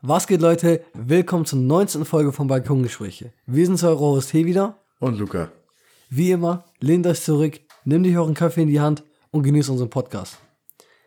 Was 0.00 0.26
geht, 0.26 0.40
Leute? 0.40 0.84
Willkommen 0.94 1.44
zur 1.44 1.58
19. 1.58 2.04
Folge 2.04 2.32
von 2.32 2.46
Balkongespräche. 2.46 3.32
Wir 3.46 3.66
sind 3.66 3.82
eure 3.82 3.98
Host 3.98 4.30
hier 4.30 4.46
wieder. 4.46 4.78
Und 5.00 5.18
Luca. 5.18 5.50
Wie 6.08 6.30
immer, 6.30 6.64
lehnt 6.80 7.06
euch 7.06 7.20
zurück, 7.20 7.60
nehmt 7.84 8.06
euch 8.06 8.16
euren 8.16 8.34
Kaffee 8.34 8.62
in 8.62 8.68
die 8.68 8.80
Hand 8.80 9.02
und 9.30 9.42
genießt 9.42 9.70
unseren 9.70 9.90
Podcast. 9.90 10.38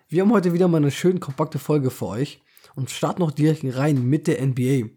Wir 0.09 0.21
haben 0.21 0.31
heute 0.31 0.53
wieder 0.53 0.67
mal 0.67 0.77
eine 0.77 0.91
schön 0.91 1.19
kompakte 1.19 1.57
Folge 1.57 1.89
für 1.89 2.07
euch 2.07 2.41
und 2.75 2.89
starten 2.89 3.21
noch 3.21 3.31
direkt 3.31 3.63
rein 3.77 4.03
mit 4.05 4.27
der 4.27 4.45
NBA. 4.45 4.89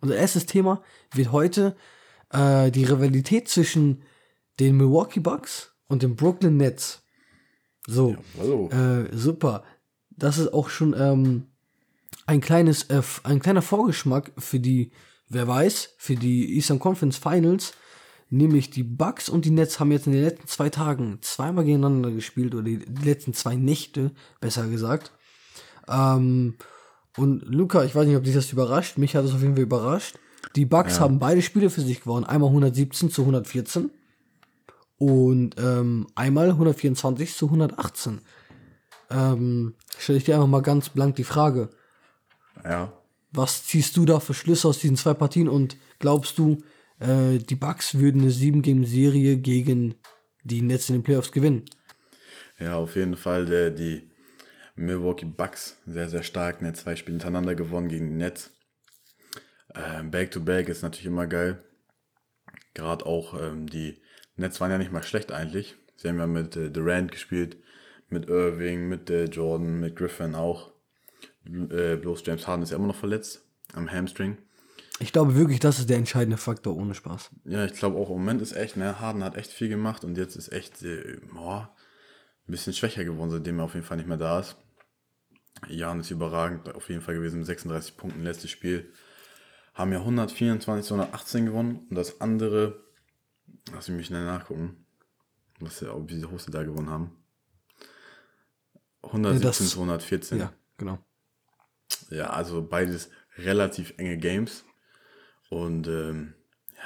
Unser 0.00 0.16
erstes 0.16 0.46
Thema 0.46 0.82
wird 1.12 1.30
heute 1.32 1.76
äh, 2.30 2.70
die 2.70 2.84
Rivalität 2.84 3.48
zwischen 3.48 4.02
den 4.58 4.76
Milwaukee 4.76 5.20
Bucks 5.20 5.74
und 5.86 6.02
den 6.02 6.16
Brooklyn 6.16 6.56
Nets. 6.56 7.02
So, 7.86 8.12
Ja, 8.12 8.16
hallo. 8.38 8.68
äh, 8.70 9.14
super. 9.14 9.64
Das 10.10 10.38
ist 10.38 10.52
auch 10.54 10.70
schon 10.70 10.94
ähm, 10.98 11.46
ein 12.26 12.40
kleines, 12.40 12.84
äh, 12.84 13.02
ein 13.22 13.40
kleiner 13.40 13.62
Vorgeschmack 13.62 14.32
für 14.38 14.60
die, 14.60 14.92
wer 15.28 15.46
weiß, 15.46 15.94
für 15.98 16.16
die 16.16 16.56
Eastern 16.56 16.78
Conference 16.78 17.16
Finals. 17.16 17.74
Nämlich 18.30 18.70
die 18.70 18.82
Bucks 18.82 19.28
und 19.28 19.44
die 19.44 19.50
Nets 19.50 19.78
haben 19.78 19.92
jetzt 19.92 20.06
in 20.06 20.12
den 20.12 20.24
letzten 20.24 20.48
zwei 20.48 20.68
Tagen 20.70 21.18
zweimal 21.20 21.64
gegeneinander 21.64 22.10
gespielt 22.10 22.54
oder 22.54 22.64
die, 22.64 22.76
letzten 23.04 23.34
zwei 23.34 23.54
Nächte, 23.54 24.12
besser 24.40 24.66
gesagt. 24.66 25.12
Ähm, 25.88 26.56
und 27.16 27.42
Luca, 27.44 27.84
ich 27.84 27.94
weiß 27.94 28.06
nicht, 28.06 28.16
ob 28.16 28.24
dich 28.24 28.34
das 28.34 28.50
überrascht. 28.50 28.98
Mich 28.98 29.14
hat 29.14 29.24
es 29.24 29.34
auf 29.34 29.42
jeden 29.42 29.54
Fall 29.54 29.64
überrascht. 29.64 30.16
Die 30.56 30.64
Bucks 30.64 31.00
haben 31.00 31.18
beide 31.18 31.42
Spiele 31.42 31.70
für 31.70 31.80
sich 31.80 32.02
gewonnen. 32.02 32.24
Einmal 32.24 32.48
117 32.48 33.10
zu 33.10 33.22
114 33.22 33.90
und 34.98 35.56
ähm, 35.58 36.06
einmal 36.14 36.50
124 36.50 37.34
zu 37.34 37.46
118. 37.46 38.20
Ähm, 39.10 39.74
stelle 39.98 40.18
ich 40.18 40.24
dir 40.24 40.34
einfach 40.34 40.48
mal 40.48 40.62
ganz 40.62 40.88
blank 40.88 41.16
die 41.16 41.24
Frage. 41.24 41.70
Ja. 42.62 42.92
Was 43.32 43.64
ziehst 43.64 43.96
du 43.96 44.04
da 44.04 44.20
für 44.20 44.34
Schlüsse 44.34 44.68
aus 44.68 44.78
diesen 44.78 44.96
zwei 44.96 45.14
Partien 45.14 45.48
und 45.48 45.76
glaubst 45.98 46.38
du, 46.38 46.58
äh, 47.00 47.38
die 47.38 47.56
Bucks 47.56 47.98
würden 47.98 48.22
eine 48.22 48.30
7-Game-Serie 48.30 49.38
gegen 49.38 49.96
die 50.44 50.62
Nets 50.62 50.88
in 50.88 50.96
den 50.96 51.02
Playoffs 51.02 51.32
gewinnen? 51.32 51.64
Ja, 52.58 52.76
auf 52.76 52.94
jeden 52.94 53.16
Fall 53.16 53.46
der, 53.46 53.70
die 53.70 54.08
Milwaukee 54.76 55.26
Bucks 55.26 55.76
sehr, 55.86 56.08
sehr 56.08 56.22
stark. 56.22 56.62
Ne? 56.62 56.72
Zwei 56.72 56.96
Spiele 56.96 57.14
hintereinander 57.14 57.54
gewonnen 57.54 57.88
gegen 57.88 58.08
die 58.10 58.16
Nets. 58.16 58.52
Ähm, 59.74 60.10
Back-to-Back 60.10 60.68
ist 60.68 60.82
natürlich 60.82 61.06
immer 61.06 61.26
geil. 61.26 61.62
Gerade 62.74 63.06
auch 63.06 63.40
ähm, 63.40 63.68
die 63.68 64.00
Nets 64.36 64.60
waren 64.60 64.70
ja 64.70 64.78
nicht 64.78 64.92
mal 64.92 65.02
schlecht 65.02 65.32
eigentlich. 65.32 65.76
Sie 65.96 66.08
haben 66.08 66.18
ja 66.18 66.26
mit 66.26 66.56
äh, 66.56 66.70
Durant 66.70 67.10
gespielt, 67.10 67.56
mit 68.08 68.28
Irving, 68.28 68.88
mit 68.88 69.10
äh, 69.10 69.24
Jordan, 69.24 69.80
mit 69.80 69.96
Griffin 69.96 70.34
auch. 70.34 70.73
Äh, 71.46 71.96
bloß 71.96 72.22
James 72.26 72.46
Harden 72.46 72.62
ist 72.62 72.70
ja 72.70 72.76
immer 72.76 72.86
noch 72.86 72.96
verletzt 72.96 73.42
am 73.74 73.90
Hamstring. 73.90 74.38
Ich 75.00 75.12
glaube 75.12 75.34
wirklich, 75.34 75.58
das 75.60 75.78
ist 75.80 75.90
der 75.90 75.96
entscheidende 75.98 76.36
Faktor, 76.36 76.76
ohne 76.76 76.94
Spaß. 76.94 77.30
Ja, 77.44 77.64
ich 77.64 77.72
glaube 77.74 77.98
auch 77.98 78.08
im 78.10 78.16
Moment 78.16 78.40
ist 78.40 78.52
echt, 78.52 78.76
ne, 78.76 79.00
Harden 79.00 79.24
hat 79.24 79.36
echt 79.36 79.50
viel 79.50 79.68
gemacht 79.68 80.04
und 80.04 80.16
jetzt 80.16 80.36
ist 80.36 80.52
echt, 80.52 80.82
äh, 80.82 81.18
boah, 81.32 81.74
ein 82.46 82.52
bisschen 82.52 82.72
schwächer 82.72 83.04
geworden, 83.04 83.30
seitdem 83.30 83.58
er 83.58 83.64
auf 83.64 83.74
jeden 83.74 83.84
Fall 83.86 83.96
nicht 83.96 84.06
mehr 84.08 84.16
da 84.18 84.38
ist. 84.40 84.56
Jan 85.68 86.00
ist 86.00 86.10
überragend, 86.10 86.72
auf 86.74 86.88
jeden 86.88 87.00
Fall 87.00 87.14
gewesen 87.14 87.38
mit 87.38 87.46
36 87.46 87.96
Punkten, 87.96 88.22
letztes 88.22 88.50
Spiel. 88.50 88.92
Haben 89.74 89.92
ja 89.92 89.98
124 90.00 90.86
zu 90.86 90.94
118 90.94 91.46
gewonnen 91.46 91.86
und 91.90 91.96
das 91.96 92.20
andere, 92.20 92.84
lass 93.72 93.88
mich 93.88 94.06
schnell 94.06 94.24
nachgucken, 94.24 94.86
was, 95.58 95.80
ja- 95.80 95.94
wie 96.08 96.24
hoch 96.24 96.38
sie 96.38 96.50
da 96.52 96.62
gewonnen 96.62 96.90
haben. 96.90 97.16
117 99.02 99.40
das- 99.40 99.70
zu 99.70 99.78
114. 99.80 100.38
Ja, 100.38 100.52
genau. 100.78 100.98
Ja, 102.10 102.30
also 102.30 102.62
beides 102.62 103.10
relativ 103.38 103.94
enge 103.96 104.16
Games. 104.16 104.64
Und 105.50 105.86
ähm, 105.86 106.34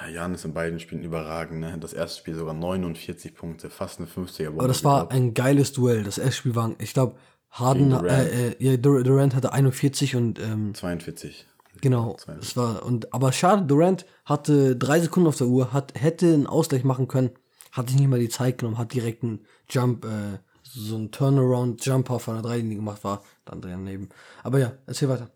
ja, 0.00 0.08
Jan 0.08 0.34
ist 0.34 0.44
in 0.44 0.54
beiden 0.54 0.80
Spielen 0.80 1.02
überragend. 1.02 1.60
Ne? 1.60 1.76
Das 1.80 1.92
erste 1.92 2.18
Spiel 2.18 2.34
sogar 2.34 2.54
49 2.54 3.34
Punkte, 3.34 3.70
fast 3.70 3.98
eine 3.98 4.08
50er 4.08 4.48
Aber 4.48 4.68
das 4.68 4.84
war 4.84 5.10
ein 5.10 5.34
geiles 5.34 5.72
Duell. 5.72 6.04
Das 6.04 6.18
erste 6.18 6.34
Spiel 6.34 6.54
war, 6.54 6.74
ich 6.78 6.92
glaube, 6.92 7.16
Harden, 7.50 7.90
Durant. 7.90 8.10
äh, 8.10 8.74
äh, 8.74 8.78
Durant 8.78 9.34
hatte 9.34 9.52
41 9.52 10.16
und 10.16 10.38
ähm, 10.38 10.74
42. 10.74 11.46
Genau, 11.80 12.16
42. 12.16 12.40
das 12.40 12.56
war 12.56 12.84
und 12.84 13.14
aber 13.14 13.32
schade, 13.32 13.64
Durant 13.64 14.04
hatte 14.24 14.76
drei 14.76 15.00
Sekunden 15.00 15.28
auf 15.28 15.36
der 15.36 15.46
Uhr, 15.46 15.72
hat 15.72 15.92
hätte 15.98 16.26
einen 16.26 16.46
Ausgleich 16.46 16.84
machen 16.84 17.08
können, 17.08 17.30
hat 17.72 17.88
sich 17.88 17.98
nicht 17.98 18.08
mal 18.08 18.18
die 18.18 18.28
Zeit 18.28 18.58
genommen, 18.58 18.78
hat 18.78 18.92
direkt 18.92 19.22
einen 19.22 19.46
Jump, 19.70 20.04
äh, 20.04 20.38
so 20.62 20.96
ein 20.96 21.10
Turnaround 21.10 21.84
Jumper 21.84 22.18
von 22.18 22.34
der 22.34 22.42
Dreilinie 22.42 22.76
gemacht, 22.76 23.04
war 23.04 23.22
dann 23.48 23.60
daneben. 23.60 24.08
Aber 24.42 24.58
ja, 24.58 24.72
erzähl 24.86 25.08
weiter. 25.08 25.30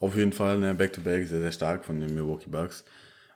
Auf 0.00 0.16
jeden 0.16 0.32
Fall 0.32 0.58
ne, 0.58 0.74
Back-to-Back 0.74 1.28
sehr, 1.28 1.40
sehr 1.40 1.52
stark 1.52 1.84
von 1.84 2.00
den 2.00 2.14
Milwaukee 2.14 2.50
Bucks. 2.50 2.84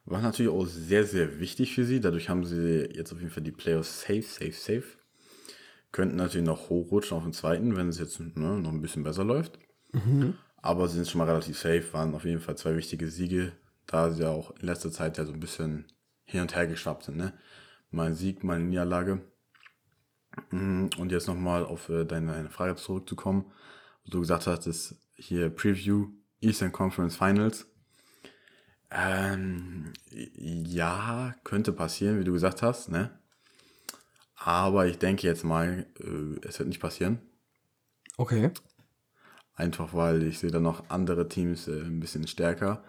War 0.04 0.20
natürlich 0.20 0.50
auch 0.50 0.66
sehr, 0.66 1.04
sehr 1.04 1.38
wichtig 1.38 1.74
für 1.74 1.84
sie. 1.84 2.00
Dadurch 2.00 2.28
haben 2.28 2.44
sie 2.44 2.88
jetzt 2.94 3.12
auf 3.12 3.20
jeden 3.20 3.30
Fall 3.30 3.42
die 3.42 3.52
Playoffs 3.52 4.00
safe, 4.02 4.22
safe, 4.22 4.52
safe. 4.52 4.84
Könnten 5.92 6.16
natürlich 6.16 6.46
noch 6.46 6.68
hochrutschen 6.68 7.16
auf 7.16 7.22
den 7.22 7.32
zweiten, 7.32 7.76
wenn 7.76 7.88
es 7.88 7.98
jetzt 7.98 8.20
ne, 8.20 8.58
noch 8.60 8.72
ein 8.72 8.82
bisschen 8.82 9.04
besser 9.04 9.24
läuft. 9.24 9.58
Aber 10.60 10.88
sie 10.88 10.96
sind 10.96 11.08
schon 11.08 11.18
mal 11.18 11.28
relativ 11.28 11.58
safe, 11.58 11.84
waren 11.92 12.14
auf 12.14 12.24
jeden 12.24 12.40
Fall 12.40 12.56
zwei 12.56 12.76
wichtige 12.76 13.08
Siege, 13.08 13.52
da 13.86 14.10
sie 14.10 14.22
ja 14.22 14.30
auch 14.30 14.50
in 14.58 14.66
letzter 14.66 14.90
Zeit 14.90 15.16
ja 15.16 15.24
so 15.24 15.32
ein 15.32 15.40
bisschen 15.40 15.86
hin 16.24 16.42
und 16.42 16.54
her 16.54 16.66
geschwappt 16.66 17.04
sind. 17.04 17.16
Ne? 17.16 17.32
Mal 17.90 18.08
ein 18.08 18.14
Sieg, 18.14 18.44
mal 18.44 18.56
eine 18.56 18.64
Niederlage. 18.64 19.22
Mm, 20.50 20.88
Und 20.98 21.12
jetzt 21.12 21.26
nochmal 21.26 21.64
auf 21.64 21.88
äh, 21.88 22.04
deine, 22.04 22.50
Frage 22.50 22.76
zurückzukommen, 22.76 23.46
du 24.10 24.20
gesagt 24.20 24.46
hast, 24.46 24.66
ist 24.66 24.96
hier 25.14 25.50
Preview 25.50 26.08
Eastern 26.40 26.72
Conference 26.72 27.16
Finals. 27.16 27.66
Ähm, 28.90 29.92
ja, 30.10 31.34
könnte 31.44 31.72
passieren, 31.72 32.18
wie 32.18 32.24
du 32.24 32.32
gesagt 32.32 32.62
hast, 32.62 32.88
ne? 32.88 33.18
Aber 34.36 34.86
ich 34.86 34.98
denke 34.98 35.26
jetzt 35.26 35.44
mal, 35.44 35.86
äh, 36.00 36.46
es 36.46 36.58
wird 36.58 36.68
nicht 36.68 36.80
passieren. 36.80 37.20
Okay. 38.16 38.50
Einfach 39.54 39.92
weil 39.92 40.22
ich 40.22 40.38
sehe 40.38 40.50
da 40.50 40.60
noch 40.60 40.88
andere 40.88 41.28
Teams 41.28 41.68
äh, 41.68 41.82
ein 41.82 42.00
bisschen 42.00 42.26
stärker. 42.28 42.84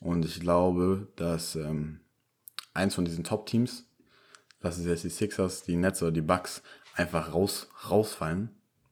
Und 0.00 0.24
ich 0.24 0.40
glaube, 0.40 1.12
dass 1.16 1.56
ähm, 1.56 2.00
eins 2.72 2.94
von 2.94 3.04
diesen 3.04 3.24
Top-Teams, 3.24 3.86
das 4.60 4.78
ist 4.78 4.86
jetzt 4.86 5.04
die 5.04 5.10
Sixers, 5.10 5.62
die 5.62 5.76
Nets 5.76 6.02
oder 6.02 6.12
die 6.12 6.22
Bucks, 6.22 6.62
einfach 6.94 7.34
raus, 7.34 7.68
rausfallen. 7.90 8.50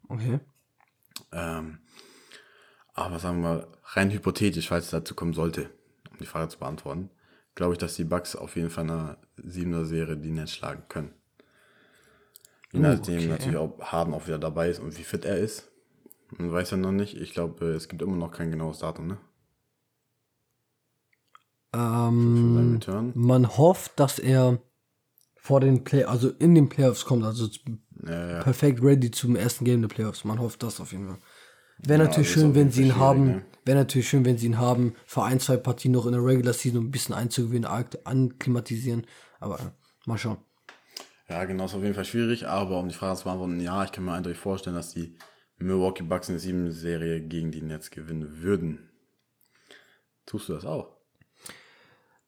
Okay. 0.09 0.41
Ähm, 1.33 1.79
aber 2.95 3.19
sagen 3.19 3.43
wir 3.43 3.49
mal, 3.49 3.67
rein 3.85 4.11
hypothetisch, 4.11 4.69
falls 4.69 4.87
es 4.87 4.91
dazu 4.91 5.15
kommen 5.15 5.33
sollte, 5.33 5.71
um 6.11 6.19
die 6.19 6.27
Frage 6.27 6.49
zu 6.49 6.59
beantworten, 6.59 7.11
glaube 7.55 7.75
ich, 7.75 7.79
dass 7.79 7.97
die 7.97 8.05
Bucks 8.05 8.37
auf 8.37 8.57
jeden 8.57 8.71
Fall 8.71 8.85
in 8.85 8.91
einer 8.91 9.19
7er 9.39 9.85
Serie 9.85 10.17
die 10.17 10.31
Nets 10.31 10.53
schlagen 10.53 10.85
können. 10.89 11.15
Je 12.73 12.81
Uh, 12.81 12.83
nachdem 12.83 13.19
okay. 13.19 13.29
natürlich, 13.29 13.59
ob 13.59 13.83
Harden 13.83 14.15
auch 14.15 14.27
wieder 14.27 14.39
dabei 14.39 14.71
ist 14.71 14.81
und 14.81 14.97
wie 14.97 15.05
fit 15.05 15.25
er 15.25 15.39
ist. 15.39 15.71
Man 16.39 16.51
weiß 16.51 16.71
ja 16.71 16.77
noch 16.79 16.93
nicht. 16.93 17.17
Ich 17.17 17.35
glaube, 17.35 17.67
es 17.67 17.89
gibt 17.89 18.01
immer 18.01 18.17
noch 18.17 18.31
kein 18.31 18.51
genaues 18.51 18.79
Datum, 18.79 19.09
ne? 19.09 19.19
Ähm, 21.75 22.81
man 23.15 23.57
hofft, 23.57 23.99
dass 23.99 24.19
er 24.19 24.59
vor 25.37 25.61
den 25.61 25.85
Play, 25.85 26.05
also 26.05 26.31
in 26.31 26.55
den 26.55 26.69
Playoffs 26.69 27.05
kommt, 27.05 27.25
also 27.25 27.49
Ja, 28.07 28.29
ja. 28.31 28.43
perfekt 28.43 28.83
ready 28.83 29.11
zum 29.11 29.37
ersten 29.37 29.65
Game 29.65 29.81
der 29.83 29.89
Playoffs. 29.89 30.25
Man 30.25 30.39
hofft 30.41 30.63
das 30.63 30.81
auf 30.81 30.93
jeden 30.93 31.07
Fall. 31.09 31.19
Wäre 31.79 32.03
Ja, 32.03 32.09
natürlich 32.09 32.31
schön, 32.33 32.55
wenn 32.55 32.71
sie 32.71 32.83
ihn 32.85 32.97
haben. 32.97 33.25
ne? 33.27 33.43
Wäre 33.65 33.79
natürlich 33.79 34.09
schön, 34.09 34.25
wenn 34.25 34.39
sie 34.39 34.47
ihn 34.47 34.59
haben, 34.59 34.95
für 35.07 35.23
ein, 35.23 35.39
zwei 35.41 35.57
Partien 35.57 35.93
noch 35.93 36.07
in 36.07 36.13
der 36.13 36.25
Regular 36.25 36.53
Season 36.53 36.79
um 36.79 36.87
ein 36.87 36.91
bisschen 36.91 37.15
einzugewinnen, 37.15 37.69
anklimatisieren. 38.05 39.07
Aber 39.41 39.59
äh, 39.61 39.71
mal 40.07 40.19
schauen. 40.19 40.39
Ja, 41.29 41.45
genau, 41.45 41.65
ist 41.65 41.75
auf 41.75 41.83
jeden 41.83 41.95
Fall 41.95 42.05
schwierig, 42.05 42.47
aber 42.47 42.79
um 42.79 42.89
die 42.89 42.95
Frage 42.95 43.17
zu 43.19 43.25
beantworten, 43.25 43.61
ja, 43.61 43.85
ich 43.85 43.93
kann 43.93 44.05
mir 44.05 44.13
eindeutig 44.13 44.39
vorstellen, 44.39 44.77
dass 44.77 44.93
die 44.93 45.17
Milwaukee 45.59 46.03
Bucks 46.03 46.29
in 46.29 46.35
der 46.35 46.43
7-Serie 46.43 47.21
gegen 47.23 47.51
die 47.53 47.63
Nets 47.63 47.91
gewinnen 47.91 48.43
würden. 48.43 48.91
Tust 50.27 50.49
du 50.49 50.55
das 50.55 50.65
auch? 50.65 50.97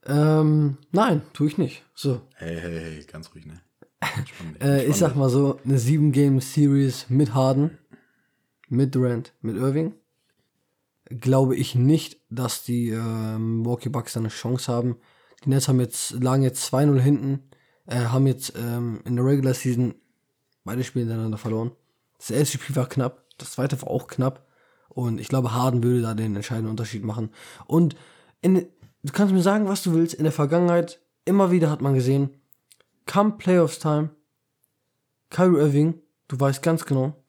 Ähm, 0.07 0.79
nein, 0.93 1.23
tue 1.33 1.49
ich 1.49 1.59
nicht. 1.59 1.83
So. 1.95 2.23
Hey, 2.37 2.59
hey, 2.61 2.79
hey, 2.81 3.05
ganz 3.05 3.35
ruhig, 3.35 3.47
ne? 3.47 3.61
Dich, 4.17 4.63
Äh, 4.63 4.87
ich 4.87 4.97
sag 4.97 5.17
mal 5.17 5.29
so, 5.29 5.59
eine 5.65 5.79
7-Game-Series 5.79 7.07
mit 7.09 7.35
Harden, 7.35 7.79
mit 8.69 8.95
Durant, 8.95 9.33
mit 9.41 9.57
Irving. 9.57 9.95
Glaube 11.09 11.57
ich 11.57 11.75
nicht, 11.75 12.21
dass 12.31 12.65
die 12.65 12.91
ähm, 12.91 13.59
Milwaukee 13.59 13.91
Bucks 13.91 14.15
da 14.15 14.21
eine 14.21 14.29
Chance 14.29 14.73
haben. 14.73 14.97
Die 15.45 15.51
Nets 15.51 15.69
haben 15.69 15.81
jetzt, 15.81 16.13
lagen 16.23 16.43
jetzt 16.43 16.73
2-0 16.73 16.99
hinten, 16.99 17.43
äh, 17.87 17.97
haben 17.97 18.27
jetzt 18.27 18.55
ähm, 18.57 19.01
in 19.05 19.17
der 19.17 19.25
Regular 19.25 19.55
Season 19.55 19.95
beide 20.65 20.83
Spiele 20.85 21.05
hintereinander 21.05 21.39
verloren. 21.39 21.73
Das 22.19 22.31
erste 22.31 22.59
Spiel 22.59 22.77
war 22.77 22.89
knapp, 22.89 23.25
das 23.39 23.53
zweite 23.53 23.81
war 23.83 23.91
auch 23.91 24.07
knapp. 24.07 24.47
Und 24.89 25.21
ich 25.21 25.29
glaube, 25.29 25.53
Harden 25.53 25.83
würde 25.83 26.03
da 26.03 26.15
den 26.15 26.37
entscheidenden 26.37 26.71
Unterschied 26.71 27.05
machen. 27.05 27.31
Und 27.67 27.97
in, 28.41 28.67
du 29.03 29.13
kannst 29.13 29.35
mir 29.35 29.43
sagen, 29.43 29.67
was 29.67 29.83
du 29.83 29.93
willst. 29.93 30.15
In 30.15 30.25
der 30.25 30.33
Vergangenheit, 30.33 31.01
immer 31.25 31.51
wieder 31.51 31.71
hat 31.71 31.83
man 31.83 31.95
gesehen, 31.95 32.31
come 33.07 33.33
Playoffs 33.39 33.79
Time, 33.79 34.11
Kyrie 35.31 35.61
Irving, 35.61 36.01
du 36.29 36.39
weißt 36.39 36.63
ganz 36.63 36.85
genau, 36.85 37.25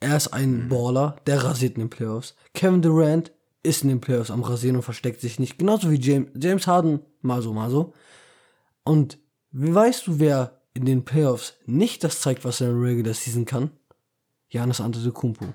er 0.00 0.16
ist 0.16 0.28
ein 0.28 0.68
Baller, 0.68 1.16
der 1.26 1.42
rasiert 1.42 1.74
in 1.74 1.80
den 1.80 1.90
Playoffs. 1.90 2.36
Kevin 2.54 2.82
Durant 2.82 3.32
ist 3.62 3.82
in 3.82 3.88
den 3.88 4.00
Playoffs 4.00 4.30
am 4.30 4.42
Rasieren 4.42 4.76
und 4.76 4.82
versteckt 4.82 5.20
sich 5.20 5.38
nicht. 5.38 5.58
Genauso 5.58 5.90
wie 5.90 6.00
James, 6.00 6.30
James 6.36 6.66
Harden, 6.66 7.00
mal 7.20 7.42
so, 7.42 7.52
mal 7.52 7.70
so. 7.70 7.94
Und 8.84 9.18
wie 9.50 9.74
weißt 9.74 10.06
du, 10.06 10.20
wer 10.20 10.60
in 10.74 10.84
den 10.84 11.04
Playoffs 11.04 11.54
nicht 11.66 12.04
das 12.04 12.20
zeigt, 12.20 12.44
was 12.44 12.60
er 12.60 12.68
in 12.68 12.80
der 12.80 12.90
Regular 12.90 13.14
Season 13.14 13.44
kann? 13.44 13.70
Janis 14.50 14.80
Antetokounmpo. 14.80 15.46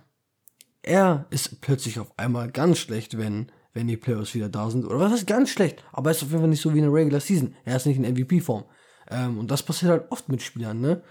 Er 0.82 1.26
ist 1.30 1.62
plötzlich 1.62 2.00
auf 2.00 2.12
einmal 2.18 2.52
ganz 2.52 2.80
schlecht, 2.80 3.18
wenn, 3.18 3.50
wenn 3.74 3.88
die 3.88 3.98
Playoffs 3.98 4.36
wieder 4.36 4.50
da 4.50 4.70
sind. 4.70 4.86
Oder 4.86 5.00
was 5.00 5.14
ist 5.14 5.28
ganz 5.28 5.50
schlecht? 5.50 5.84
Aber 5.94 6.10
er 6.10 6.16
ist 6.16 6.24
auf 6.24 6.30
jeden 6.30 6.42
Fall 6.42 6.50
nicht 6.50 6.62
so 6.62 6.74
wie 6.74 6.80
in 6.80 6.84
der 6.84 6.94
Regular 6.94 7.22
Season. 7.22 7.56
Er 7.64 7.78
ist 7.78 7.86
nicht 7.86 7.98
in 7.98 8.04
MVP-Form. 8.04 8.66
Ähm, 9.10 9.38
und 9.38 9.52
das 9.52 9.64
passiert 9.64 9.92
halt 9.92 10.12
oft 10.12 10.30
mit 10.30 10.42
Spielern, 10.42 10.82
ne? 10.82 11.02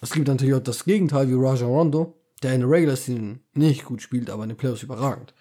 Es 0.00 0.12
gibt 0.12 0.28
natürlich 0.28 0.54
auch 0.54 0.62
das 0.62 0.84
Gegenteil 0.84 1.28
wie 1.28 1.34
Raja 1.34 1.66
Rondo, 1.66 2.14
der 2.42 2.54
in 2.54 2.60
der 2.60 2.70
Regular 2.70 2.96
Season 2.96 3.40
nicht 3.52 3.84
gut 3.84 4.02
spielt, 4.02 4.30
aber 4.30 4.42
in 4.44 4.50
den 4.50 4.56
Playoffs 4.56 4.82
überragend. 4.82 5.34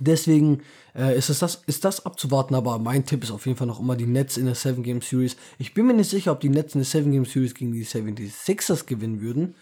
Deswegen 0.00 0.62
äh, 0.94 1.16
ist, 1.16 1.30
es 1.30 1.38
das, 1.38 1.62
ist 1.66 1.84
das 1.84 2.04
abzuwarten, 2.04 2.54
aber 2.54 2.78
mein 2.78 3.06
Tipp 3.06 3.22
ist 3.22 3.30
auf 3.30 3.46
jeden 3.46 3.56
Fall 3.56 3.66
noch 3.66 3.80
immer 3.80 3.96
die 3.96 4.06
Nets 4.06 4.36
in 4.36 4.46
der 4.46 4.56
7-Game-Series. 4.56 5.36
Ich 5.58 5.74
bin 5.74 5.86
mir 5.86 5.94
nicht 5.94 6.10
sicher, 6.10 6.32
ob 6.32 6.40
die 6.40 6.48
Nets 6.48 6.74
in 6.74 6.82
der 6.82 6.88
7-Game-Series 6.88 7.54
gegen 7.54 7.72
die 7.72 7.84
76ers 7.84 8.86
gewinnen 8.86 9.20
würden, 9.20 9.54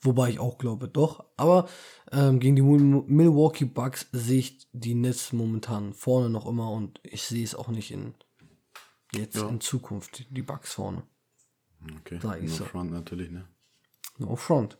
wobei 0.00 0.30
ich 0.30 0.38
auch 0.38 0.56
glaube, 0.56 0.88
doch. 0.88 1.24
Aber 1.36 1.68
ähm, 2.10 2.38
gegen 2.40 2.56
die 2.56 2.62
Milwaukee 2.62 3.64
Bucks 3.64 4.06
sehe 4.12 4.38
ich 4.38 4.66
die 4.72 4.94
Nets 4.94 5.32
momentan 5.32 5.92
vorne 5.92 6.30
noch 6.30 6.46
immer 6.46 6.70
und 6.70 7.00
ich 7.02 7.22
sehe 7.22 7.44
es 7.44 7.54
auch 7.54 7.68
nicht 7.68 7.90
in 7.90 8.14
jetzt 9.14 9.36
ja. 9.36 9.48
in 9.48 9.60
Zukunft, 9.60 10.26
die 10.30 10.42
Bucks 10.42 10.74
vorne. 10.74 11.02
Okay, 12.00 12.18
no 12.22 12.48
so. 12.48 12.64
front 12.64 12.92
natürlich, 12.92 13.30
ne? 13.30 13.44
No 14.18 14.36
front. 14.36 14.78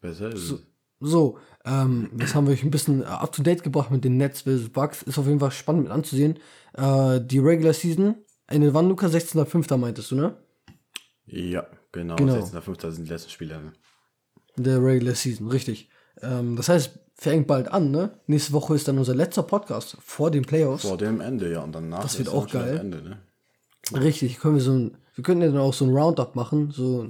Besser 0.00 0.32
ist 0.32 0.46
so, 0.46 0.54
es. 0.56 0.62
So, 1.00 1.38
ähm, 1.64 2.10
das 2.14 2.34
haben 2.34 2.46
wir 2.46 2.54
euch 2.54 2.64
ein 2.64 2.70
bisschen 2.70 3.04
up 3.04 3.32
to 3.32 3.42
date 3.42 3.62
gebracht 3.62 3.90
mit 3.90 4.04
den 4.04 4.16
Nets 4.16 4.42
vs. 4.42 4.70
Bucks. 4.70 5.02
Ist 5.02 5.18
auf 5.18 5.26
jeden 5.26 5.38
Fall 5.38 5.52
spannend 5.52 5.84
mit 5.84 5.92
anzusehen. 5.92 6.38
Äh, 6.74 7.20
die 7.20 7.38
Regular 7.38 7.72
Season, 7.72 8.16
Ende 8.48 8.74
wann, 8.74 8.88
Luca? 8.88 9.06
16.05. 9.06 9.76
meintest 9.76 10.10
du, 10.10 10.16
ne? 10.16 10.36
Ja, 11.26 11.66
genau. 11.92 12.16
genau. 12.16 12.34
16.05. 12.34 12.90
sind 12.90 13.04
die 13.04 13.10
letzten 13.10 13.30
Spiele. 13.30 13.60
Ne? 13.60 13.72
Der 14.56 14.82
Regular 14.82 15.14
Season, 15.14 15.48
richtig. 15.48 15.88
Ähm, 16.20 16.56
das 16.56 16.68
heißt, 16.68 16.98
fängt 17.14 17.46
bald 17.46 17.68
an, 17.68 17.90
ne? 17.92 18.18
Nächste 18.26 18.52
Woche 18.52 18.74
ist 18.74 18.88
dann 18.88 18.98
unser 18.98 19.14
letzter 19.14 19.44
Podcast 19.44 19.96
vor 20.00 20.32
den 20.32 20.42
Playoffs. 20.42 20.82
Vor 20.82 20.98
dem 20.98 21.20
Ende, 21.20 21.52
ja. 21.52 21.62
Und 21.62 21.72
danach 21.72 22.02
das 22.02 22.18
wird 22.18 22.28
auch 22.28 22.48
geil. 22.48 22.78
Ende, 22.78 23.02
ne? 23.02 23.18
Richtig, 23.94 24.38
können 24.38 24.56
wir 24.56 24.62
so 24.62 24.72
ein, 24.72 24.96
wir 25.14 25.24
könnten 25.24 25.42
ja 25.42 25.48
dann 25.48 25.58
auch 25.58 25.74
so 25.74 25.84
ein 25.84 25.96
Roundup 25.96 26.36
machen, 26.36 26.70
so, 26.70 27.08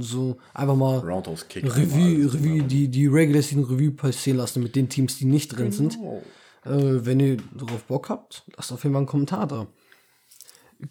so 0.00 0.38
einfach 0.54 0.76
mal 0.76 0.98
Roundhouse 0.98 1.46
Kick 1.48 1.64
Revue, 1.64 2.32
Revue 2.32 2.62
die, 2.62 2.88
die 2.88 3.06
Regular 3.06 3.42
Season 3.42 3.64
Revue 3.64 3.92
passieren 3.92 4.38
lassen 4.38 4.62
mit 4.62 4.76
den 4.76 4.88
Teams, 4.88 5.16
die 5.18 5.24
nicht 5.24 5.48
drin 5.48 5.70
genau. 5.70 5.76
sind. 5.76 5.98
Äh, 6.64 7.06
wenn 7.06 7.20
ihr 7.20 7.36
darauf 7.54 7.84
Bock 7.84 8.08
habt, 8.08 8.44
lasst 8.56 8.72
auf 8.72 8.82
jeden 8.82 8.94
Fall 8.94 9.00
einen 9.00 9.06
Kommentar 9.06 9.46
da. 9.46 9.66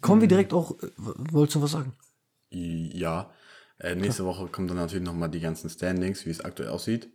Kommen 0.00 0.18
mhm. 0.18 0.22
wir 0.22 0.28
direkt 0.28 0.52
auch, 0.52 0.72
äh, 0.82 0.88
wolltest 0.96 1.56
du 1.56 1.62
was 1.62 1.72
sagen? 1.72 1.92
Ja, 2.50 3.30
äh, 3.78 3.94
nächste 3.94 4.24
Woche 4.24 4.46
kommen 4.46 4.68
dann 4.68 4.76
natürlich 4.76 5.04
nochmal 5.04 5.30
die 5.30 5.40
ganzen 5.40 5.70
Standings, 5.70 6.26
wie 6.26 6.30
es 6.30 6.40
aktuell 6.40 6.70
aussieht. 6.70 7.10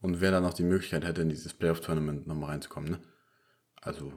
Und 0.00 0.20
wer 0.20 0.30
dann 0.30 0.42
noch 0.42 0.54
die 0.54 0.62
Möglichkeit 0.62 1.04
hätte, 1.04 1.22
in 1.22 1.28
dieses 1.28 1.54
Playoff-Tournament 1.54 2.26
nochmal 2.26 2.50
reinzukommen, 2.50 2.90
ne? 2.90 3.00
Also, 3.80 4.12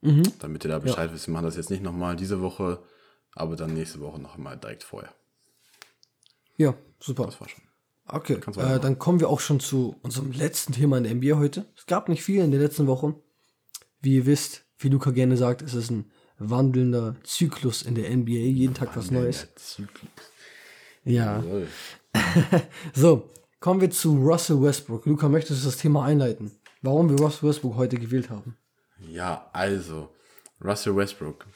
mhm. 0.00 0.22
damit 0.38 0.64
ihr 0.64 0.70
da 0.70 0.78
Bescheid 0.78 1.08
ja. 1.08 1.14
wisst, 1.14 1.28
wir 1.28 1.32
machen 1.32 1.44
das 1.44 1.56
jetzt 1.56 1.70
nicht 1.70 1.82
nochmal 1.82 2.16
diese 2.16 2.40
Woche, 2.40 2.82
aber 3.34 3.56
dann 3.56 3.74
nächste 3.74 4.00
Woche 4.00 4.20
noch 4.20 4.36
mal 4.36 4.56
direkt 4.56 4.84
vorher. 4.84 5.14
Ja, 6.56 6.74
super. 6.98 7.26
Das 7.26 7.40
war 7.40 7.48
schon. 7.48 7.62
Okay, 8.06 8.34
äh, 8.34 8.80
dann 8.80 8.98
kommen 8.98 9.20
wir 9.20 9.28
auch 9.28 9.40
schon 9.40 9.60
zu 9.60 9.96
unserem 10.02 10.32
letzten 10.32 10.72
Thema 10.72 10.98
in 10.98 11.04
der 11.04 11.14
NBA 11.14 11.38
heute. 11.38 11.66
Es 11.76 11.86
gab 11.86 12.08
nicht 12.08 12.24
viel 12.24 12.42
in 12.42 12.50
der 12.50 12.60
letzten 12.60 12.86
Woche. 12.86 13.14
Wie 14.00 14.16
ihr 14.16 14.26
wisst, 14.26 14.64
wie 14.78 14.88
Luca 14.88 15.10
gerne 15.10 15.36
sagt, 15.36 15.62
ist 15.62 15.74
es 15.74 15.90
ein 15.90 16.10
wandelnder 16.38 17.16
Zyklus 17.22 17.82
in 17.82 17.94
der 17.94 18.10
NBA. 18.14 18.32
Jeden 18.32 18.74
Tag 18.74 18.96
was 18.96 19.10
Neues. 19.10 19.48
Zyklus. 19.54 20.10
Ja. 21.04 21.42
so, 22.94 23.30
kommen 23.60 23.80
wir 23.80 23.90
zu 23.90 24.16
Russell 24.16 24.60
Westbrook. 24.60 25.06
Luca, 25.06 25.28
möchtest 25.28 25.62
du 25.62 25.66
das 25.66 25.76
Thema 25.76 26.04
einleiten? 26.04 26.50
Warum 26.82 27.10
wir 27.10 27.20
Russell 27.20 27.48
Westbrook 27.48 27.76
heute 27.76 27.96
gewählt 27.96 28.30
haben? 28.30 28.56
Ja, 28.98 29.48
also, 29.52 30.08
Russell 30.62 30.96
Westbrook 30.96 31.46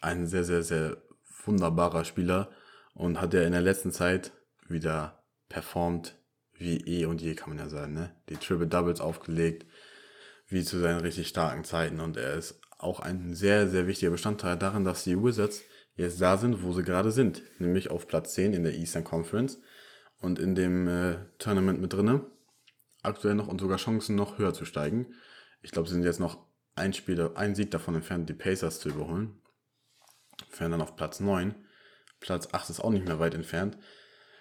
ein 0.00 0.26
sehr, 0.26 0.44
sehr, 0.44 0.62
sehr 0.62 0.96
wunderbarer 1.44 2.04
Spieler 2.04 2.50
und 2.94 3.20
hat 3.20 3.34
ja 3.34 3.42
in 3.42 3.52
der 3.52 3.60
letzten 3.60 3.92
Zeit 3.92 4.32
wieder 4.68 5.22
performt 5.48 6.16
wie 6.54 6.76
eh 6.86 7.06
und 7.06 7.22
je, 7.22 7.34
kann 7.34 7.50
man 7.50 7.58
ja 7.58 7.68
sagen. 7.68 7.94
Ne? 7.94 8.14
Die 8.28 8.36
Triple 8.36 8.66
Doubles 8.66 9.00
aufgelegt, 9.00 9.66
wie 10.48 10.62
zu 10.62 10.78
seinen 10.78 11.00
richtig 11.00 11.28
starken 11.28 11.64
Zeiten. 11.64 12.00
Und 12.00 12.16
er 12.16 12.34
ist 12.34 12.60
auch 12.78 13.00
ein 13.00 13.34
sehr, 13.34 13.68
sehr 13.68 13.86
wichtiger 13.86 14.10
Bestandteil 14.10 14.56
daran, 14.58 14.84
dass 14.84 15.04
die 15.04 15.22
Wizards 15.22 15.62
jetzt 15.96 16.20
da 16.20 16.36
sind, 16.36 16.62
wo 16.62 16.72
sie 16.72 16.82
gerade 16.82 17.12
sind. 17.12 17.42
Nämlich 17.58 17.90
auf 17.90 18.06
Platz 18.06 18.34
10 18.34 18.52
in 18.52 18.62
der 18.62 18.74
Eastern 18.74 19.04
Conference 19.04 19.60
und 20.18 20.38
in 20.38 20.54
dem 20.54 20.86
äh, 20.86 21.16
Tournament 21.38 21.80
mit 21.80 21.92
drinne. 21.92 22.26
Aktuell 23.02 23.34
noch 23.34 23.48
und 23.48 23.60
sogar 23.60 23.78
Chancen 23.78 24.14
noch 24.14 24.38
höher 24.38 24.52
zu 24.52 24.66
steigen. 24.66 25.14
Ich 25.62 25.70
glaube, 25.70 25.88
sie 25.88 25.94
sind 25.94 26.04
jetzt 26.04 26.20
noch 26.20 26.46
ein 26.74 26.92
Spieler, 26.92 27.32
ein 27.36 27.54
Sieg 27.54 27.70
davon 27.70 27.94
entfernt, 27.94 28.28
die 28.28 28.34
Pacers 28.34 28.80
zu 28.80 28.90
überholen 28.90 29.39
fern 30.48 30.72
dann 30.72 30.82
auf 30.82 30.96
Platz 30.96 31.20
9. 31.20 31.54
Platz 32.20 32.48
8 32.52 32.70
ist 32.70 32.80
auch 32.80 32.90
nicht 32.90 33.06
mehr 33.06 33.18
weit 33.18 33.34
entfernt. 33.34 33.78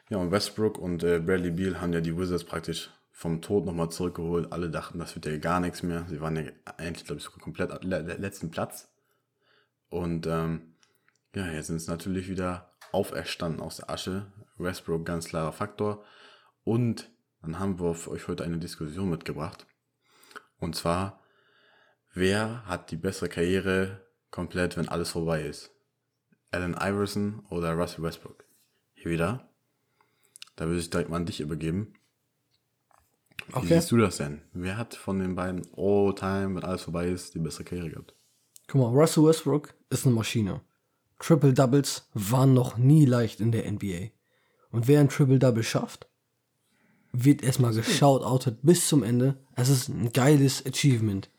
Ja, 0.10 0.18
und 0.18 0.32
Westbrook 0.32 0.78
und 0.78 1.04
äh, 1.04 1.20
Bradley 1.20 1.52
Beal 1.52 1.82
haben 1.82 1.94
ja 1.94 2.02
die 2.02 2.18
Wizards 2.18 2.44
praktisch 2.44 2.90
vom 3.12 3.42
Tod 3.42 3.66
nochmal 3.66 3.90
zurückgeholt. 3.90 4.52
Alle 4.52 4.70
dachten, 4.70 4.98
das 4.98 5.16
wird 5.16 5.26
ja 5.26 5.38
gar 5.38 5.60
nichts 5.60 5.84
mehr. 5.84 6.06
Sie 6.08 6.22
waren 6.22 6.36
ja 6.36 6.52
eigentlich, 6.78 7.06
glaube 7.06 7.20
ich, 7.20 7.26
sogar 7.26 7.40
komplett 7.40 7.84
le 7.84 8.00
letzten 8.00 8.50
Platz. 8.50 8.90
Und 9.90 10.26
ähm, 10.26 10.76
ja, 11.36 11.46
jetzt 11.48 11.68
sind 11.68 11.76
es 11.76 11.88
natürlich 11.88 12.30
wieder 12.30 12.74
auferstanden 12.92 13.62
aus 13.62 13.78
der 13.78 13.90
Asche. 13.90 14.32
Westbrook 14.58 15.06
ganz 15.06 15.26
klarer 15.26 15.52
Faktor. 15.52 16.04
Und 16.64 17.10
dann 17.42 17.60
haben 17.60 17.80
wir 17.80 17.94
für 17.94 18.12
euch 18.12 18.28
heute 18.28 18.44
eine 18.44 18.58
Diskussion 18.58 19.10
mitgebracht. 19.10 19.66
Und 20.60 20.76
zwar, 20.76 21.22
wer 22.14 22.66
hat 22.66 22.92
die 22.92 22.98
bessere 22.98 23.30
Karriere 23.30 24.06
komplett, 24.32 24.76
wenn 24.78 24.90
alles 24.90 25.12
vorbei 25.12 25.44
ist? 25.44 25.72
Allen 26.52 26.76
Iverson 26.80 27.44
oder 27.50 27.74
Russell 27.74 28.04
Westbrook. 28.04 28.44
Hier 28.94 29.12
wieder. 29.12 29.50
Da 30.56 30.66
würde 30.66 30.80
ich 30.80 30.90
direkt 30.90 31.10
mal 31.10 31.18
an 31.18 31.26
dich 31.26 31.40
übergeben. 31.40 31.94
Wie 33.48 33.56
okay. 33.56 33.68
siehst 33.76 33.92
du 33.92 33.98
das 33.98 34.18
denn? 34.18 34.42
Wer 34.54 34.78
hat 34.78 34.94
von 34.94 35.20
den 35.20 35.36
beiden 35.36 35.66
All 35.76 36.14
Time, 36.14 36.56
wenn 36.56 36.64
alles 36.64 36.84
vorbei 36.84 37.08
ist, 37.08 37.34
die 37.34 37.40
bessere 37.40 37.64
Karriere 37.64 37.90
gehabt? 37.90 38.14
Guck 38.68 38.82
mal, 38.82 38.90
Russell 38.90 39.24
Westbrook 39.24 39.74
ist 39.90 40.06
eine 40.06 40.14
Maschine. 40.14 40.62
Triple 41.18 41.54
Doubles 41.54 42.08
waren 42.14 42.54
noch 42.54 42.78
nie 42.78 43.06
leicht 43.06 43.40
in 43.40 43.52
der 43.52 43.70
NBA. 43.72 44.10
Und 44.72 44.88
wer 44.88 45.00
ein 45.00 45.10
Triple 45.10 45.40
Double 45.40 45.64
schafft, 45.64 46.08
wird 47.12 47.42
erstmal 47.42 47.74
geschaut 47.74 48.24
bis 48.62 48.88
zum 48.88 49.02
Ende. 49.02 49.38
Es 49.56 49.70
ist 49.70 49.90
ein 49.90 50.14
geiles 50.14 50.66
Achievement. 50.66 51.30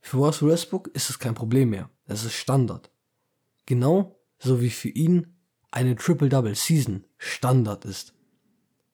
Für 0.00 0.18
Russell 0.18 0.48
Westbrook 0.48 0.88
ist 0.88 1.10
es 1.10 1.18
kein 1.18 1.34
Problem 1.34 1.70
mehr. 1.70 1.90
Es 2.06 2.24
ist 2.24 2.34
Standard. 2.34 2.91
Genau 3.66 4.18
so 4.38 4.60
wie 4.60 4.70
für 4.70 4.88
ihn 4.88 5.36
eine 5.70 5.96
Triple-Double-Season 5.96 7.04
Standard 7.18 7.84
ist. 7.84 8.14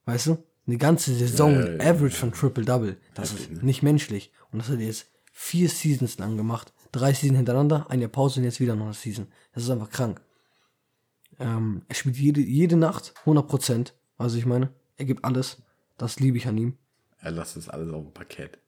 Weißt 0.05 0.27
du? 0.29 0.45
Eine 0.67 0.77
ganze 0.77 1.15
Saison 1.15 1.55
ja, 1.55 1.67
ja, 1.67 1.73
ja, 1.83 1.91
Average 1.91 2.17
von 2.17 2.33
Triple-Double. 2.33 2.99
Das 3.15 3.33
ist 3.33 3.51
ne? 3.51 3.63
nicht 3.63 3.83
menschlich. 3.83 4.33
Und 4.51 4.59
das 4.59 4.69
hat 4.69 4.79
er 4.79 4.87
jetzt 4.87 5.07
vier 5.33 5.69
Seasons 5.69 6.19
lang 6.19 6.37
gemacht. 6.37 6.73
Drei 6.93 7.13
Seasons 7.13 7.39
hintereinander, 7.39 7.91
eine 7.91 8.09
Pause 8.09 8.41
und 8.41 8.45
jetzt 8.45 8.61
wieder 8.61 8.77
noch 8.77 8.85
eine 8.85 8.95
Season. 8.95 9.29
Das 9.53 9.65
ist 9.65 9.71
einfach 9.71 9.91
krank. 9.91 10.21
Ähm, 11.39 11.83
er 11.89 11.95
spielt 11.95 12.17
jede, 12.17 12.41
jede 12.41 12.77
Nacht 12.77 13.15
100%. 13.25 13.93
Also 14.19 14.37
ich 14.37 14.47
meine, 14.47 14.71
er 14.97 15.05
gibt 15.07 15.25
alles. 15.25 15.63
Das 15.97 16.21
liebe 16.21 16.37
ich 16.37 16.47
an 16.47 16.59
ihm. 16.59 16.77
Er 17.21 17.31
lässt 17.31 17.57
es 17.57 17.69
alles 17.69 17.93
auf 17.93 18.03
dem 18.03 18.13
Parkett. 18.13 18.59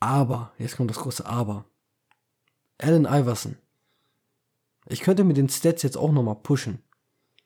Aber, 0.00 0.52
jetzt 0.58 0.76
kommt 0.76 0.90
das 0.90 0.98
große 0.98 1.24
Aber. 1.24 1.64
Allen 2.78 3.06
Iverson 3.06 3.56
ich 4.86 5.00
könnte 5.00 5.24
mit 5.24 5.36
den 5.36 5.48
Stats 5.48 5.82
jetzt 5.82 5.96
auch 5.96 6.12
nochmal 6.12 6.36
pushen. 6.36 6.82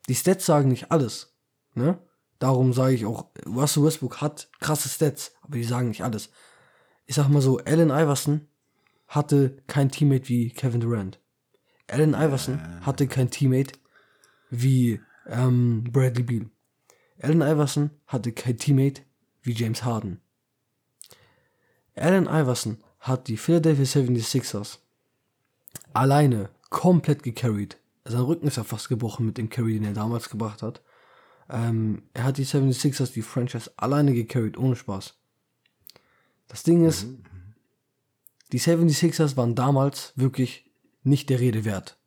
Die 0.09 0.15
Stats 0.15 0.47
sagen 0.47 0.69
nicht 0.69 0.91
alles. 0.91 1.35
Ne? 1.75 1.99
Darum 2.39 2.73
sage 2.73 2.95
ich 2.95 3.07
auch, 3.07 3.27
Russell 3.47 3.85
Westbrook 3.85 4.21
hat 4.21 4.49
krasse 4.61 4.89
Stats, 4.89 5.33
aber 5.43 5.57
die 5.57 5.65
sagen 5.65 5.89
nicht 5.89 6.03
alles. 6.03 6.31
Ich 7.07 7.15
sag 7.15 7.29
mal 7.29 7.43
so, 7.43 7.59
Allen 7.59 7.91
Iverson 7.91 8.47
hatte 9.07 9.63
kein 9.67 9.91
Teammate 9.91 10.29
wie 10.29 10.51
Kevin 10.51 10.81
Durant. 10.81 11.21
Allen 11.89 12.15
Iverson 12.15 12.61
hatte 12.85 13.07
kein 13.07 13.31
Teammate 13.31 13.79
wie 14.51 15.01
ähm, 15.27 15.85
Bradley 15.91 16.23
Beal. 16.23 16.51
Allen 17.21 17.41
Iverson 17.41 17.91
hatte 18.07 18.33
kein 18.33 18.59
Teammate 18.59 19.03
wie 19.43 19.53
James 19.53 19.85
Harden. 19.85 20.21
Allen 21.97 22.27
Iverson 22.27 22.79
hat 23.01 23.29
die 23.29 23.37
Philadelphia 23.37 23.85
76ers 23.85 24.79
alleine 25.93 26.51
komplett 26.71 27.23
gecarried. 27.23 27.79
Sein 28.05 28.23
Rücken 28.23 28.47
ist 28.47 28.57
ja 28.57 28.65
fast 28.65 28.89
gebrochen 28.89 29.27
mit 29.27 29.39
dem 29.39 29.51
Carry, 29.51 29.75
den 29.75 29.85
er 29.85 29.93
damals 29.93 30.31
gebracht 30.31 30.63
hat. 30.63 30.83
Ähm, 31.51 32.03
er 32.15 32.25
hat 32.25 32.39
die 32.39 32.47
76ers, 32.47 33.13
die 33.13 33.23
Franchise, 33.23 33.71
alleine 33.77 34.15
gecarried, 34.15 34.59
ohne 34.59 34.77
Spaß. 34.77 35.15
Das 36.47 36.63
Ding 36.63 36.85
ist, 36.85 37.07
mhm. 37.07 37.23
die 38.53 38.61
76ers 38.61 39.37
waren 39.37 39.55
damals 39.55 40.13
wirklich 40.17 40.71
nicht 41.03 41.31
der 41.31 41.41
Rede 41.41 41.65
wert. 41.65 41.99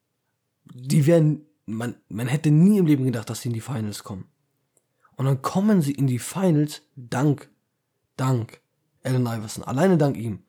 Die 0.74 1.06
wären, 1.06 1.46
man, 1.65 1.96
man 2.08 2.27
hätte 2.27 2.51
nie 2.51 2.77
im 2.77 2.86
Leben 2.86 3.06
gedacht, 3.06 3.30
dass 3.30 3.41
sie 3.41 3.50
in 3.50 3.53
die 3.53 3.62
Finals 3.62 4.03
kommen. 4.03 4.27
Und 5.15 5.25
dann 5.25 5.41
kommen 5.41 5.82
sie 5.82 5.91
in 5.91 6.08
die 6.08 6.20
Finals 6.20 6.82
dank, 6.96 7.50
dank 8.18 8.62
Allen 9.03 9.25
Iverson, 9.25 9.63
alleine 9.63 9.98
dank 9.98 10.18
ihm. 10.18 10.44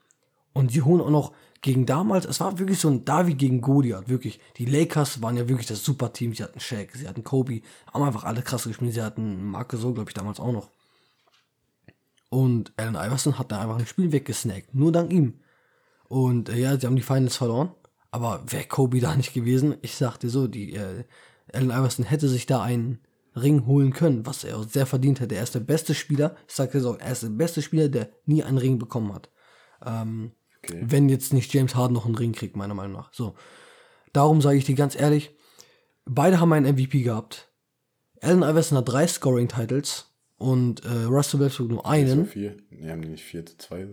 Und 0.52 0.72
sie 0.72 0.82
holen 0.82 1.00
auch 1.00 1.10
noch 1.10 1.32
gegen 1.62 1.86
damals, 1.86 2.26
es 2.26 2.40
war 2.40 2.58
wirklich 2.58 2.80
so 2.80 2.88
ein 2.88 3.04
Davi 3.04 3.34
gegen 3.34 3.60
Goliath, 3.60 4.08
wirklich. 4.08 4.40
Die 4.58 4.66
Lakers 4.66 5.22
waren 5.22 5.36
ja 5.36 5.48
wirklich 5.48 5.68
das 5.68 5.84
Superteam, 5.84 6.34
sie 6.34 6.42
hatten 6.42 6.58
Shaq, 6.58 6.94
sie 6.94 7.08
hatten 7.08 7.22
Kobe, 7.22 7.62
haben 7.92 8.02
einfach 8.02 8.24
alle 8.24 8.42
krass 8.42 8.64
gespielt, 8.64 8.92
sie 8.92 9.02
hatten 9.02 9.44
Marke 9.46 9.76
so, 9.76 9.94
glaube 9.94 10.10
ich, 10.10 10.14
damals 10.14 10.40
auch 10.40 10.52
noch. 10.52 10.70
Und 12.30 12.72
Allen 12.76 12.96
Iverson 12.96 13.38
hat 13.38 13.52
da 13.52 13.60
einfach 13.60 13.78
ein 13.78 13.86
Spiel 13.86 14.10
weggesnackt, 14.10 14.74
nur 14.74 14.90
dank 14.90 15.12
ihm. 15.12 15.40
Und 16.08 16.48
äh, 16.48 16.58
ja, 16.58 16.78
sie 16.78 16.86
haben 16.86 16.96
die 16.96 17.02
Finals 17.02 17.36
verloren, 17.36 17.70
aber 18.10 18.42
wäre 18.46 18.64
Kobe 18.64 19.00
da 19.00 19.14
nicht 19.14 19.32
gewesen, 19.32 19.76
ich 19.82 19.94
sagte 19.94 20.28
so, 20.30 20.48
die 20.48 20.74
äh, 20.74 21.04
Allen 21.52 21.70
Iverson 21.70 22.04
hätte 22.04 22.28
sich 22.28 22.46
da 22.46 22.60
einen 22.62 22.98
Ring 23.36 23.66
holen 23.66 23.92
können, 23.92 24.26
was 24.26 24.42
er 24.42 24.62
sehr 24.64 24.86
verdient 24.86 25.20
hätte. 25.20 25.36
Er 25.36 25.44
ist 25.44 25.54
der 25.54 25.60
beste 25.60 25.94
Spieler, 25.94 26.34
ich 26.48 26.54
sagte 26.54 26.80
so, 26.80 26.96
er 26.96 27.12
ist 27.12 27.22
der 27.22 27.28
beste 27.28 27.62
Spieler, 27.62 27.88
der 27.88 28.10
nie 28.26 28.42
einen 28.42 28.58
Ring 28.58 28.80
bekommen 28.80 29.14
hat. 29.14 29.30
Ähm, 29.84 30.32
Okay. 30.64 30.80
wenn 30.86 31.08
jetzt 31.08 31.32
nicht 31.32 31.52
James 31.52 31.74
Harden 31.74 31.94
noch 31.94 32.06
einen 32.06 32.14
Ring 32.14 32.32
kriegt, 32.32 32.56
meiner 32.56 32.74
Meinung 32.74 32.92
nach. 32.92 33.12
So. 33.12 33.34
Darum 34.12 34.40
sage 34.40 34.58
ich 34.58 34.64
dir 34.64 34.76
ganz 34.76 34.94
ehrlich, 34.94 35.34
beide 36.04 36.38
haben 36.38 36.52
einen 36.52 36.74
MVP 36.74 37.02
gehabt. 37.02 37.48
Allen 38.20 38.42
Iverson 38.42 38.78
hat 38.78 38.88
drei 38.88 39.06
Scoring-Titles 39.06 40.12
und 40.38 40.84
äh, 40.84 41.04
Russell 41.04 41.40
Westbrook 41.40 41.68
nur 41.68 41.78
So 41.78 41.84
einen. 41.84 42.26
vier. 42.26 42.56
Nee, 42.70 42.90
haben 42.90 43.02
die 43.02 43.08
nicht 43.08 43.24
vier 43.24 43.44
zu 43.44 43.56
zwei? 43.58 43.88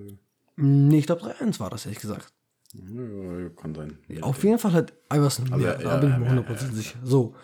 Nee, 0.57 0.99
ich 0.99 1.05
glaube 1.07 1.21
3-1 1.23 1.59
war 1.59 1.69
das, 1.69 1.85
ehrlich 1.85 2.01
gesagt. 2.01 2.31
Ja, 2.73 3.39
ja, 3.39 3.49
kann 3.49 3.73
sein. 3.73 3.97
Auf 4.21 4.43
jeden 4.43 4.59
Fall 4.59 4.73
hat 4.73 4.93
Iverson 5.11 5.49
mehr, 5.49 5.59
ja, 5.59 5.73
da 5.75 5.83
ja, 5.83 5.97
bin 5.97 6.09
ich 6.09 6.15
ja, 6.15 6.19
mir 6.19 6.41
ja, 6.41 6.47
100% 6.47 6.73
sicher. 6.73 6.99
So. 7.03 7.35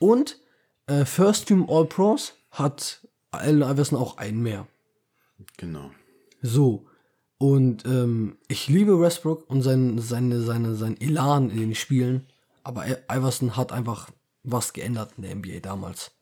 Und 0.00 0.38
äh, 0.86 1.04
First 1.04 1.46
Team 1.46 1.66
All 1.68 1.86
Pros 1.86 2.34
hat 2.50 3.06
Allen 3.30 3.62
Iverson 3.62 3.98
auch 3.98 4.16
einen 4.16 4.42
mehr. 4.42 4.66
Genau. 5.56 5.92
So. 6.40 6.88
Und 7.42 7.84
ähm, 7.86 8.36
ich 8.46 8.68
liebe 8.68 9.00
Westbrook 9.00 9.50
und 9.50 9.62
sein, 9.62 9.98
seine, 9.98 10.42
seine, 10.42 10.76
sein 10.76 10.96
Elan 11.00 11.50
in 11.50 11.58
den 11.58 11.74
Spielen. 11.74 12.28
Aber 12.62 12.84
Iverson 13.10 13.56
hat 13.56 13.72
einfach 13.72 14.10
was 14.44 14.72
geändert 14.72 15.14
in 15.16 15.24
der 15.24 15.34
NBA 15.34 15.58
damals. 15.58 16.12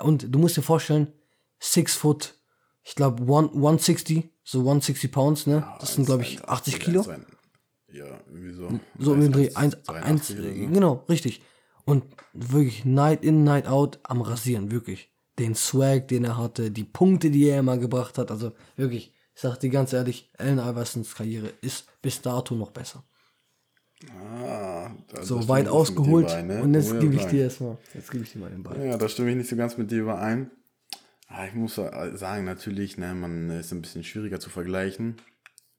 Und 0.00 0.34
du 0.34 0.38
musst 0.38 0.56
dir 0.56 0.62
vorstellen, 0.62 1.08
six 1.58 1.94
foot, 1.94 2.36
ich 2.82 2.94
glaube 2.94 3.24
160, 3.24 4.30
so 4.42 4.60
160 4.60 5.12
Pounds, 5.12 5.46
ne? 5.46 5.68
Das 5.80 5.96
sind, 5.96 6.06
glaube 6.06 6.22
ich, 6.22 6.42
80 6.42 6.80
Kilo. 6.80 7.04
Ja, 7.92 8.06
irgendwie 8.32 8.54
so. 8.54 8.80
So 8.98 9.12
um 9.12 9.20
den 9.20 9.32
Dreh. 9.32 9.54
Eins, 9.54 9.76
83 9.82 10.02
eins, 10.02 10.30
oder 10.30 10.42
so. 10.44 10.72
genau, 10.72 11.04
richtig. 11.10 11.42
Und 11.84 12.04
wirklich 12.32 12.86
Night 12.86 13.22
in, 13.22 13.44
Night 13.44 13.66
out 13.66 13.98
am 14.04 14.22
Rasieren, 14.22 14.70
wirklich. 14.70 15.10
Den 15.38 15.54
Swag, 15.54 16.08
den 16.08 16.24
er 16.24 16.38
hatte, 16.38 16.70
die 16.70 16.84
Punkte, 16.84 17.30
die 17.30 17.48
er 17.48 17.58
immer 17.58 17.76
gebracht 17.76 18.16
hat. 18.16 18.30
Also 18.30 18.52
wirklich, 18.76 19.13
ich 19.34 19.40
sag 19.40 19.58
dir 19.58 19.70
ganz 19.70 19.92
ehrlich, 19.92 20.30
Allen 20.38 20.58
Iversons 20.58 21.14
Karriere 21.14 21.52
ist 21.60 21.86
bis 22.02 22.20
dato 22.22 22.54
noch 22.54 22.70
besser. 22.70 23.04
Ah, 24.12 24.90
So 25.22 25.48
weit 25.48 25.68
ausgeholt. 25.68 26.26
überein, 26.26 26.46
ne? 26.46 26.62
Und 26.62 26.74
jetzt 26.74 26.92
Muss 26.92 27.00
gebe 27.00 27.14
ich 27.14 27.24
dir 27.26 27.44
erstmal, 27.44 27.78
jetzt 27.94 28.10
gebe 28.10 28.24
ich 28.24 28.32
dir 28.32 28.38
mal 28.38 28.50
den 28.50 28.62
Ball. 28.62 28.84
Ja, 28.86 28.96
da 28.96 29.08
stimme 29.08 29.30
ich 29.30 29.36
nicht 29.36 29.48
so 29.48 29.56
ganz 29.56 29.76
mit 29.76 29.90
dir 29.90 30.02
überein. 30.02 30.50
Ah, 31.28 31.46
Ich 31.46 31.54
muss 31.54 31.74
sagen, 31.76 32.44
natürlich, 32.44 32.98
ne, 32.98 33.14
man 33.14 33.50
ist 33.50 33.72
ein 33.72 33.82
bisschen 33.82 34.04
schwieriger 34.04 34.40
zu 34.40 34.50
vergleichen. 34.50 35.16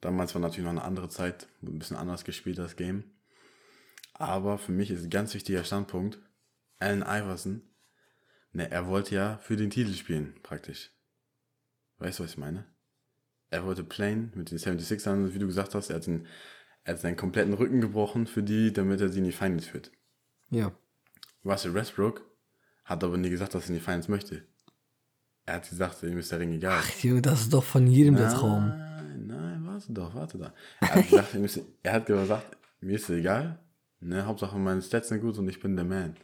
Damals 0.02 0.34
war 0.34 0.42
natürlich 0.42 0.64
noch 0.66 0.72
eine 0.72 0.84
andere 0.84 1.10
Zeit, 1.10 1.48
ein 1.62 1.80
bisschen 1.80 1.98
anders 1.98 2.26
gespielt 2.26 2.58
das 2.58 2.76
Game. 2.76 3.04
Aber 4.14 4.58
für 4.58 4.72
mich 4.72 4.92
ist 4.92 5.04
ein 5.04 5.10
ganz 5.10 5.34
wichtiger 5.34 5.64
Standpunkt, 5.64 6.20
Allen 6.80 7.02
Iverson, 7.04 7.62
ne, 8.54 8.70
er 8.72 8.88
wollte 8.88 9.16
ja 9.16 9.38
für 9.38 9.56
den 9.56 9.70
Titel 9.70 9.94
spielen, 9.94 10.36
praktisch. 10.42 10.92
Weißt 12.00 12.20
du, 12.20 12.24
was 12.24 12.32
ich 12.32 12.38
meine? 12.38 12.66
Er 13.50 13.66
wollte 13.66 13.84
playen 13.84 14.32
mit 14.36 14.52
den 14.52 14.58
76ern, 14.58 15.34
wie 15.34 15.40
du 15.40 15.48
gesagt 15.48 15.76
hast, 15.76 15.90
er 15.90 15.98
hat, 15.98 16.08
den, 16.08 16.26
er 16.84 16.94
hat 16.94 17.02
seinen 17.02 17.16
kompletten 17.16 17.54
Rücken 17.54 17.82
gebrochen 17.82 18.28
für 18.28 18.44
die, 18.44 18.74
damit 18.74 19.02
er 19.02 19.10
sie 19.10 19.20
in 19.20 19.26
die 19.26 19.32
Finals 19.32 19.68
führt. 19.68 19.92
Ja. 20.50 20.72
Russell 21.44 21.74
Westbrook 21.74 22.22
hat 22.84 23.04
aber 23.04 23.18
nie 23.18 23.30
gesagt, 23.30 23.54
dass 23.54 23.66
er 23.66 23.70
in 23.70 23.76
die 23.76 23.82
Finals 23.82 24.08
möchte. 24.08 24.44
Er 25.46 25.56
hat 25.56 25.70
gesagt, 25.70 26.02
ihm 26.04 26.18
ist 26.18 26.32
der 26.32 26.40
Ring 26.40 26.54
egal. 26.54 26.80
Ach, 26.82 27.04
Junge, 27.04 27.22
das 27.22 27.42
ist 27.42 27.54
doch 27.54 27.64
von 27.64 27.86
jedem 27.86 28.16
der 28.16 28.30
Traum. 28.30 28.68
Nein, 28.70 29.28
nein, 29.28 29.66
warte 29.66 29.94
doch, 29.94 30.16
warte 30.16 30.38
da. 30.40 30.54
Er 30.82 30.96
hat 30.96 31.10
gesagt, 31.10 31.36
ist, 31.36 31.62
er 31.84 31.94
hat 31.94 32.06
gesagt, 32.08 32.58
mir 32.82 32.96
ist 32.96 33.10
egal. 33.10 33.60
Ne, 34.00 34.26
Hauptsache 34.26 34.58
meine 34.58 34.82
Stats 34.82 35.10
sind 35.10 35.22
gut 35.22 35.38
und 35.38 35.48
ich 35.48 35.60
bin 35.60 35.76
der 35.76 35.86
Man. 35.86 36.16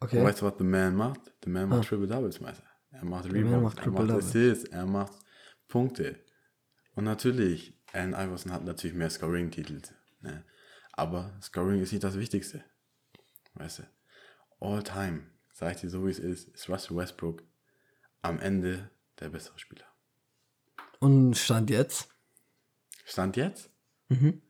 Okay. 0.00 0.18
Und 0.18 0.24
weißt 0.24 0.40
du, 0.40 0.46
was 0.46 0.56
der 0.56 0.66
Man 0.66 0.96
macht? 0.96 1.20
Der 1.44 1.52
Man 1.52 1.68
macht 1.68 1.88
Triple 1.88 2.06
Doubles, 2.06 2.40
Meister. 2.40 2.64
Er 2.90 3.04
macht 3.04 3.26
Rebounds, 3.26 3.62
macht 3.62 3.78
er 3.78 3.84
Triple 3.84 4.04
macht. 4.04 4.18
Assists, 4.18 4.64
er 4.64 4.86
macht 4.86 5.12
Punkte. 5.68 6.16
Und 6.96 7.04
natürlich, 7.04 7.74
Allen 7.92 8.14
Iverson 8.14 8.52
hat 8.52 8.64
natürlich 8.64 8.96
mehr 8.96 9.10
Scoring-Titel. 9.10 9.82
Ne? 10.22 10.44
Aber 10.92 11.38
Scoring 11.42 11.82
ist 11.82 11.92
nicht 11.92 12.02
das 12.02 12.18
Wichtigste. 12.18 12.64
Weißt 13.54 13.80
du? 13.80 13.82
All 14.60 14.82
time, 14.82 15.26
sag 15.52 15.74
ich 15.74 15.82
dir 15.82 15.90
so 15.90 16.06
wie 16.06 16.10
es 16.10 16.18
ist, 16.18 16.48
ist 16.48 16.68
Russell 16.70 16.96
Westbrook 16.96 17.42
am 18.22 18.40
Ende 18.40 18.90
der 19.20 19.28
bessere 19.28 19.58
Spieler. 19.58 19.84
Und 20.98 21.36
Stand 21.36 21.68
jetzt? 21.68 22.08
Stand 23.04 23.36
jetzt? 23.36 23.70
Mhm. 24.08 24.40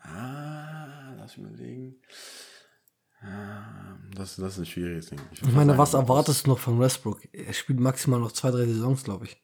Ah, 0.00 1.12
lass 1.16 1.36
mich 1.36 1.48
überlegen. 1.48 1.96
Ah, 3.20 3.98
das, 4.14 4.36
das 4.36 4.54
ist 4.54 4.58
ein 4.60 4.66
schwieriges 4.66 5.06
Ding. 5.06 5.20
Ich 5.32 5.42
meine, 5.42 5.76
was 5.76 5.94
erwartest 5.94 6.46
du 6.46 6.50
noch 6.50 6.58
von 6.60 6.78
Westbrook? 6.78 7.28
Er 7.32 7.52
spielt 7.52 7.80
maximal 7.80 8.20
noch 8.20 8.32
zwei, 8.32 8.52
drei 8.52 8.66
Saisons, 8.66 9.02
glaube 9.02 9.26
ich. 9.26 9.42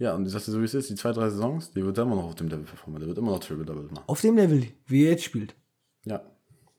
Ja, 0.00 0.14
und 0.14 0.24
ich 0.24 0.32
sagte 0.32 0.50
so 0.50 0.60
wie 0.60 0.64
es 0.64 0.72
ist, 0.72 0.88
die 0.88 0.94
zwei, 0.94 1.12
drei 1.12 1.28
Saisons, 1.28 1.72
die 1.72 1.84
wird 1.84 1.98
er 1.98 2.04
immer 2.04 2.16
noch 2.16 2.24
auf 2.24 2.34
dem 2.34 2.48
Level 2.48 2.64
performen. 2.64 3.00
Der 3.00 3.06
wird 3.08 3.18
immer 3.18 3.32
noch 3.32 3.38
Triple 3.40 3.66
Double 3.66 3.82
machen. 3.84 4.04
Auf 4.06 4.22
dem 4.22 4.34
Level, 4.36 4.66
wie 4.86 5.04
er 5.04 5.10
jetzt 5.10 5.24
spielt. 5.24 5.54
Ja. 6.04 6.22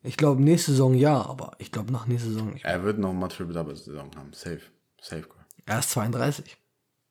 Ich 0.02 0.18
glaube, 0.18 0.42
nächste 0.42 0.72
Saison 0.72 0.96
ja, 0.96 1.22
aber 1.22 1.52
ich 1.60 1.72
glaube, 1.72 1.92
nach 1.94 2.08
nächster 2.08 2.30
Saison 2.32 2.50
nicht. 2.52 2.66
Er 2.66 2.84
wird 2.84 2.98
noch 2.98 3.14
mal 3.14 3.28
Triple 3.28 3.54
Double 3.54 3.76
Saison 3.76 4.10
haben. 4.16 4.34
Safe. 4.34 4.62
Safe. 5.00 5.28
Er 5.68 5.78
ist 5.80 5.92
32. 5.92 6.58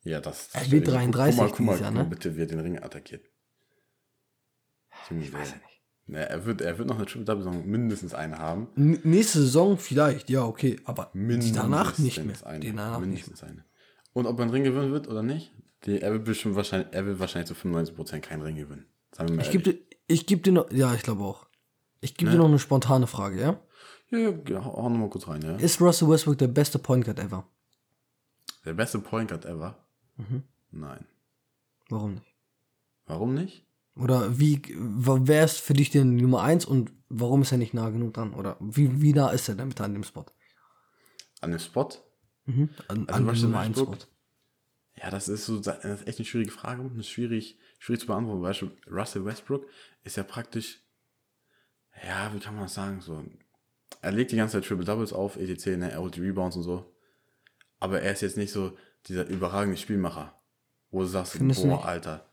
Ja, 0.03 0.19
das. 0.19 0.49
Er 0.51 0.69
wird 0.69 0.83
guck- 0.83 0.93
33 0.95 1.37
Guck 1.39 1.45
mal, 1.45 1.49
guck 1.49 1.59
mal, 1.61 1.71
dieses 1.71 1.81
Jahr, 1.81 1.89
guck 1.91 1.97
mal 1.97 2.03
ne? 2.03 2.09
bitte, 2.09 2.35
wie 2.35 2.41
er 2.41 2.45
den 2.47 2.59
Ring 2.59 2.77
attackiert. 2.83 3.25
Ich 5.09 5.33
weiß 5.33 5.51
ja 5.51 5.55
nicht. 5.55 5.81
Ne, 6.07 6.27
er, 6.29 6.45
wird, 6.45 6.59
er 6.59 6.77
wird 6.77 6.89
noch 6.89 6.97
eine 6.97 7.05
Triple 7.05 7.23
Double 7.23 7.43
Saison 7.43 7.65
mindestens 7.65 8.13
eine 8.13 8.37
haben. 8.37 8.67
N 8.75 8.99
nächste 9.03 9.39
Saison 9.39 9.77
vielleicht, 9.77 10.29
ja, 10.29 10.43
okay, 10.43 10.77
aber 10.83 11.09
Mindestens 11.13 11.55
danach 11.55 11.97
nicht 11.99 12.21
mehr. 12.25 12.35
Eine. 12.45 12.65
Danach 12.65 12.89
nicht 12.89 12.99
mehr. 12.99 13.07
mindestens 13.07 13.43
eine. 13.43 13.63
Und 14.11 14.25
ob 14.25 14.37
er 14.39 14.41
einen 14.43 14.51
Ring 14.51 14.63
gewinnen 14.65 14.91
wird 14.91 15.07
oder 15.07 15.23
nicht, 15.23 15.53
die, 15.85 16.01
er 16.01 16.11
wird 16.13 16.25
bestimmt 16.25 16.55
wahrscheinlich, 16.55 16.89
er 16.91 17.05
wird 17.05 17.19
wahrscheinlich 17.19 17.47
zu 17.47 17.53
95% 17.55 18.19
keinen 18.19 18.41
Ring 18.41 18.55
gewinnen. 18.55 18.85
Sagen 19.11 19.29
wir 19.29 19.35
mal 19.37 19.41
Ich 19.43 19.51
gebe 19.51 19.63
dir, 19.63 19.79
ich 20.07 20.25
geb 20.25 20.43
dir 20.43 20.53
noch, 20.53 20.71
ja, 20.71 20.93
ich 20.93 21.03
glaube 21.03 21.23
auch. 21.23 21.47
Ich 22.01 22.15
gebe 22.15 22.31
dir 22.31 22.37
noch 22.37 22.47
eine 22.47 22.59
spontane 22.59 23.07
Frage, 23.07 23.39
ja? 23.39 23.59
Ja, 24.09 24.33
ja, 24.47 24.65
hau 24.65 24.75
hau 24.77 24.89
noch 24.89 24.97
mal 24.97 25.09
kurz 25.09 25.27
rein, 25.27 25.41
ja. 25.41 25.55
Ist 25.55 25.79
Russell 25.79 26.09
Westbrook 26.09 26.37
der 26.37 26.47
beste 26.47 26.79
Point 26.79 27.05
Guard 27.05 27.19
ever? 27.19 27.47
Der 28.65 28.73
beste 28.73 28.99
Point 28.99 29.29
Guard 29.29 29.45
ever? 29.45 29.77
Mhm. 30.17 30.43
Nein. 30.71 31.05
Warum 31.89 32.15
nicht? 32.15 32.35
Warum 33.05 33.33
nicht? 33.33 33.65
Oder 33.95 34.39
wie, 34.39 34.61
wer 34.75 35.43
ist 35.45 35.59
für 35.59 35.73
dich 35.73 35.89
denn 35.89 36.17
die 36.17 36.23
Nummer 36.23 36.41
1 36.43 36.65
und 36.65 36.91
warum 37.09 37.41
ist 37.41 37.51
er 37.51 37.57
nicht 37.57 37.73
nah 37.73 37.89
genug 37.89 38.13
dran? 38.13 38.33
Oder 38.33 38.57
wie, 38.59 39.01
wie 39.01 39.13
nah 39.13 39.29
ist 39.29 39.49
er 39.49 39.55
damit 39.55 39.79
an 39.81 39.93
dem 39.93 40.03
Spot? 40.03 40.25
An 41.41 41.51
dem 41.51 41.59
Spot? 41.59 41.89
Mhm. 42.45 42.69
An, 42.87 43.07
Also 43.07 43.13
an 43.13 43.23
dem 43.23 43.29
Russell 43.29 43.49
Nummer 43.49 43.59
1 43.59 43.79
Spot. 43.79 43.97
Ja, 45.01 45.09
das 45.09 45.27
ist 45.27 45.45
so 45.45 45.59
das 45.59 45.83
ist 45.83 46.07
echt 46.07 46.19
eine 46.19 46.25
schwierige 46.25 46.51
Frage. 46.51 46.89
Ist 46.97 47.09
schwierig, 47.09 47.57
schwierig 47.79 48.01
zu 48.01 48.07
beantworten. 48.07 48.71
Du, 48.85 48.91
Russell 48.93 49.25
Westbrook 49.25 49.65
ist 50.03 50.17
ja 50.17 50.23
praktisch, 50.23 50.79
ja, 52.05 52.31
wie 52.33 52.39
kann 52.39 52.55
man 52.55 52.65
das 52.65 52.75
sagen? 52.75 53.01
So, 53.01 53.25
er 54.01 54.11
legt 54.11 54.31
die 54.31 54.35
ganze 54.35 54.57
Zeit 54.57 54.67
Triple 54.67 54.85
Doubles 54.85 55.13
auf, 55.13 55.37
etc., 55.37 55.77
ne, 55.77 55.91
er 55.91 56.01
holt 56.01 56.15
die 56.15 56.21
Rebounds 56.21 56.55
und 56.55 56.63
so. 56.63 56.95
Aber 57.79 58.01
er 58.01 58.11
ist 58.11 58.21
jetzt 58.21 58.37
nicht 58.37 58.51
so 58.51 58.77
dieser 59.07 59.25
überragende 59.25 59.77
Spielmacher, 59.77 60.39
wo 60.91 60.99
du 60.99 61.07
sagst, 61.07 61.33
Findest 61.33 61.63
du 61.63 61.67
boah, 61.67 61.77
nicht? 61.77 61.85
Alter, 61.85 62.29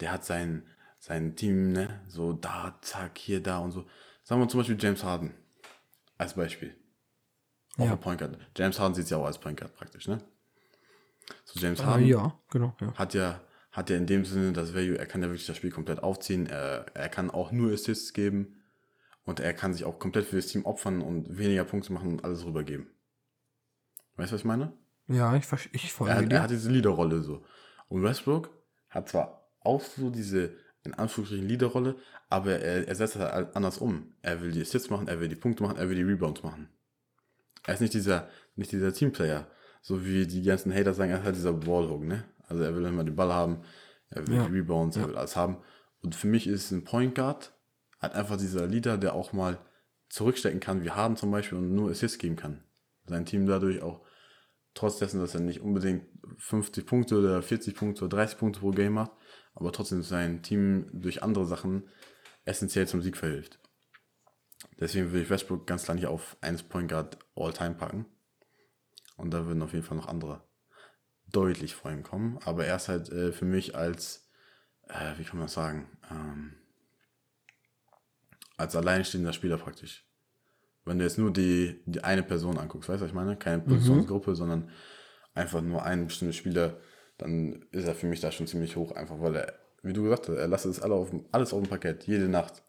der 0.00 0.12
hat 0.12 0.24
sein, 0.24 0.66
sein 0.98 1.36
Team, 1.36 1.72
ne, 1.72 2.00
so 2.08 2.32
da, 2.32 2.78
zack, 2.80 3.18
hier, 3.18 3.42
da 3.42 3.58
und 3.58 3.72
so. 3.72 3.86
Sagen 4.22 4.40
wir 4.40 4.48
zum 4.48 4.60
Beispiel 4.60 4.78
James 4.80 5.04
Harden 5.04 5.34
als 6.16 6.34
Beispiel. 6.34 6.74
Auch 7.76 7.84
Ja. 7.84 7.96
Point 7.96 8.18
Guard. 8.18 8.38
James 8.56 8.80
Harden 8.80 8.94
sieht 8.94 9.06
sich 9.06 9.14
auch 9.14 9.26
als 9.26 9.38
Point 9.38 9.58
Guard 9.60 9.74
praktisch, 9.74 10.08
ne? 10.08 10.22
So 11.44 11.60
James 11.60 11.80
Ah, 11.80 11.86
Harden 11.86 12.06
ja, 12.06 12.38
genau. 12.50 12.76
Ja. 12.80 12.94
hat 12.94 13.14
ja 13.14 13.40
hat 13.70 13.90
ja 13.90 13.96
in 13.96 14.06
dem 14.06 14.24
Sinne 14.24 14.52
das 14.52 14.74
Value, 14.74 14.98
er 14.98 15.06
kann 15.06 15.22
ja 15.22 15.28
wirklich 15.28 15.46
das 15.46 15.56
Spiel 15.56 15.70
komplett 15.70 16.02
aufziehen, 16.02 16.46
er, 16.46 16.86
er 16.94 17.08
kann 17.08 17.30
auch 17.30 17.52
nur 17.52 17.72
Assists 17.72 18.12
geben 18.12 18.56
und 19.24 19.40
er 19.40 19.52
kann 19.52 19.72
sich 19.72 19.84
auch 19.84 19.98
komplett 19.98 20.26
für 20.26 20.36
das 20.36 20.46
Team 20.46 20.64
opfern 20.64 21.00
und 21.02 21.38
weniger 21.38 21.64
Punkte 21.64 21.92
machen 21.92 22.12
und 22.12 22.24
alles 22.24 22.44
rübergeben. 22.44 22.88
Weißt 24.16 24.30
du, 24.32 24.34
was 24.34 24.40
ich 24.40 24.46
meine? 24.46 24.72
ja, 25.06 25.34
ich, 25.36 25.46
ich 25.72 25.84
Er 25.84 25.90
folge 25.90 26.14
hat, 26.14 26.32
er 26.32 26.42
hat 26.42 26.50
diese 26.50 26.70
Leaderrolle 26.70 27.22
so. 27.22 27.44
Und 27.88 28.02
Westbrook 28.02 28.50
hat 28.88 29.08
zwar 29.08 29.48
auch 29.60 29.80
so 29.82 30.10
diese 30.10 30.56
in 30.84 30.94
Anführungsstrichen 30.94 31.46
Leaderrolle, 31.46 31.96
aber 32.30 32.58
er, 32.60 32.88
er 32.88 32.94
setzt 32.94 33.16
es 33.16 33.22
halt 33.22 33.54
anders 33.54 33.78
um. 33.78 34.14
Er 34.22 34.40
will 34.42 34.50
die 34.52 34.62
Assists 34.62 34.90
machen, 34.90 35.08
er 35.08 35.20
will 35.20 35.28
die 35.28 35.36
Punkte 35.36 35.62
machen, 35.62 35.76
er 35.76 35.88
will 35.88 35.96
die 35.96 36.02
Rebounds 36.02 36.42
machen. 36.42 36.68
Er 37.66 37.74
ist 37.74 37.80
nicht 37.80 37.94
dieser, 37.94 38.28
nicht 38.56 38.72
dieser 38.72 38.92
Teamplayer. 38.92 39.46
So 39.82 40.04
wie 40.04 40.26
die 40.26 40.42
ganzen 40.42 40.74
Hater 40.74 40.94
sagen, 40.94 41.10
er 41.10 41.18
ist 41.18 41.24
halt 41.24 41.36
dieser 41.36 41.52
Ballhog, 41.52 42.04
ne? 42.04 42.24
Also 42.46 42.62
er 42.62 42.74
will 42.74 42.84
immer 42.84 43.04
den 43.04 43.16
Ball 43.16 43.32
haben, 43.32 43.62
er 44.10 44.26
will 44.26 44.36
Ja. 44.36 44.46
die 44.46 44.52
Rebounds, 44.52 44.96
er 44.96 45.08
will 45.08 45.16
alles 45.16 45.36
haben. 45.36 45.58
Und 46.00 46.14
für 46.14 46.26
mich 46.26 46.46
ist 46.46 46.70
ein 46.70 46.84
Point 46.84 47.14
Guard 47.14 47.52
halt 48.00 48.14
einfach 48.14 48.36
dieser 48.36 48.66
Leader, 48.66 48.96
der 48.96 49.14
auch 49.14 49.32
mal 49.32 49.58
zurückstecken 50.08 50.60
kann, 50.60 50.84
wie 50.84 50.90
Harden 50.90 51.16
zum 51.16 51.30
Beispiel, 51.30 51.58
und 51.58 51.74
nur 51.74 51.90
Assists 51.90 52.18
geben 52.18 52.36
kann. 52.36 52.62
Sein 53.06 53.26
Team 53.26 53.46
dadurch 53.46 53.82
auch, 53.82 54.04
trotz 54.74 54.98
dessen, 54.98 55.20
dass 55.20 55.34
er 55.34 55.40
nicht 55.40 55.60
unbedingt 55.60 56.04
50 56.38 56.86
Punkte 56.86 57.18
oder 57.18 57.42
40 57.42 57.74
Punkte 57.74 58.04
oder 58.04 58.16
30 58.16 58.38
Punkte 58.38 58.60
pro 58.60 58.70
Game 58.70 58.94
macht, 58.94 59.10
aber 59.54 59.72
trotzdem 59.72 60.02
sein 60.02 60.42
Team 60.42 60.88
durch 60.92 61.22
andere 61.22 61.46
Sachen 61.46 61.88
essentiell 62.44 62.86
zum 62.86 63.02
Sieg 63.02 63.16
verhilft. 63.16 63.58
Deswegen 64.80 65.10
würde 65.10 65.22
ich 65.22 65.30
Westbrook 65.30 65.66
ganz 65.66 65.84
klar 65.84 65.96
nicht 65.96 66.06
auf 66.06 66.36
1 66.40 66.64
Point 66.64 66.90
Guard 66.90 67.18
All-Time 67.34 67.74
packen. 67.74 68.06
Und 69.18 69.32
da 69.32 69.44
würden 69.44 69.62
auf 69.62 69.74
jeden 69.74 69.84
Fall 69.84 69.98
noch 69.98 70.08
andere 70.08 70.42
deutlich 71.26 71.74
vor 71.74 71.90
ihm 71.90 72.02
kommen. 72.02 72.38
Aber 72.44 72.64
er 72.64 72.76
ist 72.76 72.88
halt 72.88 73.10
äh, 73.10 73.32
für 73.32 73.44
mich 73.44 73.76
als, 73.76 74.30
äh, 74.88 75.18
wie 75.18 75.24
kann 75.24 75.36
man 75.36 75.46
das 75.46 75.54
sagen, 75.54 75.90
ähm, 76.10 76.54
als 78.56 78.74
alleinstehender 78.74 79.32
Spieler 79.32 79.58
praktisch. 79.58 80.06
Wenn 80.84 80.98
du 80.98 81.04
jetzt 81.04 81.18
nur 81.18 81.32
die, 81.32 81.82
die 81.84 82.02
eine 82.02 82.22
Person 82.22 82.58
anguckst, 82.58 82.88
weißt 82.88 83.00
du, 83.00 83.04
was 83.04 83.10
ich 83.10 83.14
meine? 83.14 83.36
Keine 83.36 83.62
Positionsgruppe, 83.62 84.34
sondern 84.34 84.70
einfach 85.34 85.60
nur 85.60 85.82
einen 85.82 86.06
bestimmten 86.06 86.32
Spieler, 86.32 86.80
dann 87.18 87.66
ist 87.72 87.86
er 87.86 87.94
für 87.94 88.06
mich 88.06 88.20
da 88.20 88.32
schon 88.32 88.46
ziemlich 88.46 88.76
hoch, 88.76 88.92
einfach 88.92 89.20
weil 89.20 89.36
er, 89.36 89.58
wie 89.82 89.92
du 89.92 90.04
gesagt 90.04 90.28
hast, 90.28 90.36
er 90.36 90.48
lässt 90.48 90.64
es 90.64 90.80
alle 90.80 90.94
auf, 90.94 91.12
alles 91.30 91.52
auf 91.52 91.60
dem 91.60 91.68
Parkett, 91.68 92.04
jede 92.06 92.28
Nacht. 92.28 92.62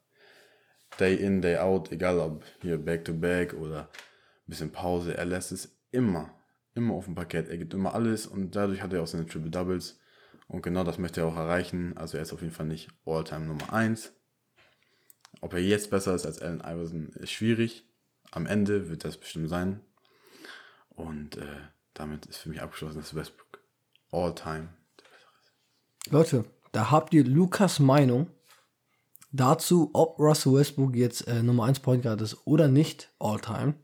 Day 1.00 1.16
in, 1.16 1.42
day 1.42 1.58
out, 1.58 1.92
egal 1.92 2.20
ob 2.20 2.44
hier 2.62 2.78
Back-to-Back 2.78 3.54
oder 3.54 3.84
ein 3.84 4.48
bisschen 4.48 4.72
Pause, 4.72 5.16
er 5.16 5.26
lässt 5.26 5.52
es 5.52 5.80
immer, 5.92 6.34
immer 6.80 6.96
auf 6.96 7.06
dem 7.06 7.16
Parkett. 7.16 7.50
Er 7.50 7.58
gibt 7.58 7.74
immer 7.74 7.94
alles 7.94 8.28
und 8.28 8.56
dadurch 8.56 8.82
hat 8.82 8.94
er 8.94 9.02
auch 9.04 9.08
seine 9.08 9.26
Triple 9.26 9.52
Doubles. 9.52 10.00
Und 10.48 10.64
genau 10.64 10.84
das 10.84 10.98
möchte 10.98 11.22
er 11.22 11.28
auch 11.28 11.36
erreichen. 11.36 11.96
Also 11.96 12.18
er 12.18 12.24
ist 12.24 12.34
auf 12.34 12.42
jeden 12.42 12.54
Fall 12.54 12.66
nicht 12.66 12.90
All-Time 13.06 13.46
Nummer 13.46 13.72
1. 13.72 14.12
Ob 15.42 15.54
er 15.54 15.60
jetzt 15.60 15.92
besser 15.92 16.16
ist 16.16 16.26
als 16.26 16.40
Allen 16.42 16.62
Iverson, 16.62 17.10
ist 17.10 17.32
schwierig. 17.32 17.86
Am 18.32 18.46
Ende 18.46 18.90
wird 18.90 19.06
das 19.06 19.18
bestimmt 19.18 19.50
sein. 19.50 19.80
Und 20.90 21.38
äh, 21.38 21.46
damit 21.94 22.26
ist 22.26 22.38
für 22.38 22.50
mich 22.50 22.62
abgeschlossen, 22.62 22.98
dass 22.98 23.16
Westbrook 23.16 23.60
All-Time. 24.12 24.70
Leute, 26.10 26.46
da 26.72 26.90
habt 26.90 27.14
ihr 27.14 27.24
Lukas 27.24 27.80
Meinung 27.80 28.28
dazu, 29.32 29.90
ob 29.94 30.20
Russell 30.20 30.54
Westbrook 30.54 30.96
jetzt 30.96 31.28
äh, 31.28 31.44
Nummer 31.44 31.66
1 31.66 31.80
Point 31.80 32.04
Guard 32.04 32.22
ist 32.22 32.38
oder 32.46 32.68
nicht, 32.68 33.12
all-time. 33.20 33.76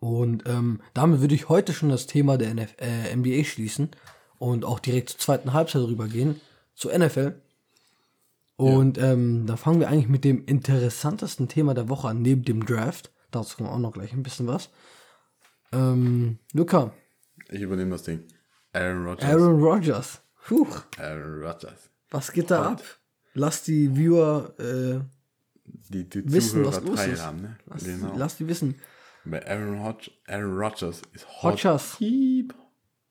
Und 0.00 0.44
ähm, 0.46 0.80
damit 0.94 1.20
würde 1.20 1.34
ich 1.34 1.48
heute 1.48 1.72
schon 1.74 1.90
das 1.90 2.06
Thema 2.06 2.38
der 2.38 2.50
NF 2.50 2.74
äh, 2.78 3.14
NBA 3.14 3.44
schließen 3.44 3.90
und 4.38 4.64
auch 4.64 4.78
direkt 4.80 5.10
zur 5.10 5.18
zweiten 5.20 5.52
Halbzeit 5.52 5.82
rübergehen, 5.82 6.40
zur 6.74 6.96
NFL. 6.98 7.34
Und 8.56 8.98
ähm, 8.98 9.46
da 9.46 9.56
fangen 9.56 9.80
wir 9.80 9.88
eigentlich 9.88 10.08
mit 10.08 10.24
dem 10.24 10.44
interessantesten 10.44 11.48
Thema 11.48 11.74
der 11.74 11.88
Woche 11.88 12.08
an, 12.08 12.22
neben 12.22 12.44
dem 12.44 12.64
Draft. 12.66 13.10
Dazu 13.30 13.56
kommen 13.56 13.68
auch 13.70 13.78
noch 13.78 13.92
gleich 13.92 14.12
ein 14.12 14.22
bisschen 14.22 14.46
was. 14.46 14.70
Ähm, 15.72 16.38
Luca, 16.52 16.92
Ich 17.48 17.60
übernehme 17.60 17.90
das 17.90 18.02
Ding. 18.02 18.24
Aaron 18.72 19.06
Rodgers. 19.06 19.28
Aaron 19.30 19.62
Rodgers. 19.62 20.20
Puh. 20.46 20.66
Aaron 20.98 21.42
Rodgers. 21.42 21.90
Was 22.10 22.32
geht 22.32 22.50
da 22.50 22.72
ab? 22.72 22.82
Lass 23.34 23.62
die 23.62 23.94
Viewer 23.96 24.52
äh, 24.58 25.00
Die, 25.88 26.08
die 26.08 26.32
wissen, 26.32 26.64
was 26.64 26.76
Zuhörer 26.76 26.90
los 26.90 27.06
ist. 27.06 27.32
ne? 27.32 27.56
Lass, 27.66 27.84
genau. 27.84 28.12
lass 28.16 28.36
die 28.36 28.48
wissen. 28.48 28.74
Bei 29.24 29.46
Aaron, 29.46 29.82
Hodge, 29.82 30.10
Aaron 30.26 30.56
Rodgers 30.56 31.02
ist 31.12 31.26
Hot 31.42 31.52
Hodgers. 31.54 31.96
Piep, 31.98 32.54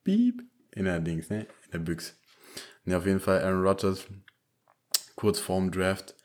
Piep 0.04 0.43
in 0.72 0.86
der 0.86 1.00
Dings, 1.00 1.30
ne? 1.30 1.41
In 1.65 1.72
der 1.74 1.80
Büchse. 1.80 2.13
Ne, 2.86 2.98
auf 2.98 3.06
jeden 3.06 3.19
Fall 3.19 3.41
Aaron 3.43 3.63
Rodgers, 3.63 4.06
kurz 5.15 5.39
vorm 5.39 5.72
Draft, 5.72 6.15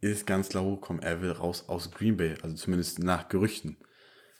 ist 0.00 0.26
ganz 0.26 0.48
klar 0.48 0.64
hochgekommen. 0.64 1.02
Er 1.02 1.20
will 1.22 1.32
raus 1.32 1.68
aus 1.68 1.90
Green 1.90 2.16
Bay, 2.16 2.34
also 2.42 2.56
zumindest 2.56 2.98
nach 2.98 3.28
Gerüchten. 3.28 3.76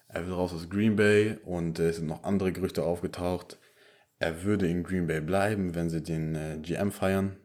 Er 0.08 0.26
will 0.26 0.32
raus 0.32 0.52
aus 0.52 0.68
Green 0.68 0.96
Bay 0.96 1.38
und 1.44 1.78
äh, 1.78 1.90
es 1.90 1.96
sind 1.96 2.08
noch 2.08 2.24
andere 2.24 2.52
Gerüchte 2.52 2.82
aufgetaucht. 2.82 3.58
Er 4.18 4.42
würde 4.42 4.66
in 4.68 4.82
Green 4.82 5.06
Bay 5.06 5.20
bleiben, 5.20 5.74
wenn 5.74 5.88
sie 5.88 6.02
den 6.02 6.34
äh, 6.34 6.58
GM 6.60 6.90
feiern. 6.90 7.36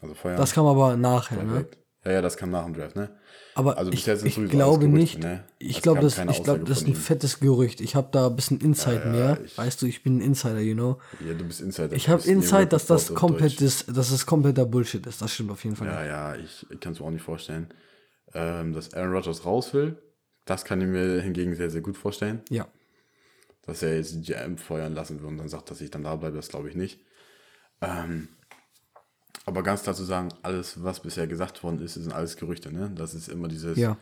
Also 0.00 0.14
feuern. 0.14 0.36
Das 0.36 0.52
kam 0.52 0.66
aber 0.66 0.96
nachher, 0.96 1.42
ne? 1.42 1.66
Ja, 2.04 2.12
ja, 2.12 2.22
das 2.22 2.36
kam 2.38 2.50
nach 2.50 2.64
dem 2.64 2.72
Draft, 2.74 2.96
ne? 2.96 3.10
Aber 3.54 3.76
Also 3.76 3.92
ich, 3.92 4.06
ich 4.08 4.34
glaube 4.48 4.78
alles 4.78 4.92
nicht. 4.92 5.12
Gerüchte, 5.14 5.18
ne? 5.20 5.44
Ich 5.58 5.82
glaube, 5.82 6.00
das, 6.00 6.16
ich 6.16 6.28
Aussage 6.28 6.64
das 6.64 6.80
ist 6.80 6.86
ein 6.86 6.94
fettes 6.94 7.40
Gerücht. 7.40 7.80
Ich 7.82 7.94
habe 7.94 8.08
da 8.10 8.28
ein 8.28 8.36
bisschen 8.36 8.58
Insight 8.60 9.04
mehr. 9.06 9.38
ich- 9.44 9.58
weißt 9.58 9.82
du, 9.82 9.86
ich 9.86 10.02
bin 10.02 10.16
ein 10.18 10.20
Insider, 10.22 10.60
you 10.60 10.74
know. 10.74 10.98
Ja, 11.26 11.34
du 11.34 11.44
bist 11.44 11.60
Insider. 11.60 11.92
Ich 11.94 12.08
habe 12.08 12.22
Insight, 12.22 12.72
dass 12.72 12.86
das 12.86 13.12
komplett 13.14 13.60
ist, 13.60 13.94
dass 13.94 14.10
es 14.12 14.24
kompletter 14.24 14.64
Bullshit 14.64 15.04
ist. 15.06 15.20
Das 15.20 15.32
stimmt 15.34 15.50
auf 15.50 15.62
jeden 15.64 15.76
Fall. 15.76 15.88
Ja, 15.88 16.04
ja, 16.04 16.36
ich, 16.36 16.66
ich 16.70 16.80
kann 16.80 16.92
es 16.94 17.00
mir 17.00 17.06
auch 17.06 17.10
nicht 17.10 17.22
vorstellen. 17.24 17.66
Ähm, 18.32 18.72
dass 18.72 18.94
Aaron 18.94 19.12
Rodgers 19.12 19.44
raus 19.44 19.74
will, 19.74 20.00
das 20.46 20.64
kann 20.64 20.80
ich 20.80 20.86
mir 20.86 21.20
hingegen 21.20 21.54
sehr, 21.54 21.68
sehr 21.68 21.80
gut 21.82 21.98
vorstellen. 21.98 22.40
Ja. 22.48 22.66
Dass 23.66 23.82
er 23.82 23.96
jetzt 23.96 24.14
die 24.14 24.22
GM 24.22 24.56
feuern 24.56 24.94
lassen 24.94 25.18
will 25.20 25.26
und 25.26 25.36
dann 25.36 25.48
sagt, 25.48 25.70
dass 25.70 25.80
ich 25.82 25.90
dann 25.90 26.04
da 26.04 26.16
bleibe, 26.16 26.36
das 26.36 26.48
glaube 26.48 26.68
ich 26.70 26.74
nicht. 26.76 27.00
Ähm, 27.82 28.28
aber 29.46 29.62
ganz 29.62 29.82
klar 29.82 29.94
zu 29.94 30.04
sagen, 30.04 30.28
alles, 30.42 30.82
was 30.82 31.00
bisher 31.00 31.26
gesagt 31.26 31.62
worden 31.62 31.80
ist, 31.82 31.94
sind 31.94 32.12
alles 32.12 32.36
Gerüchte, 32.36 32.72
ne? 32.72 32.90
Das 32.94 33.14
ist 33.14 33.28
immer 33.28 33.48
dieses, 33.48 33.76
Ja. 33.78 33.96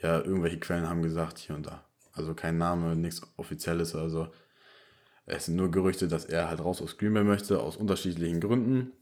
ja, 0.00 0.20
irgendwelche 0.20 0.58
Quellen 0.60 0.88
haben 0.88 1.02
gesagt, 1.02 1.38
hier 1.38 1.56
und 1.56 1.66
da. 1.66 1.84
Also 2.12 2.34
kein 2.34 2.58
Name, 2.58 2.94
nichts 2.96 3.22
Offizielles, 3.36 3.94
also 3.94 4.28
es 5.24 5.46
sind 5.46 5.56
nur 5.56 5.70
Gerüchte, 5.70 6.08
dass 6.08 6.24
er 6.24 6.48
halt 6.48 6.60
raus 6.60 6.82
aus 6.82 6.98
Green 6.98 7.14
Bay 7.14 7.24
möchte, 7.24 7.60
aus 7.60 7.76
unterschiedlichen 7.76 8.40
Gründen. 8.40 8.92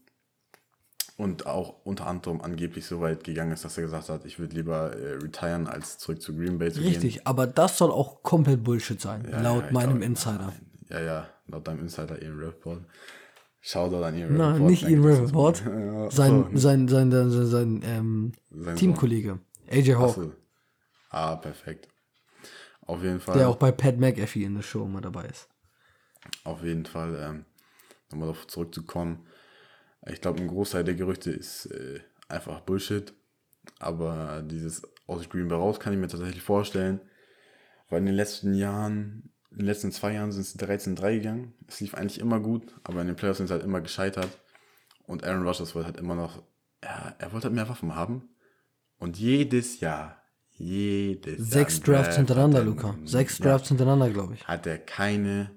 Und 1.17 1.45
auch 1.45 1.85
unter 1.85 2.07
anderem 2.07 2.41
angeblich 2.41 2.85
so 2.87 2.99
weit 3.01 3.23
gegangen 3.23 3.51
ist, 3.51 3.63
dass 3.65 3.77
er 3.77 3.83
gesagt 3.83 4.09
hat, 4.09 4.25
ich 4.25 4.39
würde 4.39 4.55
lieber 4.55 4.95
äh, 4.95 5.13
retiren, 5.15 5.67
als 5.67 5.97
zurück 5.99 6.21
zu 6.21 6.35
Green 6.35 6.57
Bay 6.57 6.71
zu 6.71 6.79
gehen. 6.79 6.89
Richtig, 6.89 7.27
aber 7.27 7.45
das 7.47 7.77
soll 7.77 7.91
auch 7.91 8.23
komplett 8.23 8.63
Bullshit 8.63 8.99
sein, 8.99 9.27
Ja, 9.29 9.41
laut 9.41 9.65
ja, 9.65 9.71
meinem 9.71 9.97
glaub- 9.97 10.09
Insider. 10.09 10.53
Ja, 10.89 10.99
ja, 10.99 11.27
laut 11.47 11.67
deinem 11.67 11.81
Insider 11.81 12.19
Ian 12.21 12.39
Rappaport. 12.39 12.81
Shoutout 13.61 14.03
an 14.03 14.17
Ian 14.17 14.35
Nein, 14.35 14.65
nicht 14.65 14.83
Ian 14.83 15.05
Rappaport. 15.05 15.57
Sein, 16.11 16.57
sein, 16.57 16.87
sein, 16.87 17.11
sein, 17.11 17.29
sein, 17.29 17.81
ähm, 17.83 18.31
Sein 18.49 18.75
Teamkollege, 18.75 19.39
AJ 19.69 19.93
Hawk, 19.93 20.15
so. 20.15 20.33
Ah, 21.09 21.35
perfekt. 21.35 21.87
Auf 22.81 23.03
jeden 23.03 23.19
Fall. 23.19 23.37
der 23.37 23.49
auch 23.49 23.57
bei 23.57 23.71
Pat 23.71 23.97
McAfee 23.99 24.43
in 24.43 24.55
der 24.55 24.63
Show 24.63 24.85
immer 24.85 25.01
dabei 25.01 25.25
ist. 25.25 25.47
Auf 26.43 26.63
jeden 26.63 26.85
Fall, 26.85 27.15
ähm, 27.21 27.45
nochmal 28.09 28.29
darauf 28.29 28.47
zurückzukommen. 28.47 29.25
Ich 30.07 30.21
glaube, 30.21 30.41
ein 30.41 30.47
Großteil 30.47 30.83
der 30.83 30.95
Gerüchte 30.95 31.31
ist 31.31 31.67
äh, 31.67 31.99
einfach 32.27 32.61
Bullshit. 32.61 33.13
Aber 33.79 34.41
dieses 34.43 34.81
aus 35.05 35.29
Green 35.29 35.47
Bay 35.47 35.57
raus 35.57 35.79
kann 35.79 35.93
ich 35.93 35.99
mir 35.99 36.07
tatsächlich 36.07 36.41
vorstellen. 36.41 36.99
Weil 37.89 37.99
in 37.99 38.07
den 38.07 38.15
letzten 38.15 38.53
Jahren, 38.53 39.30
in 39.51 39.57
den 39.57 39.65
letzten 39.65 39.91
zwei 39.91 40.13
Jahren 40.13 40.31
sind 40.31 40.41
es 40.41 40.57
13-3 40.57 41.15
gegangen. 41.15 41.53
Es 41.67 41.79
lief 41.81 41.93
eigentlich 41.93 42.19
immer 42.19 42.39
gut, 42.39 42.73
aber 42.83 43.01
in 43.01 43.07
den 43.07 43.15
Playoffs 43.15 43.37
sind 43.37 43.47
sie 43.47 43.53
halt 43.53 43.63
immer 43.63 43.81
gescheitert. 43.81 44.29
Und 45.05 45.23
Aaron 45.25 45.43
Rodgers 45.45 45.75
wollte 45.75 45.87
halt 45.87 45.97
immer 45.97 46.15
noch, 46.15 46.41
ja, 46.83 47.15
er 47.19 47.33
wollte 47.33 47.45
halt 47.47 47.55
mehr 47.55 47.67
Waffen 47.67 47.93
haben. 47.95 48.29
Und 48.97 49.17
jedes 49.17 49.79
Jahr, 49.81 50.21
jedes 50.51 51.37
Jahr. 51.37 51.45
Sechs 51.47 51.77
im 51.79 51.83
Drafts 51.83 52.05
Draft 52.05 52.17
hintereinander, 52.17 52.59
er- 52.59 52.65
Luca. 52.65 52.95
Sechs 53.03 53.39
Ja 53.39 53.45
Drafts 53.45 53.67
hintereinander, 53.69 54.09
glaube 54.09 54.35
ich. 54.35 54.47
hat 54.47 54.65
er 54.67 54.77
keine 54.77 55.51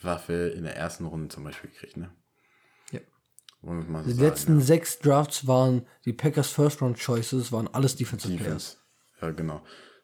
Waffe 0.00 0.48
in 0.56 0.64
der 0.64 0.76
ersten 0.76 1.06
Runde 1.06 1.28
zum 1.28 1.42
Beispiel 1.44 1.70
gekriegt, 1.70 1.96
ne? 1.96 2.10
Ja. 2.92 3.00
Wollen 3.62 3.82
wir 3.82 3.88
mal 3.90 4.02
so 4.04 4.10
Die 4.10 4.14
sagen, 4.14 4.26
letzten 4.28 4.58
ja. 4.60 4.64
sechs 4.64 4.98
Drafts 5.00 5.46
waren 5.46 5.86
die 6.04 6.12
Packers 6.12 6.48
First 6.50 6.80
Round 6.82 6.98
Choices, 6.98 7.50
waren 7.50 7.66
alles 7.68 7.96
Defensive 7.96 8.34
Players. 8.36 8.44
Defense. 8.44 8.76
Ja, 9.20 9.30
genau. 9.30 9.62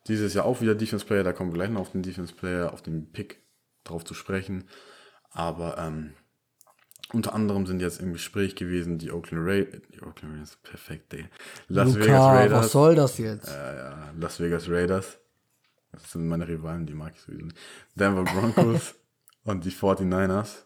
Dieses 0.08 0.34
Jahr 0.34 0.46
auch 0.46 0.60
wieder 0.60 0.74
Defense 0.74 1.04
Player, 1.04 1.22
da 1.22 1.32
kommen 1.32 1.50
wir 1.50 1.54
gleich 1.54 1.70
noch 1.70 1.82
auf 1.82 1.92
den 1.92 2.02
Defense 2.02 2.34
Player, 2.34 2.72
auf 2.72 2.82
den 2.82 3.12
Pick 3.12 3.42
drauf 3.84 4.04
zu 4.04 4.14
sprechen. 4.14 4.64
Aber 5.30 5.78
ähm, 5.78 6.14
unter 7.12 7.34
anderem 7.34 7.66
sind 7.66 7.80
jetzt 7.80 8.00
im 8.00 8.12
Gespräch 8.12 8.54
gewesen 8.54 8.98
die 8.98 9.10
Oakland 9.12 9.46
Raiders, 9.46 9.80
die 9.92 10.02
Oakland 10.02 10.34
Raiders, 10.34 10.56
perfekt, 10.62 11.14
ey. 11.14 11.26
Las 11.68 11.94
Vegas 11.94 12.06
Luca, 12.06 12.32
Raiders. 12.32 12.64
was 12.64 12.72
soll 12.72 12.94
das 12.94 13.18
jetzt? 13.18 13.48
Ja, 13.48 13.74
ja, 13.74 14.12
Las 14.18 14.40
Vegas 14.40 14.68
Raiders. 14.68 15.18
Das 15.92 16.12
sind 16.12 16.26
meine 16.26 16.46
Rivalen, 16.46 16.86
die 16.86 16.94
mag 16.94 17.14
ich 17.14 17.20
sowieso 17.22 17.46
nicht. 17.46 17.56
Denver 17.94 18.24
Broncos 18.24 18.94
und 19.44 19.64
die 19.64 19.70
49ers. 19.70 20.64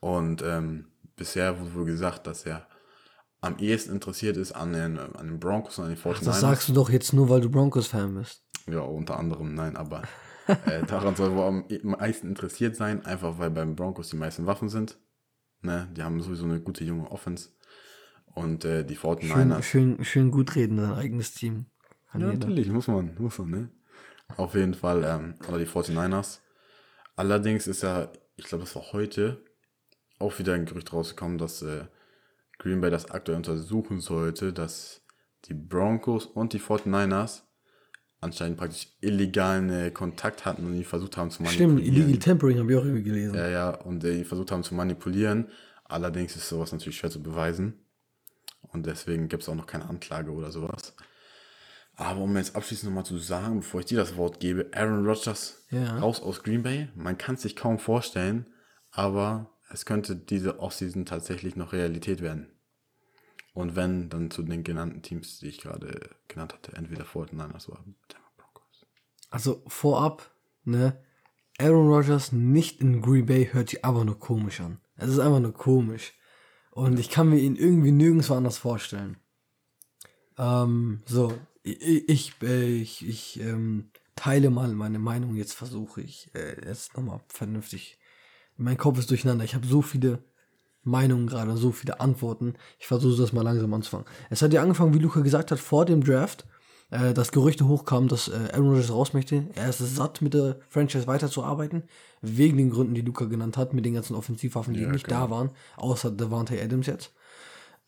Und 0.00 0.42
ähm, 0.42 0.92
bisher 1.16 1.58
wurde 1.58 1.74
wohl 1.74 1.84
gesagt, 1.86 2.26
dass 2.26 2.46
er 2.46 2.66
am 3.42 3.58
ehesten 3.58 3.92
interessiert 3.92 4.36
ist 4.38 4.52
an 4.52 4.72
den, 4.72 4.98
an 4.98 5.26
den 5.26 5.38
Broncos 5.40 5.78
und 5.78 5.84
an 5.84 5.90
den 5.90 5.98
49ers. 5.98 6.24
Das 6.24 6.40
sagst 6.40 6.68
du 6.68 6.72
doch 6.72 6.88
jetzt 6.88 7.12
nur, 7.12 7.28
weil 7.28 7.40
du 7.42 7.50
Broncos-Fan 7.50 8.14
bist. 8.14 8.42
Ja, 8.70 8.80
unter 8.80 9.18
anderem, 9.18 9.54
nein, 9.54 9.76
aber 9.76 10.02
äh, 10.46 10.82
daran 10.86 11.14
soll 11.16 11.34
wohl 11.34 11.42
am 11.44 11.64
meisten 11.82 12.28
interessiert 12.28 12.76
sein, 12.76 13.04
einfach 13.04 13.38
weil 13.38 13.50
beim 13.50 13.76
Broncos 13.76 14.08
die 14.08 14.16
meisten 14.16 14.46
Waffen 14.46 14.68
sind. 14.68 14.98
Ne? 15.60 15.88
Die 15.96 16.02
haben 16.02 16.20
sowieso 16.22 16.44
eine 16.44 16.60
gute 16.60 16.84
junge 16.84 17.10
Offense. 17.10 17.50
Und 18.34 18.64
äh, 18.64 18.84
die 18.84 18.96
Schön, 18.96 19.52
49ers. 19.52 19.62
schön, 19.62 20.04
schön 20.04 20.30
gut 20.30 20.54
reden, 20.54 20.78
sein 20.80 20.92
eigenes 20.94 21.34
Team. 21.34 21.66
Kann 22.10 22.20
Ja, 22.22 22.28
jeder. 22.30 22.38
natürlich, 22.46 22.68
muss 22.70 22.88
man, 22.88 23.14
muss 23.18 23.38
man, 23.38 23.50
ne? 23.50 23.68
Auf 24.36 24.54
jeden 24.54 24.74
Fall, 24.74 25.04
ähm, 25.04 25.34
oder 25.48 25.58
die 25.58 25.66
49ers. 25.66 26.38
Allerdings 27.16 27.66
ist 27.66 27.82
ja, 27.82 28.10
ich 28.36 28.44
glaube, 28.46 28.64
das 28.64 28.74
war 28.74 28.92
heute 28.92 29.44
auch 30.18 30.38
wieder 30.38 30.54
ein 30.54 30.64
Gerücht 30.64 30.92
rausgekommen, 30.92 31.36
dass 31.36 31.60
äh, 31.62 31.84
Green 32.62 32.80
Bay 32.80 32.90
das 32.90 33.10
aktuell 33.10 33.36
untersuchen 33.36 34.00
sollte, 34.00 34.52
dass 34.52 35.02
die 35.46 35.54
Broncos 35.54 36.26
und 36.26 36.52
die 36.52 36.60
49ers 36.60 37.42
anscheinend 38.20 38.56
praktisch 38.56 38.86
illegalen 39.00 39.68
äh, 39.70 39.90
Kontakt 39.90 40.44
hatten 40.44 40.64
und 40.64 40.74
die 40.74 40.84
versucht 40.84 41.16
haben 41.16 41.30
zu 41.30 41.44
Stimmt, 41.44 41.74
manipulieren. 41.74 41.96
Illegal 42.08 42.18
Tampering 42.20 42.58
habe 42.60 42.72
ich 42.72 42.78
auch 42.78 42.84
irgendwie 42.84 43.02
gelesen. 43.02 43.34
Ja, 43.34 43.48
ja, 43.48 43.70
und 43.70 44.04
äh, 44.04 44.18
die 44.18 44.24
versucht 44.24 44.52
haben 44.52 44.62
zu 44.62 44.74
manipulieren. 44.76 45.48
Allerdings 45.84 46.36
ist 46.36 46.48
sowas 46.48 46.70
natürlich 46.70 46.96
schwer 46.98 47.10
zu 47.10 47.20
beweisen. 47.22 47.84
Und 48.68 48.86
deswegen 48.86 49.28
gibt 49.28 49.42
es 49.42 49.48
auch 49.48 49.56
noch 49.56 49.66
keine 49.66 49.88
Anklage 49.88 50.30
oder 50.30 50.52
sowas. 50.52 50.94
Aber 51.96 52.20
um 52.20 52.36
jetzt 52.36 52.54
abschließend 52.56 52.90
nochmal 52.90 53.04
zu 53.04 53.18
sagen, 53.18 53.56
bevor 53.60 53.80
ich 53.80 53.86
dir 53.86 53.98
das 53.98 54.16
Wort 54.16 54.38
gebe, 54.40 54.70
Aaron 54.72 55.04
Rodgers 55.04 55.66
Ja. 55.70 55.98
raus 55.98 56.22
aus 56.22 56.42
Green 56.42 56.62
Bay. 56.62 56.88
Man 56.94 57.18
kann 57.18 57.34
es 57.34 57.42
sich 57.42 57.56
kaum 57.56 57.78
vorstellen, 57.80 58.46
aber 58.92 59.51
es 59.72 59.86
könnte 59.86 60.16
diese 60.16 60.60
Offseason 60.60 61.06
tatsächlich 61.06 61.56
noch 61.56 61.72
Realität 61.72 62.20
werden. 62.20 62.46
Und 63.54 63.76
wenn, 63.76 64.08
dann 64.08 64.30
zu 64.30 64.42
den 64.42 64.64
genannten 64.64 65.02
Teams, 65.02 65.38
die 65.38 65.48
ich 65.48 65.60
gerade 65.60 66.10
genannt 66.28 66.54
hatte, 66.54 66.72
entweder 66.74 67.04
49ers 67.04 67.68
oder 67.68 67.84
Denver 68.10 68.32
Broncos. 68.36 68.86
Also 69.30 69.62
vorab, 69.66 70.30
ne, 70.64 71.02
Aaron 71.58 71.88
Rodgers 71.88 72.32
nicht 72.32 72.80
in 72.80 73.02
Green 73.02 73.26
Bay 73.26 73.48
hört 73.52 73.70
sich 73.70 73.84
einfach 73.84 74.04
nur 74.04 74.18
komisch 74.18 74.60
an. 74.60 74.80
Es 74.96 75.10
ist 75.10 75.18
einfach 75.18 75.40
nur 75.40 75.52
komisch. 75.52 76.14
Und 76.70 76.98
ich 76.98 77.10
kann 77.10 77.28
mir 77.28 77.38
ihn 77.38 77.56
irgendwie 77.56 77.92
nirgendwo 77.92 78.34
anders 78.34 78.56
vorstellen. 78.56 79.18
Ähm, 80.38 81.02
so, 81.04 81.38
ich, 81.62 82.08
ich, 82.08 82.32
äh, 82.42 82.74
ich, 82.74 83.06
ich 83.06 83.40
ähm, 83.40 83.90
teile 84.16 84.48
mal 84.48 84.72
meine 84.72 84.98
Meinung. 84.98 85.36
Jetzt 85.36 85.52
versuche 85.52 86.00
ich 86.00 86.34
äh, 86.34 86.66
jetzt 86.66 86.96
nochmal 86.96 87.20
vernünftig. 87.28 87.98
Mein 88.56 88.76
Kopf 88.78 88.98
ist 88.98 89.10
durcheinander. 89.10 89.44
Ich 89.44 89.54
habe 89.54 89.66
so 89.66 89.82
viele 89.82 90.18
Meinungen 90.82 91.26
gerade, 91.26 91.56
so 91.56 91.72
viele 91.72 92.00
Antworten. 92.00 92.54
Ich 92.78 92.86
versuche 92.86 93.20
das 93.20 93.32
mal 93.32 93.42
langsam 93.42 93.72
anzufangen. 93.72 94.06
Es 94.30 94.42
hat 94.42 94.52
ja 94.52 94.62
angefangen, 94.62 94.94
wie 94.94 94.98
Luca 94.98 95.20
gesagt 95.20 95.50
hat, 95.50 95.58
vor 95.60 95.84
dem 95.84 96.02
Draft, 96.02 96.44
äh, 96.90 97.14
dass 97.14 97.32
Gerüchte 97.32 97.66
hochkamen, 97.68 98.08
dass 98.08 98.28
äh, 98.28 98.50
Aaron 98.52 98.68
Rodgers 98.70 98.90
raus 98.90 99.12
möchte. 99.14 99.46
Er 99.54 99.68
ist 99.70 99.78
satt, 99.78 100.20
mit 100.22 100.34
der 100.34 100.58
Franchise 100.68 101.06
weiterzuarbeiten, 101.06 101.84
wegen 102.20 102.56
den 102.58 102.70
Gründen, 102.70 102.94
die 102.94 103.00
Luca 103.00 103.24
genannt 103.26 103.56
hat, 103.56 103.74
mit 103.74 103.84
den 103.84 103.94
ganzen 103.94 104.14
Offensivwaffen, 104.16 104.74
die 104.74 104.80
Ja, 104.82 104.90
nicht 104.90 105.06
genau. 105.06 105.20
da 105.26 105.30
waren, 105.30 105.50
außer 105.76 106.10
Devante 106.10 106.60
Adams 106.60 106.86
jetzt. 106.86 107.12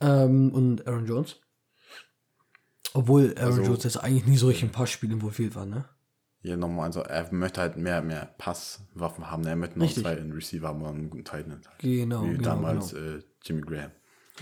Ähm, 0.01 0.53
und 0.53 0.87
Aaron 0.87 1.07
Jones. 1.07 1.37
Obwohl 2.95 3.35
Aaron 3.37 3.59
Also- 3.59 3.63
Jones 3.63 3.85
jetzt 3.85 3.97
eigentlich 4.03 4.27
nie 4.27 4.37
so 4.37 4.47
richtig 4.47 4.65
ein 4.65 4.73
paar 4.73 4.87
Spiele 4.87 5.15
involviert 5.15 5.55
war, 5.57 5.67
ne? 5.67 5.85
Ja, 6.45 6.59
nochmal, 6.59 6.85
also 6.85 7.01
er 7.01 7.33
möchte 7.33 7.63
halt 7.63 7.79
mehr, 7.79 8.03
mehr 8.03 8.27
Passwaffen 8.37 9.31
haben. 9.31 9.47
Er 9.47 9.57
möchte 9.57 9.79
noch 9.79 9.87
Richtig. 9.87 10.03
zwei 10.03 10.15
Receiver 10.15 10.69
haben 10.69 10.83
und 10.83 10.89
einen 10.89 11.09
guten 11.11 11.25
Titan. 11.25 11.53
Halt. 11.67 11.79
Genau, 11.79 12.23
Wie 12.25 12.33
genau, 12.33 12.43
damals 12.43 12.93
Äh, 12.93 13.23
Jimmy 13.43 13.63
Graham. 13.63 13.91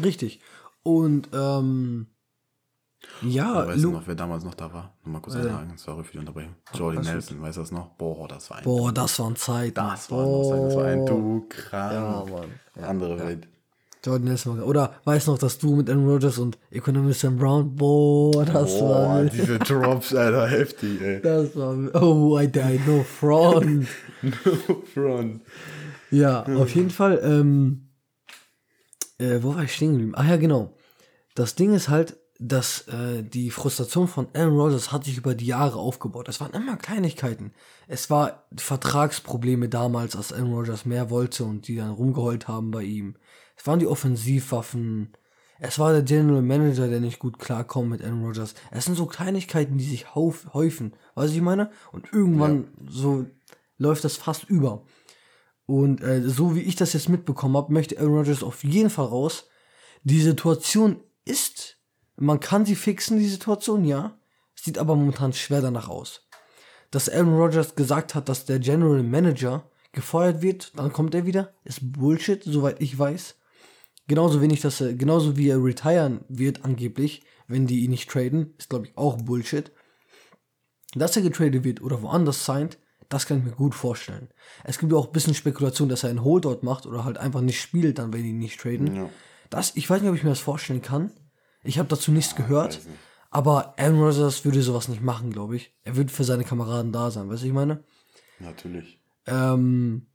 Richtig. 0.03 0.41
Und 0.83 1.29
ähm, 1.33 2.09
ja, 3.23 3.67
weißt 3.69 3.85
du 3.85 3.93
noch, 3.93 4.07
wer 4.07 4.17
damals 4.17 4.43
noch 4.45 4.55
da 4.55 4.73
war? 4.73 4.97
Nochmal 5.05 5.23
kurz 5.23 5.37
Äh. 5.37 5.45
sagen, 5.45 5.75
sorry 5.77 6.03
für 6.03 6.13
die 6.13 6.19
Unterbrechung. 6.19 6.57
Alles 6.73 7.07
Nelson, 7.07 7.41
weißt 7.41 7.57
du 7.57 7.61
das 7.61 7.71
noch? 7.71 7.91
Boah, 7.91 8.27
das 8.27 8.51
war 8.51 8.59
ein, 8.59 8.65
boah, 8.65 8.93
das 8.93 9.19
waren 9.21 9.37
Zeiten. 9.37 9.75
das 9.75 10.11
war, 10.11 10.45
sein, 10.45 10.63
das 10.65 10.75
war 10.77 10.85
ein. 10.87 11.07
Du 11.07 11.47
krank. 11.49 11.93
Ja, 11.93 12.25
Mann. 12.29 12.85
Andere 12.85 13.19
Welt. 13.21 13.49
Jordan 14.05 14.25
Nelson 14.29 14.59
war- 14.59 14.67
Oder 14.67 14.95
weißt 15.05 15.29
noch, 15.29 15.39
dass 15.39 15.59
du 15.59 15.77
mit 15.77 15.89
Aaron 15.89 16.09
Rodgers 16.09 16.39
und 16.39 16.59
Economist 16.71 17.21
Sam 17.21 17.37
Brown, 17.37 17.75
boah, 17.77 18.45
das 18.45 18.73
war 18.81 19.07
Boah, 19.07 19.21
wild. 19.23 19.33
diese 19.33 19.59
Drops, 19.59 20.15
Alter, 20.15 20.49
heftig, 20.49 21.01
ey. 21.01 21.21
Das 21.23 21.55
war. 21.57 21.77
Oh, 22.03 22.39
I 22.39 22.47
died 22.49 22.87
no 22.87 23.03
front. 23.05 23.87
No 24.23 24.83
front. 24.95 25.41
ja, 26.11 26.45
auf 26.45 26.73
jeden 26.75 26.91
Fall, 26.91 27.21
ähm, 27.25 27.89
äh, 29.19 29.39
wo 29.43 29.55
war 29.55 29.65
ich 29.65 29.75
stehen 29.75 29.93
geblieben? 29.93 30.15
Ah 30.15 30.25
ja, 30.25 30.37
genau. 30.37 30.75
Das 31.35 31.55
Ding 31.55 31.73
ist 31.75 31.89
halt, 31.89 32.17
dass 32.39 32.87
äh, 32.89 33.23
die 33.23 33.51
Frustration 33.51 34.09
von 34.09 34.27
Aaron 34.35 34.59
Rodgers 34.59 34.91
hat 34.93 35.05
sich 35.05 35.17
über 35.17 35.35
die 35.35 35.47
Jahre 35.47 35.79
aufgebaut. 35.79 36.29
Es 36.29 36.41
waren 36.41 36.53
immer 36.53 36.77
Kleinigkeiten. 36.77 37.53
Es 37.89 38.11
war 38.11 38.45
Vertragsprobleme 38.57 39.69
damals, 39.69 40.17
als 40.17 40.33
Aaron 40.33 40.53
Rodgers 40.53 40.85
mehr 40.85 41.11
wollte 41.11 41.45
und 41.45 41.69
die 41.69 41.77
dann 41.77 41.91
rumgeheult 41.91 42.49
haben 42.49 42.71
bei 42.73 42.83
ihm. 42.83 43.15
Es 43.57 43.67
waren 43.67 43.79
die 43.79 43.87
Offensivwaffen. 43.87 45.13
Es 45.59 45.79
war 45.79 45.93
der 45.93 46.03
General 46.03 46.43
Manager, 46.43 46.89
der 46.89 47.01
nicht 47.01 47.19
gut 47.19 47.39
klarkommt 47.39 47.91
mit 47.91 48.03
Aaron 48.03 48.25
Rodgers. 48.25 48.55
Es 48.71 48.85
sind 48.85 48.97
so 48.97 49.07
Kleinigkeiten, 49.07 49.79
die 49.79 49.85
sich 49.85 50.15
häufen. 50.15 50.95
Weißt 51.15 51.33
du, 51.33 51.37
ich 51.37 51.43
meine? 51.43 51.71
Und 51.93 52.13
irgendwann 52.13 52.69
so 52.89 53.27
läuft 53.79 54.05
das 54.05 54.17
fast 54.17 54.45
über. 54.45 54.85
Und 55.67 56.03
äh, 56.03 56.23
so 56.23 56.57
wie 56.57 56.63
ich 56.63 56.77
das 56.77 56.93
jetzt 56.93 57.09
mitbekommen 57.09 57.57
habe, 57.57 57.73
möchte 57.73 57.99
Aaron 57.99 58.19
Rodgers 58.19 58.43
auf 58.43 58.65
jeden 58.65 58.91
Fall 58.91 59.07
raus. 59.07 59.47
Die 60.03 60.21
Situation 60.21 61.01
ist, 61.25 61.79
man 62.17 62.41
kann 62.41 62.67
sie 62.67 62.75
fixen, 62.75 63.19
die 63.19 63.29
Situation, 63.29 63.85
ja. 63.85 64.19
Sieht 64.55 64.79
aber 64.79 64.97
momentan 64.97 65.33
schwer 65.33 65.61
danach 65.61 65.89
aus. 65.89 66.29
Dass 66.91 67.09
Aaron 67.09 67.37
Rodgers 67.37 67.75
gesagt 67.75 68.15
hat, 68.15 68.29
dass 68.29 68.45
der 68.45 68.59
General 68.59 69.03
Manager 69.03 69.71
gefeuert 69.93 70.43
wird, 70.43 70.77
dann 70.77 70.93
kommt 70.93 71.15
er 71.15 71.27
wieder, 71.27 71.55
ist 71.65 71.81
Bullshit, 71.93 72.43
soweit 72.45 72.81
ich 72.81 72.99
weiß. 72.99 73.37
Genauso 74.09 74.41
wenig, 74.41 74.61
dass 74.61 74.81
er, 74.81 74.95
genauso 74.95 75.37
wie 75.37 75.49
er 75.49 75.63
retiren 75.63 76.25
wird 76.29 76.65
angeblich, 76.65 77.23
wenn 77.47 77.67
die 77.67 77.85
ihn 77.85 77.91
nicht 77.91 78.11
traden, 78.11 78.55
ist 78.59 78.71
glaube 78.71 78.87
ich 78.87 78.97
auch 78.97 79.17
Bullshit. 79.23 79.71
Dass 80.95 81.17
er 81.17 81.23
getradet 81.23 81.65
wird 81.65 81.83
oder 81.83 82.03
woanders 82.03 82.45
signed, 82.45 82.79
das 83.09 83.27
kann 83.27 83.39
ich 83.39 83.45
mir 83.45 83.53
gut 83.53 83.75
vorstellen. 83.75 84.29
Es 84.65 84.79
gibt 84.79 84.93
ja 84.93 84.99
auch 84.99 85.07
ein 85.07 85.13
bisschen 85.13 85.35
Spekulation, 85.35 85.89
dass 85.89 86.03
er 86.03 86.11
einen 86.11 86.25
Holdout 86.25 86.61
macht 86.63 86.87
oder 86.87 87.05
halt 87.05 87.19
einfach 87.19 87.41
nicht 87.41 87.61
spielt, 87.61 87.99
dann 87.99 88.13
wenn 88.13 88.23
die 88.23 88.31
ihn 88.31 88.39
nicht 88.39 88.61
traden. 88.61 88.95
Ja. 88.95 89.11
Das, 89.51 89.77
ich 89.77 89.89
weiß 89.89 90.01
nicht, 90.01 90.11
ob 90.11 90.17
ich 90.17 90.25
mir 90.25 90.31
das 90.31 90.41
vorstellen 90.41 90.83
kann. 90.83 91.11
Ich 91.63 91.79
habe 91.79 91.89
dazu 91.89 92.11
nichts 92.11 92.35
gehört. 92.35 92.79
weiß 92.79 92.87
nicht. 92.87 92.99
Aber 93.31 93.79
Aaron 93.79 93.99
Rodgers 93.99 94.45
würde 94.45 94.63
sowas 94.63 94.89
nicht 94.89 95.01
machen, 95.03 95.31
glaube 95.31 95.57
ich. 95.57 95.75
Er 95.85 95.97
wird 95.97 96.11
für 96.11 96.25
seine 96.25 96.45
Kameraden 96.45 96.93
da 96.93 97.11
sein, 97.11 97.31
weißt 97.31 97.43
du, 97.43 97.47
ich 97.47 97.53
meine? 97.53 97.83
Natürlich. 98.39 99.01
Ähm, 99.27 100.07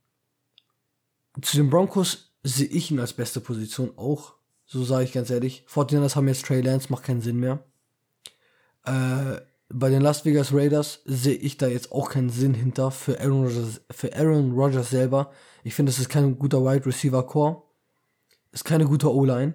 zu 1.42 1.56
den 1.56 1.68
Broncos 1.68 2.27
sehe 2.56 2.66
ich 2.66 2.90
ihn 2.90 3.00
als 3.00 3.12
beste 3.12 3.40
Position 3.40 3.92
auch. 3.96 4.34
So 4.66 4.84
sage 4.84 5.04
ich 5.04 5.12
ganz 5.12 5.30
ehrlich. 5.30 5.64
49ers 5.68 6.14
haben 6.16 6.28
jetzt 6.28 6.44
Trey 6.44 6.60
Lance, 6.60 6.88
macht 6.90 7.04
keinen 7.04 7.20
Sinn 7.22 7.36
mehr. 7.38 7.64
Äh, 8.84 9.40
bei 9.70 9.90
den 9.90 10.00
Las 10.02 10.24
Vegas 10.24 10.52
Raiders 10.52 11.00
sehe 11.04 11.34
ich 11.36 11.58
da 11.58 11.66
jetzt 11.68 11.92
auch 11.92 12.10
keinen 12.10 12.30
Sinn 12.30 12.54
hinter 12.54 12.90
für 12.90 13.20
Aaron 13.20 13.44
Rodgers, 13.44 13.80
für 13.90 14.14
Aaron 14.16 14.52
Rodgers 14.52 14.90
selber. 14.90 15.30
Ich 15.64 15.74
finde, 15.74 15.90
es 15.90 15.98
ist 15.98 16.08
kein 16.08 16.38
guter 16.38 16.64
Wide 16.64 16.86
Receiver 16.86 17.26
Core. 17.26 17.62
Ist 18.52 18.64
keine 18.64 18.86
gute 18.86 19.12
O-Line. 19.14 19.54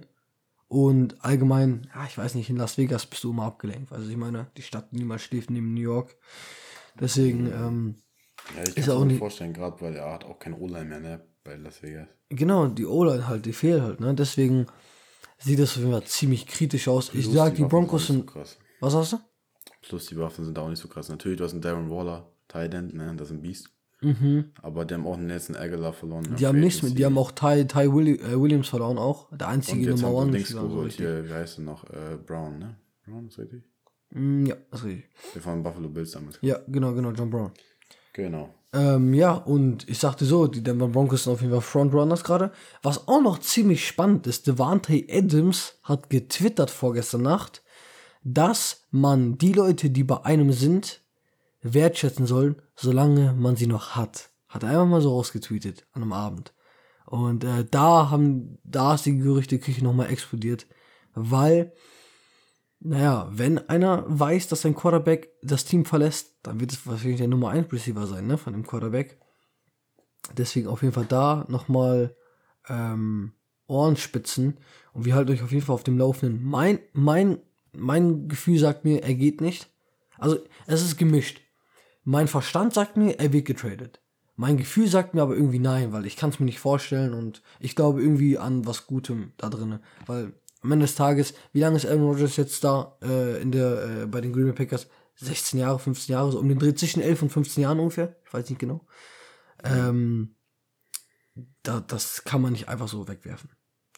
Und 0.68 1.24
allgemein, 1.24 1.90
ja, 1.94 2.06
ich 2.06 2.18
weiß 2.18 2.36
nicht, 2.36 2.50
in 2.50 2.58
Las 2.58 2.78
Vegas 2.78 3.06
bist 3.06 3.24
du 3.24 3.32
immer 3.32 3.44
abgelenkt. 3.46 3.92
Also 3.92 4.10
ich 4.10 4.18
meine, 4.18 4.48
die 4.58 4.62
Stadt 4.62 4.94
niemals 4.94 5.24
schläft 5.24 5.50
neben 5.50 5.74
New 5.74 5.82
York. 5.82 6.16
Deswegen, 7.00 7.48
ähm, 7.48 7.96
Ja, 8.58 8.64
ich 8.64 8.76
Ist 8.78 8.86
kann 8.88 8.94
es 8.96 9.00
mir 9.00 9.06
nicht- 9.06 9.20
vorstellen, 9.20 9.54
gerade 9.54 9.80
weil 9.82 9.96
er 9.96 10.12
hat 10.12 10.26
auch 10.26 10.38
kein 10.38 10.54
O-Line 10.54 10.86
mehr, 10.86 11.00
ne? 11.00 11.22
Bei 11.44 11.56
Las 11.56 11.84
Vegas. 11.84 12.08
Genau, 12.30 12.68
die 12.68 12.86
O-Line 12.86 13.28
halt, 13.28 13.46
die 13.46 13.54
fehlt 13.54 13.82
halt, 13.82 14.00
ne? 14.00 14.14
Deswegen 14.14 14.68
sieht 15.40 15.60
das 15.60 15.72
auf 15.72 15.78
jeden 15.78 15.92
Fall 15.92 16.06
ziemlich 16.06 16.48
kritisch 16.48 16.88
aus. 16.88 17.08
ich 17.14 17.24
Plus, 17.24 17.34
sag, 17.34 17.56
die 17.56 17.64
Waffen 17.64 17.70
Broncos 17.70 18.08
sind 18.08 18.20
so 18.20 18.34
krass. 18.34 18.58
Was 18.80 18.94
hast 18.94 19.14
du? 19.14 19.20
Plus 19.82 20.06
die 20.06 20.18
Waffen 20.18 20.46
sind 20.46 20.58
auch 20.58 20.70
nicht 20.70 20.80
so 20.80 20.88
krass. 20.88 21.10
Natürlich, 21.10 21.38
du 21.38 21.44
hast 21.44 21.52
einen 21.52 21.62
Darren 21.62 21.90
Waller, 21.90 22.32
Tight 22.48 22.74
End, 22.74 22.94
ne? 22.94 23.14
Das 23.18 23.28
ist 23.28 23.34
ein 23.34 23.42
Beast. 23.42 23.70
Mhm. 24.04 24.52
Aber 24.62 24.86
die 24.86 24.94
haben 24.94 25.08
auch 25.08 25.18
einen 25.18 25.28
Nelson 25.28 25.56
Aguilar 25.56 25.94
verloren. 25.94 26.36
Die 26.38 26.46
haben 26.46 26.60
nichts 26.60 26.82
mit, 26.82 26.98
die 26.98 27.06
haben 27.06 27.18
auch 27.18 27.32
Ty, 27.32 27.66
Ty 27.66 27.94
Willi 27.94 28.16
äh, 28.16 28.40
Williams 28.40 28.68
verloren 28.68 28.98
auch. 28.98 29.36
Der 29.36 29.48
einzige 29.48 29.90
Nummer 29.90 30.14
One 30.14 30.34
Receiver, 30.34 30.70
so. 30.70 30.86
Hier, 30.88 31.28
wie 31.28 31.34
heißt 31.34 31.60
er 31.60 31.64
noch? 31.64 31.90
Äh, 31.90 32.18
Brown, 32.26 32.60
ne? 32.60 32.76
Brown, 33.06 33.28
ist 33.28 33.40
richtig? 33.40 33.64
Mm, 34.12 34.46
ja, 34.46 34.56
das 34.72 34.82
ist 34.82 34.86
richtig. 34.88 35.10
Der 35.34 35.42
von 35.42 35.64
Buffalo 35.64 35.90
Bills 35.90 36.12
damals. 36.12 36.38
Ja, 36.42 36.60
genau, 36.68 36.94
genau, 36.94 37.12
John 37.12 37.30
Brown. 37.30 37.52
Genau. 38.14 38.50
Ähm, 38.74 39.14
ja, 39.14 39.34
und 39.34 39.88
ich 39.88 40.00
sagte 40.00 40.26
so, 40.26 40.48
die 40.48 40.64
Denver 40.64 40.88
Broncos 40.88 41.24
sind 41.24 41.34
auf 41.34 41.42
jeden 41.42 41.54
Fall 41.54 41.62
Frontrunners 41.62 42.24
gerade. 42.24 42.52
Was 42.82 43.08
auch 43.08 43.22
noch 43.22 43.40
ziemlich 43.40 43.86
spannend 43.86 44.26
ist, 44.26 44.48
Devante 44.48 45.06
Adams 45.10 45.80
hat 45.84 46.10
getwittert 46.10 46.72
vorgestern 46.72 47.22
Nacht, 47.22 47.62
dass 48.24 48.88
man 48.90 49.38
die 49.38 49.54
Leute, 49.54 49.90
die 49.90 50.04
bei 50.04 50.24
einem 50.26 50.52
sind, 50.52 51.02
wertschätzen 51.62 52.26
soll, 52.26 52.56
solange 52.76 53.34
man 53.34 53.56
sie 53.56 53.68
noch 53.68 53.96
hat. 53.96 54.30
Hat 54.48 54.64
er 54.64 54.70
einfach 54.70 54.88
mal 54.88 55.02
so 55.02 55.12
rausgetweetet 55.12 55.86
an 55.94 56.04
einem 56.04 56.14
Abend. 56.14 56.54
Und 57.06 57.44
äh, 57.44 57.66
da 57.70 58.10
haben, 58.10 58.58
da 58.64 58.96
ist 58.96 59.06
die 59.06 59.18
Gerüchteküche 59.18 59.84
nochmal 59.84 60.10
explodiert, 60.10 60.66
weil, 61.14 61.74
naja, 62.86 63.30
wenn 63.32 63.70
einer 63.70 64.04
weiß, 64.08 64.50
dass 64.50 64.62
sein 64.62 64.76
Quarterback 64.76 65.30
das 65.42 65.66
Team 65.66 65.86
verlässt, 65.86 66.36
dann 66.44 66.60
wird 66.60 66.74
es 66.74 66.86
wahrscheinlich 66.86 67.20
der 67.20 67.30
Nummer 67.30 67.50
1 67.50 67.72
Receiver 67.72 68.06
sein, 68.08 68.28
ne, 68.28 68.38
von 68.38 68.54
dem 68.54 68.68
Quarterback. 68.68 69.20
Deswegen 70.38 70.68
auf 70.68 70.82
jeden 70.82 70.94
Fall 70.94 71.06
da 71.06 71.46
nochmal, 71.48 72.16
ähm, 72.68 73.34
Ohrenspitzen 73.68 74.58
und 74.94 75.06
wir 75.06 75.16
halten 75.16 75.32
euch 75.32 75.44
auf 75.44 75.52
jeden 75.52 75.66
Fall 75.66 75.76
auf 75.76 75.84
dem 75.84 75.98
Laufenden. 75.98 76.44
Mein, 76.44 76.80
mein, 76.92 77.40
mein 77.72 78.28
Gefühl 78.28 78.60
sagt 78.60 78.84
mir, 78.84 79.04
er 79.04 79.14
geht 79.14 79.42
nicht. 79.42 79.70
Also, 80.18 80.40
es 80.68 80.84
ist 80.84 80.98
gemischt. 80.98 81.42
Mein 82.04 82.28
Verstand 82.28 82.74
sagt 82.74 82.98
mir, 82.98 83.20
er 83.20 83.32
wird 83.34 83.46
getradet. 83.46 84.02
Mein 84.36 84.58
Gefühl 84.58 84.88
sagt 84.88 85.14
mir 85.14 85.22
aber 85.22 85.36
irgendwie 85.36 85.60
nein, 85.60 85.94
weil 85.94 86.06
ich 86.06 86.18
kann 86.18 86.30
es 86.30 86.40
mir 86.40 86.46
nicht 86.46 86.60
vorstellen 86.60 87.14
und 87.14 87.42
ich 87.60 87.76
glaube 87.76 88.02
irgendwie 88.02 88.38
an 88.38 88.66
was 88.66 88.88
Gutem 88.88 89.32
da 89.38 89.50
drin. 89.50 89.80
Weil 90.06 90.34
am 90.64 90.72
Ende 90.72 90.86
des 90.86 90.96
Tages, 90.96 91.34
wie 91.52 91.60
lange 91.60 91.76
ist 91.76 91.86
Aaron 91.86 92.04
Rodgers 92.04 92.38
jetzt 92.38 92.64
da 92.64 92.98
äh, 93.04 93.42
in 93.42 93.52
der, 93.52 93.84
äh, 93.84 94.06
bei 94.06 94.22
den 94.22 94.34
Green 94.34 94.46
Bay 94.46 94.54
Packers? 94.54 94.88
16 95.16 95.60
Jahre, 95.60 95.80
15 95.80 96.14
Jahre, 96.14 96.32
so 96.32 96.40
um 96.40 96.50
den 96.50 96.58
Dreh 96.58 96.74
zwischen 96.74 97.02
11 97.02 97.24
und 97.24 97.30
15 97.30 97.64
Jahren 97.64 97.80
ungefähr. 97.80 98.16
Ich 98.26 98.34
weiß 98.34 98.50
nicht 98.50 98.60
genau. 98.60 98.86
Ähm, 99.64 100.36
da, 101.62 101.80
das 101.82 102.24
kann 102.24 102.42
man 102.42 102.54
nicht 102.54 102.68
einfach 102.68 102.88
so 102.88 103.08
wegwerfen. 103.08 103.52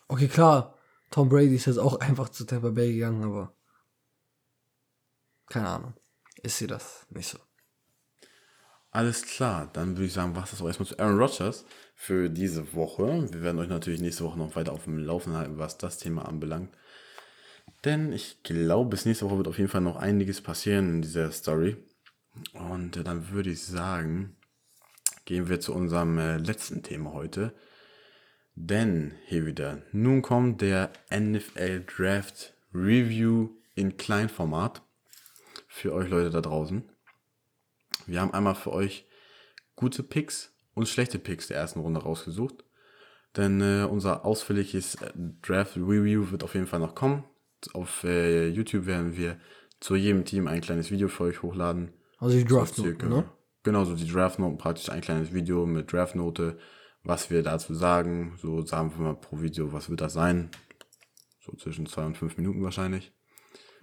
Okay, 0.08 0.28
klar, 0.28 0.78
Tom 1.12 1.30
Brady 1.30 1.56
ist 1.56 1.66
jetzt 1.66 1.78
auch 1.78 2.00
einfach 2.00 2.30
zu 2.30 2.46
Tampa 2.46 2.70
Bay 2.70 2.94
gegangen, 2.94 3.24
aber 3.24 3.56
keine 5.48 5.70
Ahnung. 5.70 5.94
Ist 6.42 6.58
sie 6.58 6.68
das 6.68 7.06
nicht 7.10 7.30
so? 7.30 7.40
Alles 8.96 9.26
klar, 9.26 9.70
dann 9.74 9.98
würde 9.98 10.06
ich 10.06 10.14
sagen, 10.14 10.38
was 10.38 10.52
das 10.52 10.62
auch 10.62 10.68
erstmal 10.68 10.88
zu 10.88 10.98
Aaron 10.98 11.20
Rodgers 11.20 11.66
für 11.96 12.30
diese 12.30 12.74
Woche. 12.74 13.28
Wir 13.30 13.42
werden 13.42 13.60
euch 13.60 13.68
natürlich 13.68 14.00
nächste 14.00 14.24
Woche 14.24 14.38
noch 14.40 14.56
weiter 14.56 14.72
auf 14.72 14.86
dem 14.86 15.00
Laufen 15.00 15.34
halten, 15.34 15.58
was 15.58 15.78
das 15.78 15.98
Thema 15.98 16.26
anbelangt. 16.26 16.70
Denn 17.84 18.14
ich 18.14 18.42
glaube, 18.44 18.92
bis 18.92 19.04
nächste 19.04 19.26
Woche 19.26 19.36
wird 19.36 19.50
auf 19.50 19.58
jeden 19.58 19.70
Fall 19.70 19.82
noch 19.82 19.98
einiges 19.98 20.40
passieren 20.40 20.88
in 20.88 21.02
dieser 21.02 21.30
Story. 21.34 21.76
Und 22.54 22.96
äh, 22.96 23.04
dann 23.04 23.32
würde 23.32 23.50
ich 23.50 23.66
sagen, 23.66 24.38
gehen 25.26 25.50
wir 25.50 25.60
zu 25.60 25.74
unserem 25.76 26.18
äh, 26.18 26.38
letzten 26.38 26.82
Thema 26.82 27.12
heute. 27.12 27.54
Denn 28.56 29.14
hier 29.26 29.46
wieder, 29.46 29.82
nun 29.92 30.22
kommt 30.22 30.62
der 30.62 30.90
NFL 31.14 31.84
Draft 31.86 32.54
Review 32.74 33.50
in 33.74 33.98
Kleinformat 33.98 34.84
für 35.68 35.94
euch 35.94 36.10
Leute 36.10 36.30
da 36.30 36.40
draußen. 36.40 36.95
Wir 38.08 38.22
haben 38.22 38.34
einmal 38.34 38.56
für 38.56 38.72
euch 38.72 39.08
gute 39.76 40.04
Picks 40.04 40.54
und 40.74 40.88
schlechte 40.88 41.20
Picks 41.20 41.48
der 41.48 41.58
ersten 41.58 41.80
Runde 41.80 42.02
rausgesucht. 42.02 42.64
Denn 43.36 43.62
äh, 43.62 43.86
unser 43.90 44.26
ausführliches 44.26 44.96
äh, 44.96 45.12
Draft 45.42 45.76
Review 45.76 46.32
wird 46.32 46.44
auf 46.44 46.54
jeden 46.54 46.68
Fall 46.68 46.80
noch 46.80 46.96
kommen. 46.96 47.26
Auf 47.74 48.04
äh, 48.04 48.48
YouTube 48.48 48.86
werden 48.86 49.18
wir 49.18 49.38
zu 49.80 49.96
jedem 49.96 50.24
Team 50.26 50.48
ein 50.48 50.62
kleines 50.62 50.92
Video 50.92 51.08
für 51.08 51.26
euch 51.26 51.42
hochladen. 51.42 51.92
Also 52.18 52.38
die 52.38 52.46
Draftnoten, 52.46 53.10
so 53.10 53.16
ne? 53.18 53.30
Genau, 53.64 53.84
so 53.84 53.96
die 53.96 54.08
Draftnoten, 54.08 54.58
praktisch 54.58 54.90
ein 54.90 55.02
kleines 55.02 55.34
Video 55.34 55.66
mit 55.66 55.92
Draftnote, 55.92 56.58
was 57.04 57.30
wir 57.30 57.44
dazu 57.44 57.74
sagen. 57.74 58.38
So 58.42 58.62
sagen 58.66 58.94
wir 58.96 59.04
mal 59.04 59.16
pro 59.16 59.42
Video, 59.42 59.74
was 59.74 59.90
wird 59.90 60.02
das 60.02 60.14
sein? 60.14 60.50
So 61.42 61.56
zwischen 61.58 61.86
zwei 61.88 62.06
und 62.06 62.18
fünf 62.18 62.38
Minuten 62.38 62.64
wahrscheinlich. 62.64 63.12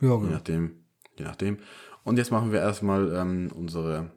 Ja, 0.01 0.09
genau. 0.09 0.25
Je 0.25 0.31
nachdem. 0.31 0.82
Je 1.17 1.25
nachdem. 1.25 1.59
Und 2.05 2.17
jetzt 2.17 2.31
machen 2.31 2.53
wir 2.53 2.61
erstmal 2.61 3.15
ähm, 3.15 3.51
unsere 3.55 4.11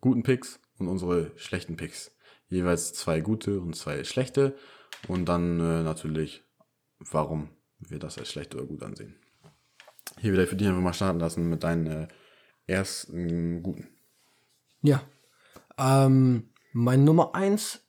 guten 0.00 0.22
Picks 0.22 0.60
und 0.78 0.88
unsere 0.88 1.32
schlechten 1.36 1.76
Picks. 1.76 2.12
Jeweils 2.48 2.92
zwei 2.92 3.20
gute 3.20 3.60
und 3.60 3.76
zwei 3.76 4.04
schlechte. 4.04 4.56
Und 5.08 5.26
dann 5.26 5.60
äh, 5.60 5.82
natürlich, 5.82 6.44
warum 6.98 7.50
wir 7.78 7.98
das 7.98 8.18
als 8.18 8.30
schlecht 8.30 8.54
oder 8.54 8.64
gut 8.64 8.82
ansehen. 8.82 9.16
Hier 10.20 10.32
wieder 10.32 10.46
für 10.46 10.56
dich 10.56 10.68
einfach 10.68 10.80
mal 10.80 10.92
starten 10.92 11.20
lassen 11.20 11.48
mit 11.48 11.64
deinen 11.64 11.86
äh, 11.86 12.08
ersten 12.66 13.62
guten. 13.62 13.88
Ja. 14.82 15.02
Ähm, 15.78 16.50
mein 16.72 17.04
Nummer 17.04 17.34
1 17.34 17.80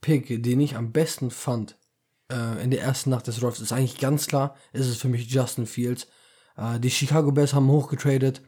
Pick, 0.00 0.42
den 0.42 0.60
ich 0.60 0.76
am 0.76 0.92
besten 0.92 1.30
fand 1.30 1.76
äh, 2.30 2.62
in 2.62 2.70
der 2.70 2.82
ersten 2.82 3.10
Nacht 3.10 3.26
des 3.26 3.40
Drafts, 3.40 3.60
ist 3.60 3.72
eigentlich 3.72 3.98
ganz 3.98 4.26
klar, 4.26 4.56
ist 4.72 4.86
es 4.86 4.96
für 4.96 5.08
mich 5.08 5.28
Justin 5.28 5.66
Fields. 5.66 6.08
Äh, 6.56 6.80
die 6.80 6.90
Chicago 6.90 7.32
Bears 7.32 7.54
haben 7.54 7.68
hochgetradet 7.68 8.42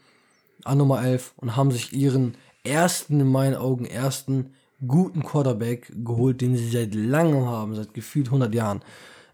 an 0.64 0.78
Nummer 0.78 1.04
11 1.04 1.34
und 1.36 1.56
haben 1.56 1.70
sich 1.70 1.92
ihren 1.92 2.36
ersten, 2.64 3.20
in 3.20 3.30
meinen 3.30 3.54
Augen, 3.54 3.84
ersten 3.84 4.54
guten 4.86 5.22
Quarterback 5.22 5.92
geholt, 6.04 6.40
den 6.40 6.56
sie 6.56 6.70
seit 6.70 6.94
langem 6.94 7.46
haben, 7.46 7.74
seit 7.74 7.94
gefühlt 7.94 8.26
100 8.26 8.54
Jahren. 8.54 8.82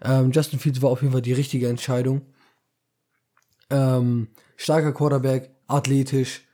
Ähm, 0.02 0.30
Justin 0.32 0.58
Fields 0.58 0.82
war 0.82 0.90
auf 0.90 1.02
jeden 1.02 1.12
Fall 1.12 1.22
die 1.22 1.32
richtige 1.32 1.68
Entscheidung. 1.68 2.22
Ähm, 3.68 4.28
starker 4.56 4.92
Quarterback, 4.92 5.50
athletisch. 5.66 6.46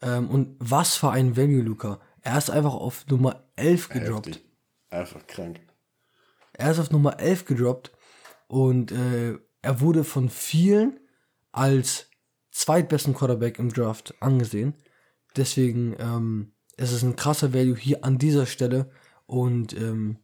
Ähm, 0.00 0.28
und 0.28 0.56
was 0.58 0.96
für 0.96 1.10
ein 1.10 1.36
Value, 1.36 1.62
Luca. 1.62 2.00
Er 2.22 2.38
ist 2.38 2.50
einfach 2.50 2.74
auf 2.74 3.06
Nummer 3.08 3.44
11 3.56 3.88
gedroppt. 3.88 4.26
Heftig. 4.26 4.44
Einfach 4.90 5.26
krank. 5.26 5.60
Er 6.52 6.70
ist 6.70 6.78
auf 6.78 6.90
Nummer 6.90 7.18
11 7.18 7.46
gedroppt 7.46 7.92
und 8.46 8.92
äh, 8.92 9.38
er 9.62 9.80
wurde 9.80 10.04
von 10.04 10.28
vielen 10.28 11.00
als 11.52 12.08
zweitbesten 12.50 13.14
Quarterback 13.14 13.58
im 13.58 13.72
Draft 13.72 14.14
angesehen. 14.20 14.74
Deswegen 15.36 15.96
ähm, 15.98 16.52
es 16.76 16.92
ist 16.92 17.02
ein 17.02 17.16
krasser 17.16 17.52
Value 17.52 17.76
hier 17.76 18.04
an 18.04 18.18
dieser 18.18 18.46
Stelle 18.46 18.90
und 19.26 19.74
ähm, 19.74 20.18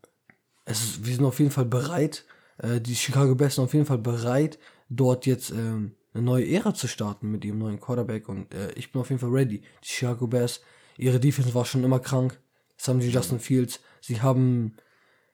es 0.64 0.82
ist, 0.82 1.06
wir 1.06 1.14
sind 1.14 1.24
auf 1.24 1.38
jeden 1.38 1.50
Fall 1.50 1.64
bereit, 1.64 2.24
äh, 2.58 2.80
die 2.80 2.94
Chicago 2.94 3.34
Bears 3.34 3.56
sind 3.56 3.64
auf 3.64 3.74
jeden 3.74 3.86
Fall 3.86 3.98
bereit, 3.98 4.58
dort 4.88 5.26
jetzt 5.26 5.50
ähm, 5.50 5.94
eine 6.12 6.22
neue 6.22 6.48
Ära 6.48 6.74
zu 6.74 6.88
starten 6.88 7.30
mit 7.30 7.44
ihrem 7.44 7.58
neuen 7.58 7.80
Quarterback 7.80 8.28
und 8.28 8.52
äh, 8.54 8.72
ich 8.72 8.92
bin 8.92 9.00
auf 9.00 9.10
jeden 9.10 9.20
Fall 9.20 9.30
ready. 9.30 9.62
Die 9.84 9.88
Chicago 9.88 10.26
Bears, 10.26 10.60
ihre 10.96 11.20
Defense 11.20 11.54
war 11.54 11.64
schon 11.64 11.84
immer 11.84 12.00
krank. 12.00 12.40
Jetzt 12.70 12.88
haben 12.88 13.00
sie 13.00 13.10
Justin 13.10 13.40
Fields. 13.40 13.80
Sie 14.00 14.20
haben, 14.20 14.76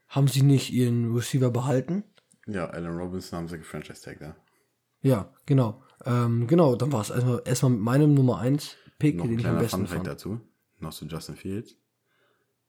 haben 0.09 0.29
sie 0.29 0.43
nicht 0.43 0.73
ihren 0.73 1.15
Receiver 1.15 1.51
behalten? 1.51 2.05
Ja, 2.47 2.67
Allen 2.67 2.97
Robinson 2.97 3.39
haben 3.39 3.49
sie 3.49 3.59
gefranchise 3.59 4.03
tag. 4.03 4.37
Ja, 5.05 5.31
genau. 5.45 5.83
Ähm, 6.05 6.47
genau, 6.47 6.77
dann 6.77 6.91
war 6.91 7.03
es 7.03 7.11
erstmal, 7.11 7.43
erstmal 7.45 7.73
mit 7.73 7.81
meinem 7.83 8.15
Nummer 8.15 8.39
1 8.39 8.77
Pick, 8.99 9.17
Noch 9.17 9.27
den 9.27 9.39
ich 9.39 9.47
am 9.47 9.59
besten 9.59 9.87
Fun 9.87 9.97
fand. 9.97 10.07
dazu, 10.07 10.41
noch 10.79 10.93
zu 10.93 11.05
Justin 11.07 11.37
Fields. 11.37 11.77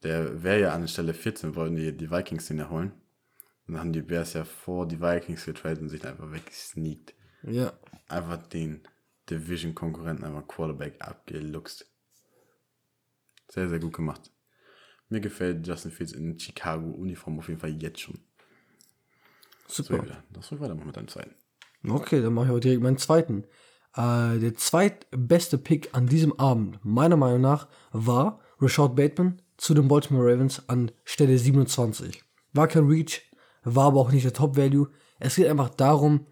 Der 0.03 0.43
wäre 0.43 0.59
ja 0.59 0.73
an 0.73 0.87
Stelle 0.87 1.13
14, 1.13 1.55
wollten 1.55 1.77
die, 1.77 1.95
die 1.95 2.11
Vikings 2.11 2.47
den 2.47 2.57
ja 2.57 2.69
holen. 2.69 2.91
Und 3.65 3.73
dann 3.73 3.79
haben 3.79 3.93
die 3.93 4.01
Bears 4.01 4.33
ja 4.33 4.43
vor 4.43 4.87
die 4.87 5.01
Vikings 5.01 5.45
getradet 5.45 5.81
und 5.81 5.89
sich 5.89 6.05
einfach 6.05 6.31
weggesneakt. 6.31 7.15
Ja. 7.43 7.73
Einfach 8.09 8.37
den 8.47 8.81
Division-Konkurrenten 9.29 10.25
einfach 10.25 10.47
Quarterback 10.47 10.97
abgeluchst. 10.99 11.89
Sehr, 13.49 13.69
sehr 13.69 13.79
gut 13.79 13.93
gemacht. 13.93 14.31
Mir 15.07 15.21
gefällt 15.21 15.65
Justin 15.65 15.91
Fields 15.91 16.11
in 16.11 16.37
Chicago-Uniform 16.37 17.39
auf 17.39 17.47
jeden 17.47 17.59
Fall 17.59 17.81
jetzt 17.81 18.01
schon. 18.01 18.19
Super. 19.67 20.05
So, 20.05 20.13
das 20.33 20.47
soll 20.47 20.59
weitermachen 20.59 20.87
mit 20.87 20.97
deinem 20.97 21.07
zweiten. 21.07 21.33
Okay, 21.89 22.21
dann 22.21 22.33
mache 22.33 22.47
ich 22.47 22.51
auch 22.51 22.59
direkt 22.59 22.81
meinen 22.81 22.97
zweiten. 22.97 23.43
Äh, 23.95 24.39
der 24.39 24.55
zweitbeste 24.55 25.57
Pick 25.57 25.89
an 25.93 26.07
diesem 26.07 26.37
Abend, 26.39 26.79
meiner 26.83 27.17
Meinung 27.17 27.41
nach, 27.41 27.67
war 27.91 28.39
Rashad 28.59 28.95
Bateman 28.95 29.41
zu 29.57 29.73
den 29.73 29.87
Baltimore 29.87 30.31
Ravens 30.31 30.67
an 30.67 30.91
Stelle 31.03 31.37
27. 31.37 32.23
War 32.53 32.67
kein 32.67 32.87
Reach, 32.87 33.21
war 33.63 33.85
aber 33.85 34.01
auch 34.01 34.11
nicht 34.11 34.25
der 34.25 34.33
Top-Value. 34.33 34.89
Es 35.19 35.35
geht 35.35 35.47
einfach 35.47 35.69
darum, 35.69 36.27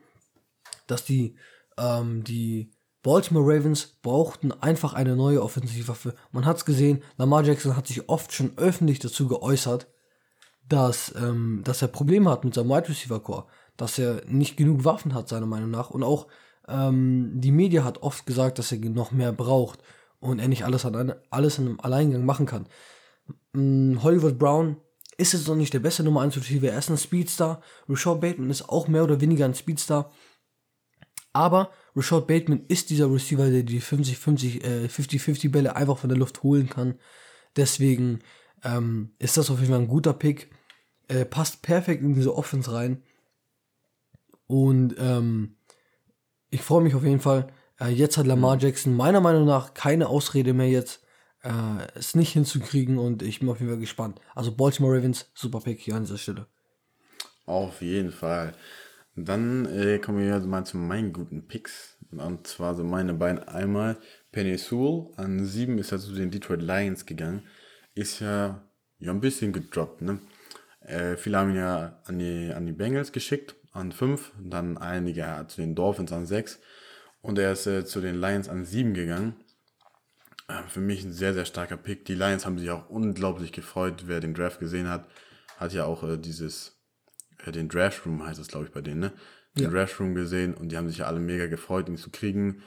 dass 0.88 1.06
die, 1.06 1.36
ähm, 1.78 2.24
die 2.24 2.72
Baltimore 3.02 3.46
Ravens 3.46 3.98
brauchten 4.02 4.52
einfach 4.52 4.94
eine 4.94 5.16
neue 5.16 5.42
Offensivwaffe. 5.42 6.16
Man 6.32 6.46
hat 6.46 6.58
es 6.58 6.66
gesehen, 6.66 7.04
Lamar 7.18 7.44
Jackson 7.44 7.76
hat 7.76 7.88
sich 7.88 8.08
oft 8.10 8.32
schon 8.32 8.58
öffentlich 8.58 9.00
dazu 9.00 9.28
geäußert, 9.28 9.88
dass, 10.68 11.14
ähm, 11.16 11.62
dass 11.66 11.82
er 11.82 11.90
Probleme 11.90 12.30
hat 12.30 12.46
mit 12.46 12.54
seinem 12.54 12.70
Wide 12.70 12.88
Receiver 12.88 13.20
Core, 13.20 13.48
dass 13.78 13.98
er 14.00 14.24
nicht 14.28 14.58
genug 14.58 14.86
Waffen 14.86 15.14
hat, 15.14 15.30
seiner 15.30 15.46
Meinung 15.46 15.72
nach. 15.72 15.90
Und 15.90 16.04
auch 16.04 16.28
ähm, 16.68 17.32
die 17.36 17.52
Media 17.52 17.84
hat 17.84 18.04
oft 18.04 18.26
gesagt, 18.26 18.60
dass 18.60 18.72
er 18.72 18.80
noch 18.80 19.12
mehr 19.12 19.32
braucht 19.32 19.80
und 20.20 20.40
er 20.40 20.48
nicht 20.48 20.66
alles, 20.66 20.86
an, 20.86 21.14
alles 21.30 21.58
in 21.58 21.68
einem 21.68 21.80
Alleingang 21.80 22.26
machen 22.26 22.46
kann. 22.46 22.68
Ähm, 23.56 24.00
Hollywood 24.02 24.38
Brown 24.38 24.78
ist 25.18 25.34
jetzt 25.34 25.48
noch 25.48 25.56
nicht 25.56 25.74
der 25.74 25.80
beste 25.80 26.04
Nummer 26.04 26.22
1 26.22 26.38
Receiver. 26.38 26.70
Er 26.70 26.80
ist 26.80 26.90
ein 26.90 26.98
Speedstar. 26.98 27.62
Rashad 27.88 28.22
Bateman 28.22 28.50
ist 28.50 28.70
auch 28.70 28.88
mehr 28.88 29.04
oder 29.04 29.22
weniger 29.22 29.46
ein 29.46 29.54
Speedstar. 29.54 30.12
Aber 31.34 31.72
Rashad 31.96 32.28
Bateman 32.28 32.66
ist 32.68 32.90
dieser 32.90 33.12
Receiver, 33.12 33.50
der 33.50 33.64
die 33.64 33.82
50-50 33.82 34.64
äh, 34.64 34.86
50-50 34.88 35.52
Bälle 35.52 35.76
einfach 35.76 35.98
von 35.98 36.10
der 36.10 36.18
Luft 36.18 36.44
holen 36.44 36.70
kann. 36.70 36.96
Deswegen 37.56 38.20
ähm, 38.64 39.12
ist 39.20 39.38
das 39.38 39.50
auf 39.50 39.60
jeden 39.60 39.72
Fall 39.72 39.82
ein 39.82 39.88
guter 39.88 40.14
Pick. 40.14 40.52
Äh, 41.08 41.26
passt 41.26 41.62
perfekt 41.62 42.02
in 42.02 42.16
diese 42.16 42.36
Offense 42.36 42.72
rein. 42.72 43.04
Und 44.48 44.96
ähm, 44.98 45.58
ich 46.50 46.62
freue 46.62 46.84
mich 46.84 46.96
auf 46.96 47.04
jeden 47.04 47.20
Fall. 47.20 47.48
Äh, 47.80 47.90
jetzt 47.90 48.18
hat 48.18 48.28
Lamar 48.28 48.58
Jackson 48.58 48.96
meiner 48.96 49.22
Meinung 49.22 49.46
nach 49.46 49.74
keine 49.74 50.08
Ausrede 50.08 50.54
mehr 50.54 50.70
jetzt 50.70 51.04
äh, 51.44 51.88
es 51.96 52.16
nicht 52.16 52.34
hinzukriegen 52.34 52.98
und 52.98 53.22
ich 53.22 53.40
bin 53.40 53.50
auf 53.50 53.60
jeden 53.60 53.72
Fall 53.72 53.80
gespannt. 53.80 54.20
Also 54.34 54.56
Baltimore 54.56 54.96
Ravens, 54.96 55.30
super 55.34 55.60
Pick 55.60 55.80
hier 55.80 55.96
an 55.96 56.04
dieser 56.04 56.18
Stelle. 56.18 56.48
Auf 57.46 57.82
jeden 57.82 58.12
Fall. 58.12 58.54
Dann 59.16 59.66
äh, 59.66 60.00
kommen 60.00 60.20
wir 60.20 60.40
mal 60.40 60.66
zu 60.66 60.78
meinen 60.78 61.14
guten 61.14 61.48
Picks. 61.48 61.98
Und 62.12 62.48
zwar 62.48 62.76
so 62.76 62.84
meine 62.84 63.14
beiden. 63.14 63.44
Einmal 63.44 63.98
Penny 64.32 64.58
Sewell 64.58 65.12
an 65.18 65.46
7 65.46 65.78
ist 65.78 65.92
er 65.92 66.00
zu 66.00 66.14
den 66.14 66.32
Detroit 66.32 66.62
Lions 66.62 67.06
gegangen. 67.06 67.44
Ist 67.94 68.22
ja, 68.22 68.64
ja 69.00 69.12
ein 69.12 69.20
bisschen 69.20 69.54
gedroppt, 69.54 70.02
ne? 70.02 70.20
Äh, 70.82 71.16
viele 71.16 71.38
haben 71.38 71.52
ihn 71.52 71.58
ja 71.58 72.02
an 72.06 72.20
die, 72.20 72.52
an 72.54 72.66
die 72.66 72.72
Bengals 72.72 73.12
geschickt, 73.12 73.56
an 73.74 73.92
5, 73.92 74.32
dann 74.40 74.78
einige 74.78 75.46
zu 75.48 75.62
den 75.62 75.76
Dolphins 75.76 76.12
an 76.14 76.26
6 76.26 76.60
und 77.22 77.40
er 77.40 77.52
ist 77.54 77.68
äh, 77.68 77.86
zu 77.86 78.02
den 78.02 78.20
Lions 78.20 78.50
an 78.50 78.66
7 78.66 78.94
gegangen. 78.94 79.36
Äh, 80.48 80.64
für 80.68 80.82
mich 80.82 81.04
ein 81.04 81.12
sehr, 81.12 81.34
sehr 81.34 81.46
starker 81.46 81.78
Pick. 81.78 82.06
Die 82.06 82.16
Lions 82.16 82.46
haben 82.46 82.60
sich 82.60 82.70
auch 82.70 82.90
unglaublich 82.90 83.52
gefreut, 83.52 84.04
wer 84.08 84.20
den 84.20 84.34
Draft 84.34 84.60
gesehen 84.60 84.90
hat. 84.90 85.08
Hat 85.58 85.74
ja 85.74 85.86
auch 85.86 86.04
äh, 86.04 86.18
dieses, 86.18 86.80
äh, 87.46 87.52
den 87.52 87.70
Draft 87.70 88.06
Room 88.06 88.26
heißt 88.26 88.40
es, 88.40 88.48
glaube 88.48 88.66
ich, 88.66 88.72
bei 88.72 88.82
denen, 88.82 89.00
ne? 89.00 89.14
Den 89.56 89.66
Ja. 89.66 89.70
Draft 89.70 90.00
Room 90.00 90.16
gesehen 90.16 90.54
und 90.56 90.70
die 90.70 90.78
haben 90.78 90.90
sich 90.90 90.98
ja 91.00 91.06
alle 91.06 91.20
mega 91.20 91.46
gefreut, 91.48 91.88
ihn 91.88 91.98
zu 91.98 92.10
kriegen. 92.10 92.64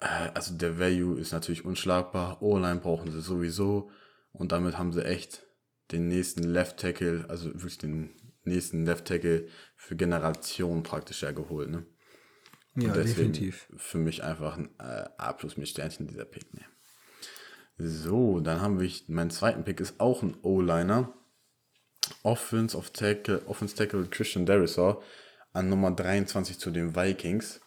Äh, 0.00 0.30
also 0.34 0.54
der 0.54 0.78
Value 0.78 1.18
ist 1.18 1.32
natürlich 1.32 1.64
unschlagbar. 1.64 2.42
O-Line 2.42 2.80
brauchen 2.80 3.10
sie 3.10 3.20
sowieso. 3.20 3.90
Und 4.32 4.52
damit 4.52 4.78
haben 4.78 4.92
sie 4.92 5.04
echt 5.04 5.46
den 5.92 6.08
nächsten 6.08 6.42
Left 6.42 6.78
Tackle, 6.78 7.24
also 7.28 7.46
wirklich 7.54 7.78
den 7.78 8.10
nächsten 8.46 8.86
Left 8.86 9.06
Tackle 9.06 9.48
für 9.76 9.96
Generationen 9.96 10.82
praktisch 10.82 11.22
ja 11.22 11.32
geholt, 11.32 11.70
ne? 11.70 11.84
Ja, 12.76 12.92
definitiv. 12.92 13.68
Für 13.76 13.98
mich 13.98 14.22
einfach 14.22 14.58
ein 14.58 14.68
äh, 14.78 15.08
A 15.16 15.32
plus 15.32 15.56
mit 15.56 15.68
Sternchen 15.68 16.06
dieser 16.06 16.26
Pick. 16.26 16.52
Ne? 16.52 16.60
So, 17.78 18.40
dann 18.40 18.60
haben 18.60 18.80
wir, 18.80 18.90
mein 19.08 19.30
zweiten 19.30 19.64
Pick 19.64 19.80
ist 19.80 19.98
auch 19.98 20.22
ein 20.22 20.36
O-Liner. 20.42 21.12
Offense 22.22 22.76
of 22.76 22.90
Tackle, 22.90 23.42
Offense 23.46 23.74
Tackle 23.74 24.06
Christian 24.06 24.46
Derisor 24.46 25.02
an 25.52 25.68
Nummer 25.68 25.90
23 25.90 26.58
zu 26.58 26.70
den 26.70 26.94
Vikings. 26.94 27.60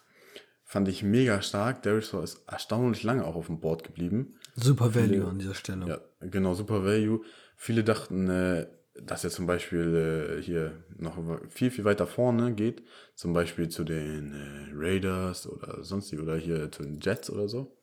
Fand 0.64 0.88
ich 0.88 1.02
mega 1.02 1.42
stark. 1.42 1.82
Derisor 1.82 2.22
ist 2.22 2.42
erstaunlich 2.46 3.02
lange 3.02 3.24
auch 3.24 3.34
auf 3.34 3.46
dem 3.46 3.60
Board 3.60 3.82
geblieben. 3.82 4.36
Super 4.54 4.94
Value 4.94 5.26
an 5.26 5.38
dieser 5.38 5.54
Stelle. 5.54 5.86
Ja, 5.86 6.00
genau, 6.20 6.54
super 6.54 6.84
Value. 6.84 7.24
Viele 7.56 7.82
dachten, 7.82 8.30
äh, 8.30 8.66
dass 9.06 9.24
er 9.24 9.30
zum 9.30 9.46
Beispiel 9.46 10.38
äh, 10.38 10.42
hier 10.42 10.84
noch 10.96 11.18
viel, 11.48 11.70
viel 11.70 11.84
weiter 11.84 12.06
vorne 12.06 12.54
geht. 12.54 12.82
Zum 13.14 13.32
Beispiel 13.32 13.68
zu 13.68 13.84
den 13.84 14.32
äh, 14.32 14.70
Raiders 14.74 15.46
oder 15.46 15.82
sonstig 15.82 16.20
oder 16.20 16.36
hier 16.36 16.70
zu 16.70 16.82
den 16.82 17.00
Jets 17.00 17.30
oder 17.30 17.48
so. 17.48 17.76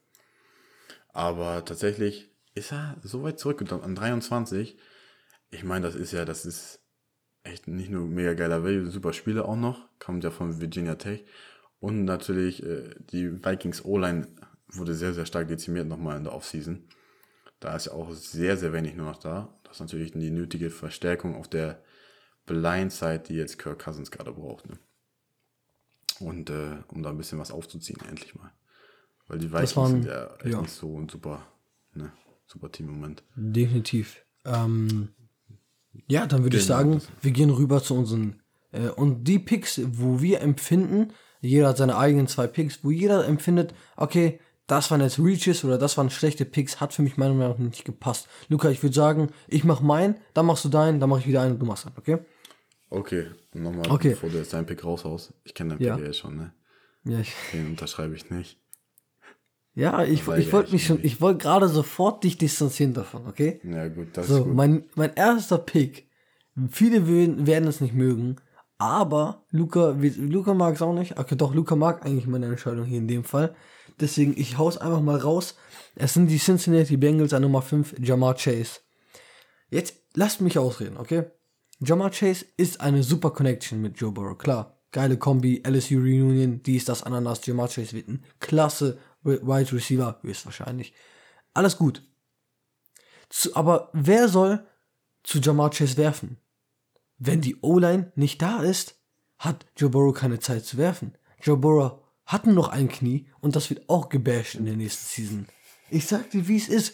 Aber 1.10 1.65
tatsächlich 1.65 2.32
ist 2.56 2.71
er 2.71 2.97
so 3.03 3.23
weit 3.23 3.39
zurückgekommen 3.39 3.84
an 3.84 3.95
23. 3.95 4.77
Ich 5.49 5.63
meine, 5.63 5.86
das 5.86 5.95
ist 5.95 6.12
ja, 6.12 6.25
das 6.25 6.45
ist 6.45 6.82
echt 7.43 7.67
nicht 7.67 7.89
nur 7.89 8.06
mega 8.06 8.34
geiler 8.34 8.63
Value, 8.63 8.89
super 8.91 9.13
Spieler 9.13 9.45
auch 9.45 9.56
noch. 9.56 9.88
Kommt 9.99 10.23
ja 10.23 10.32
von 10.32 10.60
Virginia 10.60 10.95
Tech. 10.95 11.25
Und 11.80 12.06
natürlich 12.06 12.63
äh, 12.63 12.95
die 12.99 13.43
Vikings 13.43 13.86
O-Line 13.86 14.27
wurde 14.69 14.93
sehr, 14.93 15.13
sehr 15.13 15.25
stark 15.25 15.47
dezimiert 15.47 15.88
nochmal 15.88 16.17
in 16.17 16.23
der 16.23 16.34
Offseason. 16.34 16.88
Da 17.60 17.76
ist 17.76 17.88
ja 17.88 17.93
auch 17.93 18.12
sehr, 18.13 18.56
sehr 18.58 18.72
wenig 18.74 18.96
nur 18.96 19.08
noch 19.08 19.20
da. 19.20 19.54
Das 19.63 19.78
ist 19.78 19.80
natürlich 19.82 20.12
die 20.12 20.30
nötige 20.30 20.70
Verstärkung 20.70 21.36
auf 21.36 21.48
der 21.48 21.82
Blindside, 22.46 23.24
die 23.28 23.34
jetzt 23.36 23.58
Kirk 23.60 23.80
Cousins 23.84 24.12
gerade 24.12 24.32
braucht. 24.32 24.70
Ne? 24.70 24.78
Und 26.20 26.50
äh, 26.50 26.78
um 26.88 27.04
da 27.04 27.10
ein 27.10 27.17
bisschen 27.17 27.39
was 27.39 27.52
aufzuziehen, 27.52 28.00
endlich 28.08 28.36
mal. 28.36 28.52
Weil 29.28 29.39
die 29.39 29.52
Vikings 29.52 29.76
waren- 29.76 29.91
sind 29.91 30.06
ja 30.06 30.34
echt 30.36 30.46
ja. 30.54 30.62
nicht 30.62 30.72
so 30.72 30.98
ein 31.00 31.10
super, 31.10 31.46
ne, 31.93 32.12
super 32.46 32.72
Team 32.72 32.88
im 32.88 32.93
Moment. 32.96 33.24
Definitiv. 33.36 34.24
Ähm, 34.46 35.10
ja, 36.08 36.26
dann 36.26 36.43
würde 36.43 36.58
ich 36.58 36.63
Genau, 36.67 36.78
sagen, 36.78 37.02
wir 37.22 37.32
gehen 37.32 37.50
rüber 37.50 37.84
zu 37.84 37.96
unseren. 37.96 38.41
Äh, 38.72 38.89
und 38.89 39.26
die 39.26 39.39
Picks, 39.39 39.82
wo 39.86 40.22
wir 40.22 40.41
empfinden, 40.41 41.12
jeder 41.41 41.67
hat 41.70 41.78
seine 41.78 41.98
eigenen 41.98 42.28
zwei 42.28 42.48
Picks, 42.48 42.84
wo 42.84 42.89
jeder 42.91 43.28
empfindet, 43.28 43.74
okay, 43.96 44.39
das 44.67 44.91
waren 44.91 45.01
jetzt 45.01 45.17
Reaches 45.19 45.63
oder 45.63 45.77
das 45.77 45.97
waren 45.97 46.10
schlechte 46.10 46.45
Picks, 46.45 46.80
hat 46.82 46.93
für 46.93 47.01
mich 47.01 47.17
meiner 47.17 47.34
Meinung 47.34 47.53
nach 47.53 47.58
nicht 47.60 47.86
gepasst. 47.86 48.27
Luca, 48.49 48.69
ich 48.69 48.84
würde 48.84 48.95
sagen, 48.95 49.30
ich 49.47 49.63
mach 49.63 49.82
meinen, 49.82 50.15
dann 50.34 50.45
machst 50.45 50.65
du 50.65 50.69
deinen, 50.69 50.99
dann 50.99 51.10
mach 51.10 51.19
ich 51.19 51.27
wieder 51.27 51.41
einen 51.41 51.53
und 51.53 51.60
du 51.60 51.65
machst 51.65 51.86
einen, 51.88 51.97
okay? 51.97 52.17
Okay, 52.89 53.27
nochmal, 53.53 53.89
Okay. 53.91 54.10
bevor 54.12 54.30
du 54.30 54.38
jetzt 54.38 54.53
deinen 54.53 54.65
Pick 54.65 54.84
raushaust. 54.84 55.34
Ich 55.43 55.53
kenne 55.53 55.71
deinen 55.71 55.82
Ja. 55.84 55.95
Pick 55.95 56.03
ja 56.03 56.08
jetzt 56.08 56.19
schon, 56.19 56.36
ne? 56.38 56.53
Ja, 57.06 57.19
ich, 57.19 57.34
Den 57.53 57.67
unterschreibe 57.67 58.15
ich 58.15 58.30
nicht. 58.30 58.60
ja, 59.73 60.03
ich, 60.03 60.27
ich 60.27 60.51
wollte 60.51 60.67
ich 60.67 60.73
mich 60.73 60.86
schon, 60.86 60.97
nicht. 60.97 61.06
ich 61.06 61.21
wollte 61.21 61.38
gerade 61.39 61.67
sofort 61.69 62.23
dich 62.23 62.38
distanzieren 62.38 62.93
davon, 62.93 63.27
okay? 63.27 63.62
Ja, 63.63 63.88
gut, 63.88 64.08
das 64.13 64.27
So, 64.27 64.38
ist 64.39 64.43
gut. 64.45 64.56
mein, 64.56 64.86
mein 64.95 65.13
erster 65.15 65.58
Pick. 65.58 66.10
Viele 66.71 67.08
würden, 67.08 67.45
werden 67.45 67.67
es 67.67 67.82
nicht 67.82 67.93
mögen, 67.93 68.38
aber 68.80 69.43
Luca, 69.51 69.95
Luca 70.17 70.53
mag 70.53 70.75
es 70.75 70.82
auch 70.82 70.93
nicht. 70.93 71.17
Okay, 71.19 71.36
doch, 71.36 71.53
Luca 71.53 71.75
mag 71.75 72.06
eigentlich 72.06 72.25
meine 72.27 72.47
Entscheidung 72.47 72.86
hier 72.86 72.97
in 72.97 73.08
dem 73.08 73.23
Fall. 73.23 73.56
Deswegen, 73.99 74.38
ich 74.38 74.57
hau's 74.57 74.77
einfach 74.77 75.01
mal 75.01 75.17
raus. 75.17 75.55
Es 75.95 76.13
sind 76.13 76.27
die 76.27 76.38
Cincinnati 76.38 76.97
Bengals 76.97 77.33
an 77.33 77.41
Nummer 77.41 77.62
5, 77.62 77.95
Jamar 77.99 78.36
Chase. 78.36 78.79
Jetzt 79.69 79.95
lasst 80.13 80.41
mich 80.41 80.60
ausreden, 80.60 80.97
okay? 80.97 81.25
Jamar 81.79 82.12
Chase 82.12 82.45
ist 82.57 82.81
eine 82.81 83.03
super 83.03 83.31
Connection 83.31 83.81
mit 83.81 83.99
Joe 83.99 84.12
Burrow, 84.12 84.38
klar. 84.38 84.79
Geile 84.91 85.17
Kombi, 85.17 85.63
LSU 85.67 85.97
Reunion, 85.97 86.63
dies, 86.63 86.86
das, 86.86 87.03
Ananas, 87.03 87.45
Jamar 87.45 87.67
Chase 87.67 87.93
wird 87.93 88.07
ein 88.07 88.23
klasse 88.39 88.97
Wide 89.23 89.73
Receiver, 89.73 90.19
höchstwahrscheinlich. 90.21 90.93
Alles 91.53 91.77
gut. 91.77 92.03
Zu, 93.29 93.55
aber 93.55 93.89
wer 93.93 94.29
soll 94.29 94.65
zu 95.23 95.39
Jamar 95.39 95.71
Chase 95.71 95.97
werfen? 95.97 96.38
Wenn 97.17 97.41
die 97.41 97.57
O-Line 97.62 98.12
nicht 98.15 98.41
da 98.41 98.62
ist, 98.62 98.95
hat 99.38 99.65
Joe 99.75 99.89
Burrow 99.89 100.13
keine 100.13 100.39
Zeit 100.39 100.65
zu 100.65 100.77
werfen. 100.77 101.15
Joe 101.41 101.57
Burrow 101.57 101.99
hat 102.28 102.46
nur 102.46 102.54
noch 102.54 102.70
ein 102.70 102.90
Knie 102.90 103.26
und 103.40 103.56
das 103.56 103.70
wird 103.70 103.90
auch 103.90 104.10
gebasht 104.10 104.56
in 104.56 104.66
der 104.66 104.76
nächsten 104.76 105.06
Season. 105.08 105.48
Ich 105.90 106.06
sag 106.06 106.30
dir, 106.30 106.48
wie 106.48 106.58
es 106.58 106.68
ist. 106.68 106.94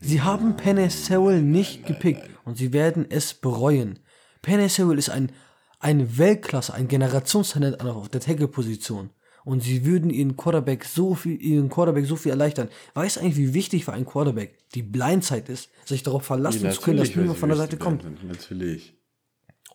Sie 0.00 0.20
haben 0.20 0.56
Penny 0.56 0.88
Sewell 0.90 1.42
nicht 1.42 1.86
gepickt 1.86 2.28
und 2.44 2.56
sie 2.56 2.72
werden 2.72 3.06
es 3.08 3.34
bereuen. 3.34 3.98
Penny 4.42 4.68
Sewell 4.68 4.98
ist 4.98 5.08
ein, 5.08 5.32
ein 5.80 6.18
Weltklasse, 6.18 6.74
ein 6.74 6.86
Generationstalent 6.86 7.80
auf 7.80 8.08
der 8.08 8.20
Tackle-Position. 8.20 9.10
Und 9.44 9.62
sie 9.62 9.86
würden 9.86 10.10
ihren 10.10 10.36
Quarterback 10.36 10.84
so 10.84 11.14
viel, 11.14 11.40
ihren 11.40 11.70
Quarterback 11.70 12.04
so 12.04 12.16
viel 12.16 12.30
erleichtern. 12.30 12.68
Weißt 12.92 13.16
du 13.16 13.20
eigentlich, 13.20 13.36
wie 13.38 13.54
wichtig 13.54 13.86
für 13.86 13.94
einen 13.94 14.04
Quarterback 14.04 14.58
die 14.74 14.82
Blindzeit 14.82 15.48
ist, 15.48 15.70
sich 15.86 16.02
darauf 16.02 16.24
verlassen 16.24 16.70
zu 16.70 16.80
können, 16.82 16.98
dass 16.98 17.16
niemand 17.16 17.38
von 17.38 17.48
der 17.48 17.56
Seite 17.56 17.78
kommt. 17.78 18.04
Natürlich. 18.22 18.97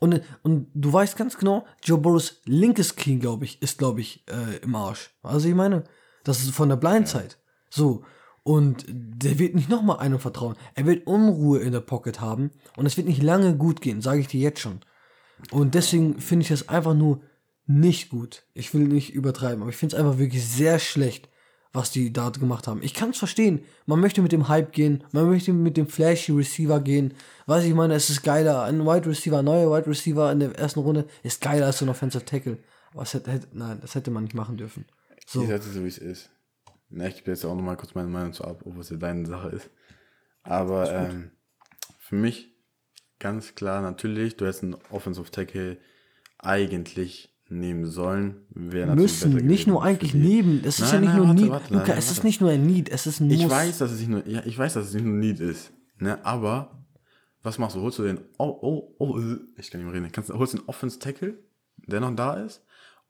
Und, 0.04 0.22
und 0.42 0.68
du 0.74 0.92
weißt 0.92 1.16
ganz 1.16 1.38
genau, 1.38 1.66
Joe 1.82 1.98
Burrows 1.98 2.42
linkes 2.44 2.98
Knie, 2.98 3.20
glaube 3.20 3.46
ich, 3.46 3.62
ist, 3.62 3.78
glaube 3.78 4.02
ich, 4.02 4.26
äh, 4.28 4.58
im 4.58 4.76
Arsch. 4.76 5.12
Also 5.24 5.48
ich 5.48 5.56
meine, 5.56 5.86
das 6.26 6.42
ist 6.42 6.52
von 6.52 6.68
der 6.68 6.76
Blindzeit. 6.76 7.38
So. 7.70 8.04
Und 8.44 8.84
der 8.90 9.40
wird 9.40 9.56
nicht 9.56 9.70
nochmal 9.70 10.00
einem 10.00 10.20
vertrauen. 10.20 10.58
Er 10.76 10.86
wird 10.88 11.08
Unruhe 11.08 11.60
in 11.60 11.72
der 11.72 11.80
Pocket 11.80 12.20
haben 12.20 12.52
und 12.76 12.86
es 12.86 12.98
wird 12.98 13.08
nicht 13.08 13.24
lange 13.24 13.56
gut 13.56 13.80
gehen, 13.80 14.02
sage 14.02 14.20
ich 14.20 14.28
dir 14.28 14.42
jetzt 14.42 14.60
schon. 14.60 14.82
Und 15.52 15.74
deswegen 15.74 16.20
finde 16.20 16.44
ich 16.44 16.50
das 16.50 16.68
einfach 16.68 16.96
nur 16.96 17.22
nicht 17.66 18.10
gut. 18.10 18.44
Ich 18.54 18.74
will 18.74 18.90
nicht 18.90 19.14
übertreiben, 19.14 19.62
aber 19.62 19.70
ich 19.70 19.78
finde 19.78 19.96
es 19.96 20.02
einfach 20.02 20.18
wirklich 20.18 20.46
sehr 20.46 20.80
schlecht, 20.80 21.30
was 21.74 21.90
die 21.90 22.14
da 22.14 22.30
gemacht 22.30 22.68
haben. 22.68 22.84
Ich 22.84 22.94
kann 22.94 23.10
es 23.10 23.18
verstehen. 23.18 23.66
Man 23.88 24.00
möchte 24.00 24.22
mit 24.22 24.32
dem 24.32 24.48
Hype 24.48 24.72
gehen, 24.72 25.04
man 25.12 25.28
möchte 25.28 25.52
mit 25.54 25.76
dem 25.76 25.88
flashy 25.88 26.32
Receiver 26.32 26.80
gehen. 26.80 27.16
Weiß 27.48 27.66
ich 27.66 27.74
meine, 27.74 27.96
es 27.96 28.12
ist 28.12 28.22
geiler. 28.22 28.64
Ein 28.64 28.86
Wide 28.86 29.08
Receiver, 29.08 29.40
ein 29.40 29.46
neuer 29.46 29.76
Wide 29.76 29.88
Receiver 29.88 30.32
in 30.32 30.40
der 30.40 30.56
ersten 30.56 30.80
Runde 30.80 31.08
ist 31.24 31.42
geiler 31.42 31.66
als 31.66 31.80
so 31.80 31.86
ein 31.86 31.90
Offensive 31.90 32.24
Tackle. 32.24 32.60
Aber 32.94 33.04
hätte, 33.04 33.32
hätte, 33.32 33.48
nein, 33.54 33.80
das 33.82 33.96
hätte 33.96 34.12
man 34.12 34.24
nicht 34.24 34.36
machen 34.36 34.56
dürfen. 34.56 34.86
So. 35.26 35.42
Ich 35.42 35.48
sage 35.48 35.62
es 35.62 35.74
so, 35.74 35.84
wie 35.84 35.88
es 35.88 35.98
ist. 35.98 36.30
Na, 36.90 37.08
ich 37.08 37.16
gebe 37.16 37.32
jetzt 37.32 37.44
auch 37.44 37.56
nochmal 37.56 37.76
kurz 37.76 37.96
meine 37.96 38.08
Meinung 38.08 38.34
zu 38.34 38.44
ab, 38.46 38.62
ob 38.66 38.78
es 38.78 38.92
ja 38.92 38.98
deine 38.98 39.26
Sache 39.26 39.50
ist. 39.50 39.72
Aber 40.44 40.92
ähm, 40.94 41.32
für 41.98 42.16
mich 42.16 42.56
ganz 43.18 43.56
klar, 43.56 43.82
natürlich, 43.82 44.38
du 44.38 44.46
hättest 44.46 44.64
einen 44.64 44.76
Offensive 44.92 45.32
Tackle 45.32 45.80
eigentlich 46.38 47.33
nehmen 47.60 47.86
sollen. 47.86 48.36
Wäre 48.50 48.96
Müssen, 48.96 49.36
nicht 49.36 49.68
nur 49.68 49.84
eigentlich 49.84 50.14
neben. 50.14 50.62
Es 50.66 50.80
ist 50.80 50.92
Nein, 50.92 50.94
ja 50.94 51.00
nicht 51.00 51.10
nein, 51.10 51.18
nur 51.18 51.28
warte, 51.28 51.42
Need. 51.42 51.52
warte, 51.52 51.74
Luca, 51.74 51.88
nein, 51.88 51.98
es 51.98 52.12
ist 52.12 52.24
nicht 52.24 52.42
nur 52.42 52.50
ein 52.52 52.66
Need, 52.66 52.90
es 52.90 53.08
ist 53.08 53.20
ein 53.20 53.30
Ich 53.30 53.42
Muss. 53.44 53.52
weiß, 53.52 53.78
dass 53.80 53.92
es 53.92 54.00
nicht 54.00 54.10
nur, 54.10 54.28
ja, 54.28 54.42
ich 54.46 54.58
weiß, 54.58 54.74
dass 54.74 54.88
es 54.88 54.94
nicht 54.94 55.06
nur 55.06 55.16
Need 55.16 55.40
ist. 55.40 55.72
Ne, 56.00 56.24
aber 56.26 56.84
was 57.44 57.58
machst 57.60 57.76
du? 57.76 57.82
Holst 57.82 58.00
du 58.00 58.04
den, 58.04 58.20
oh, 58.38 58.58
oh, 58.62 58.96
oh, 59.00 59.20
äh, 59.20 59.38
ich 59.58 59.70
kann 59.70 59.82
nicht 59.82 59.92
mehr 59.92 59.94
reden. 59.94 60.12
Kannst, 60.12 60.32
holst 60.32 60.54
du 60.54 60.58
den 60.58 60.68
Offense 60.68 61.00
Tackle, 61.00 61.38
der 61.88 62.00
noch 62.00 62.16
da 62.16 62.36
ist? 62.36 62.64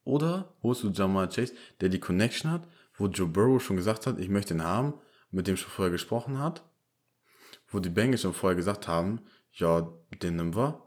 Oder 0.03 0.53
holst 0.61 0.83
du 0.83 0.89
Jamal 0.89 1.29
Chase, 1.29 1.53
der 1.81 1.89
die 1.89 1.99
Connection 1.99 2.51
hat, 2.51 2.67
wo 2.97 3.07
Joe 3.07 3.27
Burrow 3.27 3.61
schon 3.61 3.77
gesagt 3.77 4.05
hat, 4.07 4.19
ich 4.19 4.29
möchte 4.29 4.53
ihn 4.53 4.63
haben, 4.63 4.93
mit 5.31 5.47
dem 5.47 5.55
schon 5.57 5.71
vorher 5.71 5.91
gesprochen 5.91 6.39
hat, 6.39 6.63
wo 7.69 7.79
die 7.79 7.89
Bengals 7.89 8.21
schon 8.21 8.33
vorher 8.33 8.55
gesagt 8.55 8.87
haben, 8.87 9.21
ja, 9.53 9.87
den 10.21 10.35
nehmen 10.35 10.55
wir. 10.55 10.82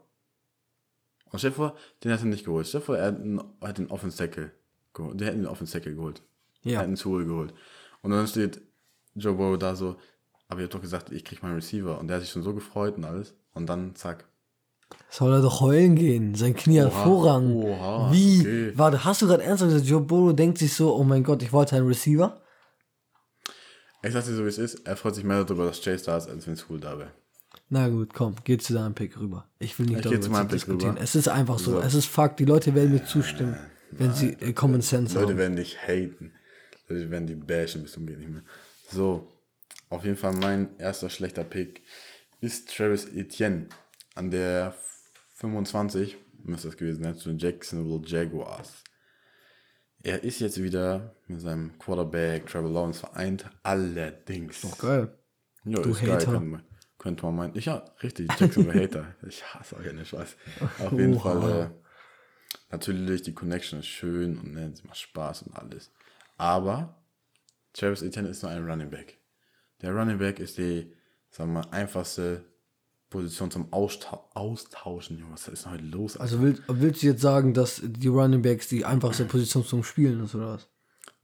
Und 1.31 1.39
stell 1.39 1.51
dir 1.51 1.55
vor, 1.55 1.75
den 2.03 2.11
hat 2.11 2.19
er 2.19 2.25
nicht 2.25 2.45
geholt. 2.45 2.67
Stell 2.67 2.81
dir 2.81 2.85
vor, 2.85 2.97
er 2.97 3.07
hat, 3.07 3.15
einen, 3.19 3.41
den 3.77 3.87
Offense 3.91 4.17
Tackle 4.17 4.51
geholt. 4.93 5.19
Der 5.19 5.27
hat 5.27 5.35
den 5.35 5.45
Offense 5.47 5.73
Tackle 5.73 5.95
geholt. 5.95 6.21
Er 6.63 6.71
Ja. 6.71 6.77
hat 6.79 6.85
einen 6.85 6.95
Tool 6.95 7.25
geholt. 7.25 7.53
Und 8.01 8.11
dann 8.11 8.27
steht 8.27 8.61
Joe 9.15 9.33
Burrow 9.33 9.57
da 9.57 9.75
so, 9.75 9.97
aber 10.47 10.59
ihr 10.61 10.63
habt 10.65 10.73
doch 10.75 10.81
gesagt, 10.81 11.11
ich 11.11 11.25
krieg 11.25 11.41
meinen 11.43 11.55
Receiver. 11.55 11.99
Und 11.99 12.07
der 12.07 12.17
hat 12.17 12.23
sich 12.23 12.31
schon 12.31 12.43
so 12.43 12.53
gefreut 12.53 12.97
und 12.97 13.03
alles. 13.05 13.33
Und 13.53 13.67
dann 13.67 13.95
zack. 13.95 14.25
Soll 15.09 15.33
er 15.33 15.41
doch 15.41 15.59
heulen 15.59 15.95
gehen? 15.95 16.33
Sein 16.35 16.55
Knie 16.55 16.79
hat 16.81 16.93
Vorrang. 16.93 17.53
oha, 17.55 18.09
Wie? 18.13 18.39
okay. 18.39 18.71
Warte, 18.75 19.03
hast 19.03 19.21
du 19.21 19.27
gerade 19.27 19.43
ernsthaft 19.43 19.71
gesagt, 19.73 19.89
Joe 19.89 19.99
Burrow 20.01 20.33
denkt 20.33 20.57
sich 20.59 20.73
so, 20.73 20.95
oh 20.95 21.03
mein 21.03 21.23
Gott, 21.23 21.41
ich 21.43 21.51
wollte 21.51 21.75
einen 21.75 21.87
Receiver? 21.87 22.41
Ich 24.03 24.13
sag 24.13 24.23
dir 24.23 24.35
so, 24.35 24.43
wie 24.45 24.49
es 24.49 24.57
ist. 24.57 24.87
Er 24.87 24.95
freut 24.95 25.15
sich 25.15 25.23
mehr 25.25 25.43
darüber, 25.43 25.65
dass 25.65 25.81
Chase 25.81 26.05
da 26.05 26.15
ist, 26.17 26.29
als 26.29 26.47
wenn 26.47 26.55
Tool 26.55 26.79
da 26.79 26.97
wäre. 26.97 27.11
Na 27.69 27.89
gut, 27.89 28.13
komm, 28.13 28.35
geh 28.43 28.57
zu 28.57 28.73
deinem 28.73 28.95
Pick 28.95 29.19
rüber. 29.19 29.47
Ich 29.59 29.77
will 29.77 29.87
nicht 29.87 29.97
Ich 29.97 30.03
darüber 30.03 30.43
diskutieren. 30.45 30.91
rüber. 30.91 31.01
Es 31.03 31.15
ist 31.15 31.27
einfach 31.27 31.59
so. 31.59 31.71
So. 31.71 31.79
Es 31.81 31.93
ist 31.93 32.05
Fakt. 32.05 32.39
Die 32.39 32.45
Leute 32.45 32.73
werden 32.75 32.91
mir 32.93 33.03
zustimmen, 33.05 33.57
wenn 33.91 34.13
sie 34.13 34.29
äh, 34.39 34.53
Common 34.53 34.81
Sense 34.81 35.15
Leute 35.15 35.31
haben. 35.31 35.37
werden 35.37 35.55
dich 35.57 35.77
haten. 35.85 36.31
Leute 36.87 37.09
werden 37.11 37.27
die 37.27 37.35
bashen 37.35 37.83
bis 37.83 37.91
zum 37.91 38.07
geht 38.07 38.19
nicht 38.19 38.29
mehr. 38.29 38.43
So, 38.89 39.27
auf 39.89 40.05
jeden 40.05 40.15
Fall 40.15 40.33
mein 40.33 40.77
erster 40.79 41.09
schlechter 41.09 41.43
Pick 41.43 41.81
ist 42.39 42.73
Travis 42.75 43.05
Etienne 43.05 43.67
an 44.15 44.31
der 44.31 44.73
25, 45.35 46.17
müsste 46.43 46.69
das 46.69 46.77
gewesen 46.77 47.03
sein, 47.03 47.15
zu 47.17 47.29
den 47.29 47.37
Jacksonville 47.39 48.01
Jaguars. 48.05 48.83
Er 50.03 50.23
ist 50.23 50.39
jetzt 50.39 50.61
wieder 50.61 51.15
mit 51.27 51.41
seinem 51.41 51.77
Quarterback 51.79 52.45
Trevor 52.47 52.69
Lawrence 52.71 52.99
vereint, 53.01 53.45
allerdings. 53.63 54.61
Geil. 54.79 55.17
Ja, 55.65 55.81
Du 55.81 55.89
ist 55.89 56.01
geil, 56.01 56.11
Hater. 56.11 56.41
Könnte 56.97 57.25
man, 57.25 57.35
meinen. 57.35 57.55
Ich, 57.55 57.65
ja, 57.65 57.83
richtig, 58.01 58.29
Jacksonville 58.39 58.83
Hater. 58.83 59.15
Ich 59.27 59.43
hasse 59.53 59.75
auch 59.75 59.83
keine 59.83 60.05
Scheiß. 60.05 60.35
Auf 60.79 60.91
jeden 60.91 61.15
Oha. 61.15 61.39
Fall, 61.39 61.61
äh, 61.61 61.69
natürlich, 62.71 63.21
die 63.21 63.33
Connection 63.33 63.79
ist 63.79 63.87
schön 63.87 64.37
und 64.37 64.53
ne, 64.53 64.71
es 64.73 64.83
macht 64.83 64.97
Spaß 64.97 65.43
und 65.43 65.55
alles. 65.55 65.91
Aber 66.37 67.01
Travis 67.73 68.01
Etienne 68.01 68.29
ist 68.29 68.43
nur 68.43 68.51
ein 68.51 68.67
Running 68.67 68.89
Back. 68.89 69.19
Der 69.81 69.93
Running 69.93 70.17
Back 70.17 70.39
ist 70.39 70.57
die, 70.57 70.91
sagen 71.29 71.53
wir 71.53 71.61
mal, 71.61 71.69
einfachste 71.71 72.45
Position 73.09 73.51
zum 73.51 73.71
Austau 73.71 74.29
Austauschen. 74.33 75.23
Was 75.31 75.47
ist 75.47 75.65
denn 75.65 75.73
heute 75.73 75.85
los? 75.85 76.17
Also 76.17 76.41
willst, 76.41 76.63
willst 76.67 77.03
du 77.03 77.07
jetzt 77.07 77.21
sagen, 77.21 77.53
dass 77.53 77.81
die 77.83 78.07
Running 78.07 78.41
Backs 78.41 78.67
die 78.67 78.85
einfachste 78.85 79.25
Position 79.25 79.63
zum 79.63 79.83
Spielen 79.83 80.23
ist, 80.23 80.35
oder 80.35 80.55
was? 80.55 80.67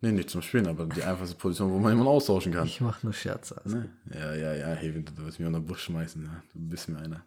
Nee, 0.04 0.12
nicht 0.12 0.30
zum 0.30 0.42
Spielen, 0.42 0.68
aber 0.68 0.86
die 0.86 1.02
einfachste 1.02 1.36
Position, 1.36 1.72
wo 1.72 1.80
man 1.80 1.94
jemanden 1.94 2.10
austauschen 2.10 2.52
kann. 2.52 2.68
Ich 2.68 2.82
mach 2.82 3.02
nur 3.04 3.14
Scherze. 3.14 3.60
Also. 3.64 3.78
Ne? 3.78 3.90
Ja, 4.14 4.36
ja, 4.36 4.54
ja, 4.54 4.68
hey, 4.68 4.92
du 4.92 5.26
wirst 5.26 5.40
mir 5.40 5.48
unter 5.48 5.60
den 5.60 5.66
Busch 5.66 5.84
schmeißen, 5.84 6.24
ja. 6.24 6.44
Du 6.54 6.60
bist 6.60 6.90
mir 6.90 7.00
einer. 7.00 7.26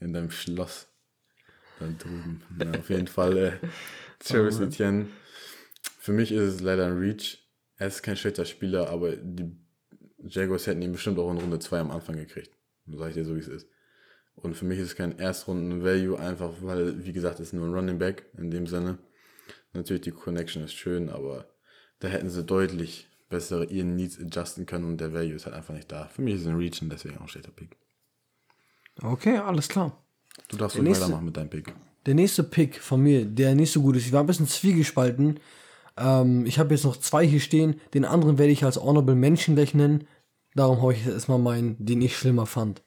In 0.00 0.12
deinem 0.12 0.30
Schloss. 0.30 0.88
Da 1.80 1.86
drüben. 1.86 2.42
Ja, 2.58 2.78
auf 2.78 2.88
jeden 2.88 3.08
Fall, 3.08 3.36
äh, 3.36 3.52
Travis 4.20 4.60
Etienne. 4.60 5.08
Für 5.98 6.12
mich 6.12 6.30
ist 6.30 6.54
es 6.54 6.60
leider 6.60 6.86
ein 6.86 6.98
Reach. 6.98 7.44
Er 7.76 7.88
ist 7.88 8.02
kein 8.02 8.16
schlechter 8.16 8.44
Spieler, 8.44 8.90
aber 8.90 9.16
die 9.16 9.50
Jaguars 10.18 10.66
hätten 10.66 10.82
ihn 10.82 10.92
bestimmt 10.92 11.18
auch 11.18 11.30
in 11.32 11.38
Runde 11.38 11.58
2 11.58 11.80
am 11.80 11.90
Anfang 11.90 12.16
gekriegt. 12.16 12.50
Sag 12.86 13.08
ich 13.08 13.14
dir 13.14 13.24
so, 13.24 13.34
wie 13.34 13.40
es 13.40 13.48
ist. 13.48 13.68
Und 14.36 14.56
für 14.56 14.64
mich 14.64 14.78
ist 14.78 14.88
es 14.88 14.96
kein 14.96 15.18
Erstrunden-Value, 15.18 16.18
einfach 16.18 16.52
weil, 16.60 17.04
wie 17.04 17.12
gesagt, 17.12 17.40
es 17.40 17.48
ist 17.48 17.52
nur 17.52 17.66
ein 17.66 17.74
Running 17.74 17.98
Back 17.98 18.26
in 18.38 18.50
dem 18.50 18.66
Sinne. 18.66 18.98
Natürlich, 19.72 20.02
die 20.02 20.12
Connection 20.12 20.62
ist 20.62 20.74
schön, 20.74 21.08
aber 21.08 21.53
da 22.04 22.10
hätten 22.10 22.28
sie 22.28 22.44
deutlich 22.44 23.08
bessere 23.30 23.64
ihren 23.64 23.96
Needs 23.96 24.20
adjusten 24.20 24.66
können 24.66 24.84
und 24.84 25.00
der 25.00 25.12
Value 25.12 25.34
ist 25.34 25.46
halt 25.46 25.56
einfach 25.56 25.74
nicht 25.74 25.90
da. 25.90 26.06
Für 26.06 26.22
mich 26.22 26.34
ist 26.34 26.42
es 26.42 26.46
ein 26.46 26.56
Reach 26.56 26.80
und 26.82 26.90
deswegen 26.90 27.16
auch 27.16 27.22
ein 27.22 27.28
schlechter 27.28 27.50
Pick. 27.50 27.76
Okay, 29.02 29.38
alles 29.38 29.68
klar. 29.68 29.96
Du 30.48 30.56
darfst 30.56 30.76
Der 30.76 30.84
ruhig 30.84 30.96
weitermachen 30.96 31.24
mit 31.24 31.36
deinem 31.36 31.48
Pick. 31.48 31.74
Der 32.06 32.14
nächste 32.14 32.44
Pick 32.44 32.78
von 32.80 33.02
mir, 33.02 33.24
der 33.24 33.54
nicht 33.54 33.72
so 33.72 33.80
gut 33.80 33.96
ist, 33.96 34.06
ich 34.06 34.12
war 34.12 34.20
ein 34.20 34.26
bisschen 34.26 34.46
zwiegespalten. 34.46 35.40
Ähm, 35.96 36.44
ich 36.44 36.58
habe 36.58 36.74
jetzt 36.74 36.84
noch 36.84 36.98
zwei 36.98 37.26
hier 37.26 37.40
stehen. 37.40 37.80
Den 37.94 38.04
anderen 38.04 38.36
werde 38.36 38.52
ich 38.52 38.64
als 38.64 38.76
Honorable 38.76 39.14
Mention 39.14 39.56
gleich 39.56 39.74
nennen. 39.74 40.06
Darum 40.54 40.82
habe 40.82 40.92
ich 40.92 41.04
jetzt 41.04 41.14
erstmal 41.14 41.38
meinen, 41.38 41.76
den 41.78 42.02
ich 42.02 42.16
schlimmer 42.16 42.46
fand. 42.46 42.82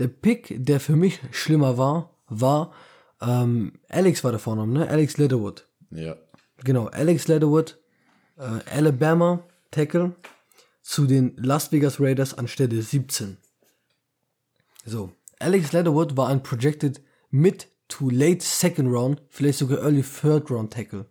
Der 0.00 0.08
Pick, 0.08 0.56
der 0.58 0.80
für 0.80 0.96
mich 0.96 1.20
schlimmer 1.30 1.78
war, 1.78 2.10
war 2.26 2.72
ähm, 3.20 3.72
Alex 3.88 4.22
war 4.24 4.32
der 4.32 4.40
Vorname, 4.40 4.72
ne? 4.72 4.88
Alex 4.88 5.16
Leatherwood. 5.16 5.66
Ja. 5.90 6.16
Genau, 6.64 6.86
Alex 6.86 7.28
Leatherwood, 7.28 7.78
äh, 8.36 8.60
Alabama 8.70 9.44
Tackle 9.70 10.14
zu 10.82 11.06
den 11.06 11.36
Las 11.36 11.70
Vegas 11.70 12.00
Raiders 12.00 12.34
an 12.34 12.48
Stelle 12.48 12.82
17. 12.82 13.36
So, 14.84 15.12
Alex 15.38 15.72
Leatherwood 15.72 16.16
war 16.16 16.28
ein 16.28 16.42
projected 16.42 17.00
mid 17.30 17.68
to 17.88 18.10
late 18.10 18.44
second 18.44 18.88
round, 18.92 19.22
vielleicht 19.28 19.58
sogar 19.58 19.78
early 19.78 20.02
third 20.02 20.50
round 20.50 20.72
Tackle. 20.72 21.06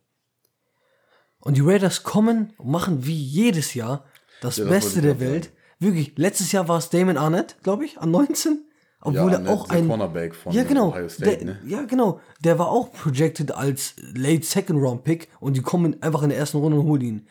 Und 1.40 1.56
die 1.58 1.62
Raiders 1.62 2.04
kommen 2.04 2.54
und 2.58 2.70
machen 2.70 3.06
wie 3.06 3.16
jedes 3.16 3.74
Jahr 3.74 4.06
das 4.42 4.58
Ja, 4.58 4.66
Beste 4.66 5.02
der 5.02 5.20
Welt. 5.20 5.52
Wirklich, 5.80 6.18
letztes 6.18 6.52
Jahr 6.52 6.68
war 6.68 6.80
es 6.80 6.90
Damon 6.90 7.18
Arnett, 7.18 7.58
glaube 7.64 7.86
ich, 7.86 8.00
an 8.00 8.12
19. 8.12 8.67
Obwohl 9.08 9.32
ja, 9.32 9.40
er 9.40 9.50
auch 9.50 9.70
ein 9.70 9.88
Cornerback 9.88 10.36
von 10.36 10.52
ja, 10.52 10.64
genau. 10.64 10.90
Ohio 10.90 11.08
State, 11.08 11.38
der, 11.38 11.46
ne? 11.46 11.60
Ja, 11.66 11.84
genau. 11.84 12.20
Der 12.42 12.60
war 12.60 12.70
auch 12.70 12.92
projected 12.92 13.54
als 13.54 13.96
Late 14.14 14.46
Second 14.46 14.82
Round 14.82 15.06
Pick 15.06 15.30
und 15.40 15.56
die 15.56 15.62
kommen 15.62 16.02
einfach 16.04 16.24
in 16.24 16.30
der 16.30 16.38
ersten 16.38 16.58
Runde 16.58 16.78
und 16.78 16.86
holen 16.86 17.02
ihn. 17.02 17.28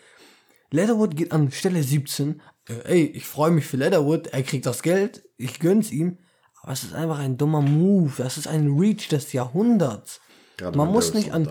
Leatherwood 0.71 1.17
geht 1.17 1.33
an 1.33 1.51
Stelle 1.51 1.83
17. 1.83 2.41
Äh, 2.69 2.73
ey, 2.85 3.05
ich 3.05 3.27
freue 3.27 3.51
mich 3.51 3.67
für 3.67 3.77
Leatherwood. 3.77 4.29
Er 4.29 4.43
kriegt 4.43 4.65
das 4.65 4.83
Geld. 4.83 5.29
Ich 5.37 5.61
gönn's 5.61 5.93
ihm. 5.93 6.17
Aber 6.63 6.73
es 6.73 6.83
ist 6.83 6.95
einfach 6.95 7.19
ein 7.19 7.37
dummer 7.37 7.61
Move. 7.61 8.13
Das 8.17 8.39
ist 8.39 8.49
ein 8.49 8.79
Reach 8.79 9.09
des 9.09 9.35
Jahrhunderts. 9.35 10.21
Gerade 10.57 10.79
Man 10.79 10.91
muss 10.91 11.13
nicht 11.13 11.33
an. 11.33 11.47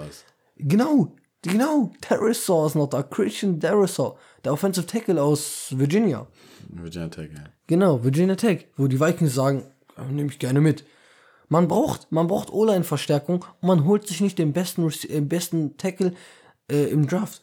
Genau, 0.57 1.13
genau. 1.43 1.91
Darisaw 2.09 2.65
ist 2.65 2.76
noch 2.76 2.88
da. 2.88 3.03
Christian 3.03 3.59
Darisaw. 3.59 4.17
Der 4.43 4.53
Offensive 4.53 4.88
Tackle 4.88 5.21
aus 5.21 5.67
Virginia. 5.69 6.28
Virginia 6.67 7.09
Tech, 7.09 7.30
ja. 7.32 7.43
Genau, 7.67 8.03
Virginia 8.03 8.36
Tech, 8.36 8.67
wo 8.76 8.88
die 8.88 8.99
Vikings 8.99 9.36
sagen, 9.36 9.63
nehme 10.09 10.29
ich 10.29 10.39
gerne 10.39 10.61
mit. 10.61 10.85
Man 11.47 11.67
braucht, 11.67 12.11
man 12.11 12.27
braucht 12.27 12.51
O-Line-Verstärkung 12.51 13.45
und 13.61 13.67
man 13.67 13.85
holt 13.85 14.07
sich 14.07 14.21
nicht 14.21 14.39
den 14.39 14.53
besten, 14.53 14.91
äh, 15.09 15.21
besten 15.21 15.77
Tackle 15.77 16.13
äh, 16.69 16.85
im 16.85 17.07
Draft. 17.07 17.41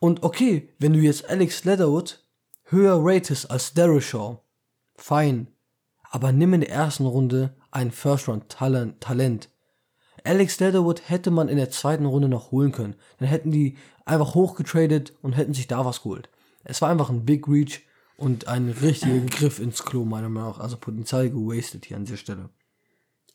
Und 0.00 0.22
okay, 0.22 0.74
wenn 0.78 0.92
du 0.92 0.98
jetzt 0.98 1.28
Alex 1.28 1.64
Leatherwood 1.64 2.24
höher 2.64 2.98
ratest 3.00 3.50
als 3.50 3.72
Shaw, 4.00 4.40
fein. 4.96 5.48
Aber 6.10 6.32
nimm 6.32 6.54
in 6.54 6.60
der 6.60 6.70
ersten 6.70 7.06
Runde 7.06 7.54
ein 7.70 7.90
First-Round-Talent. 7.90 9.00
Talent. 9.00 9.48
Alex 10.24 10.58
Leatherwood 10.58 11.08
hätte 11.08 11.30
man 11.30 11.48
in 11.48 11.56
der 11.56 11.70
zweiten 11.70 12.06
Runde 12.06 12.28
noch 12.28 12.50
holen 12.50 12.72
können. 12.72 12.96
Dann 13.18 13.28
hätten 13.28 13.50
die 13.50 13.76
einfach 14.04 14.34
hochgetradet 14.34 15.12
und 15.22 15.32
hätten 15.32 15.54
sich 15.54 15.66
da 15.66 15.84
was 15.84 16.02
geholt. 16.02 16.30
Es 16.64 16.80
war 16.80 16.90
einfach 16.90 17.10
ein 17.10 17.24
Big 17.24 17.46
Reach 17.46 17.82
und 18.16 18.48
ein 18.48 18.70
richtiger 18.70 19.20
Griff 19.26 19.58
ins 19.58 19.84
Klo, 19.84 20.04
meiner 20.04 20.28
Meinung 20.28 20.50
nach. 20.50 20.60
Also 20.60 20.76
Potenzial 20.76 21.30
gewastet 21.30 21.86
hier 21.86 21.96
an 21.96 22.04
dieser 22.04 22.16
Stelle. 22.16 22.50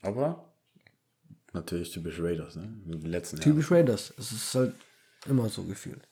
Aber 0.01 0.53
natürlich 1.53 1.91
typisch 1.91 2.19
Raiders, 2.19 2.55
ne? 2.55 2.73
Die 2.85 3.07
letzten. 3.07 3.39
Typisch 3.39 3.71
Raiders. 3.71 4.13
Es 4.17 4.31
ist 4.31 4.55
halt 4.55 4.73
immer 5.27 5.49
so 5.49 5.63
gefühlt. 5.63 6.07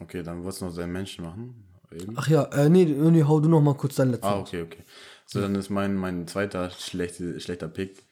Okay, 0.00 0.22
dann 0.22 0.42
wolltest 0.42 0.62
du 0.62 0.66
noch 0.66 0.72
seinen 0.72 0.92
Menschen 0.92 1.24
machen. 1.24 1.68
Eben. 1.92 2.14
Ach 2.16 2.26
ja, 2.28 2.44
äh, 2.46 2.68
nee, 2.68 2.84
nee, 2.84 3.22
hau 3.22 3.38
du 3.40 3.48
noch 3.48 3.60
mal 3.60 3.76
kurz 3.76 3.94
dein 3.94 4.10
letztes. 4.10 4.28
Ah, 4.28 4.38
okay, 4.38 4.62
okay. 4.62 4.82
So, 5.26 5.40
dann 5.40 5.54
ist 5.54 5.70
mein, 5.70 5.94
mein 5.94 6.26
zweiter 6.26 6.70
schlechte, 6.70 7.38
schlechter 7.40 7.68
Pick, 7.68 8.04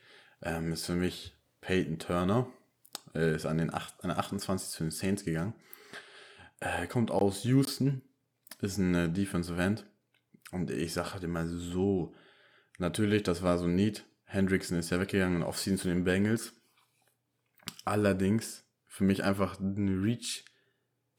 ähm, 0.43 0.73
ist 0.73 0.87
für 0.87 0.95
mich 0.95 1.35
Peyton 1.61 1.99
Turner. 1.99 2.47
Äh, 3.15 3.35
ist 3.35 3.47
an 3.47 3.59
den 3.59 3.75
8, 3.75 4.05
an 4.05 4.09
der 4.09 4.19
28 4.19 4.69
zu 4.69 4.85
den 4.85 4.91
Saints 4.91 5.25
gegangen. 5.25 5.55
Äh, 6.61 6.87
kommt 6.87 7.11
aus 7.11 7.43
Houston, 7.45 8.03
ist 8.63 8.79
ein 8.79 8.95
äh, 8.95 9.11
Defensive 9.11 9.61
End. 9.61 9.87
Und 10.51 10.71
ich 10.71 10.93
sage 10.93 11.21
dir 11.21 11.29
mal 11.29 11.47
so, 11.47 12.15
natürlich, 12.79 13.23
das 13.23 13.43
war 13.43 13.59
so 13.59 13.65
ein 13.65 13.75
Need. 13.75 14.05
Hendrickson 14.25 14.79
ist 14.79 14.91
ja 14.91 15.01
weggegangen 15.01 15.39
in 15.39 15.43
Offseason 15.43 15.79
zu 15.79 15.89
den 15.89 16.05
Bengals. 16.05 16.55
Allerdings 17.85 18.65
für 18.87 19.05
mich 19.05 19.25
einfach 19.25 19.59
ein 19.61 20.03
Reach 20.03 20.45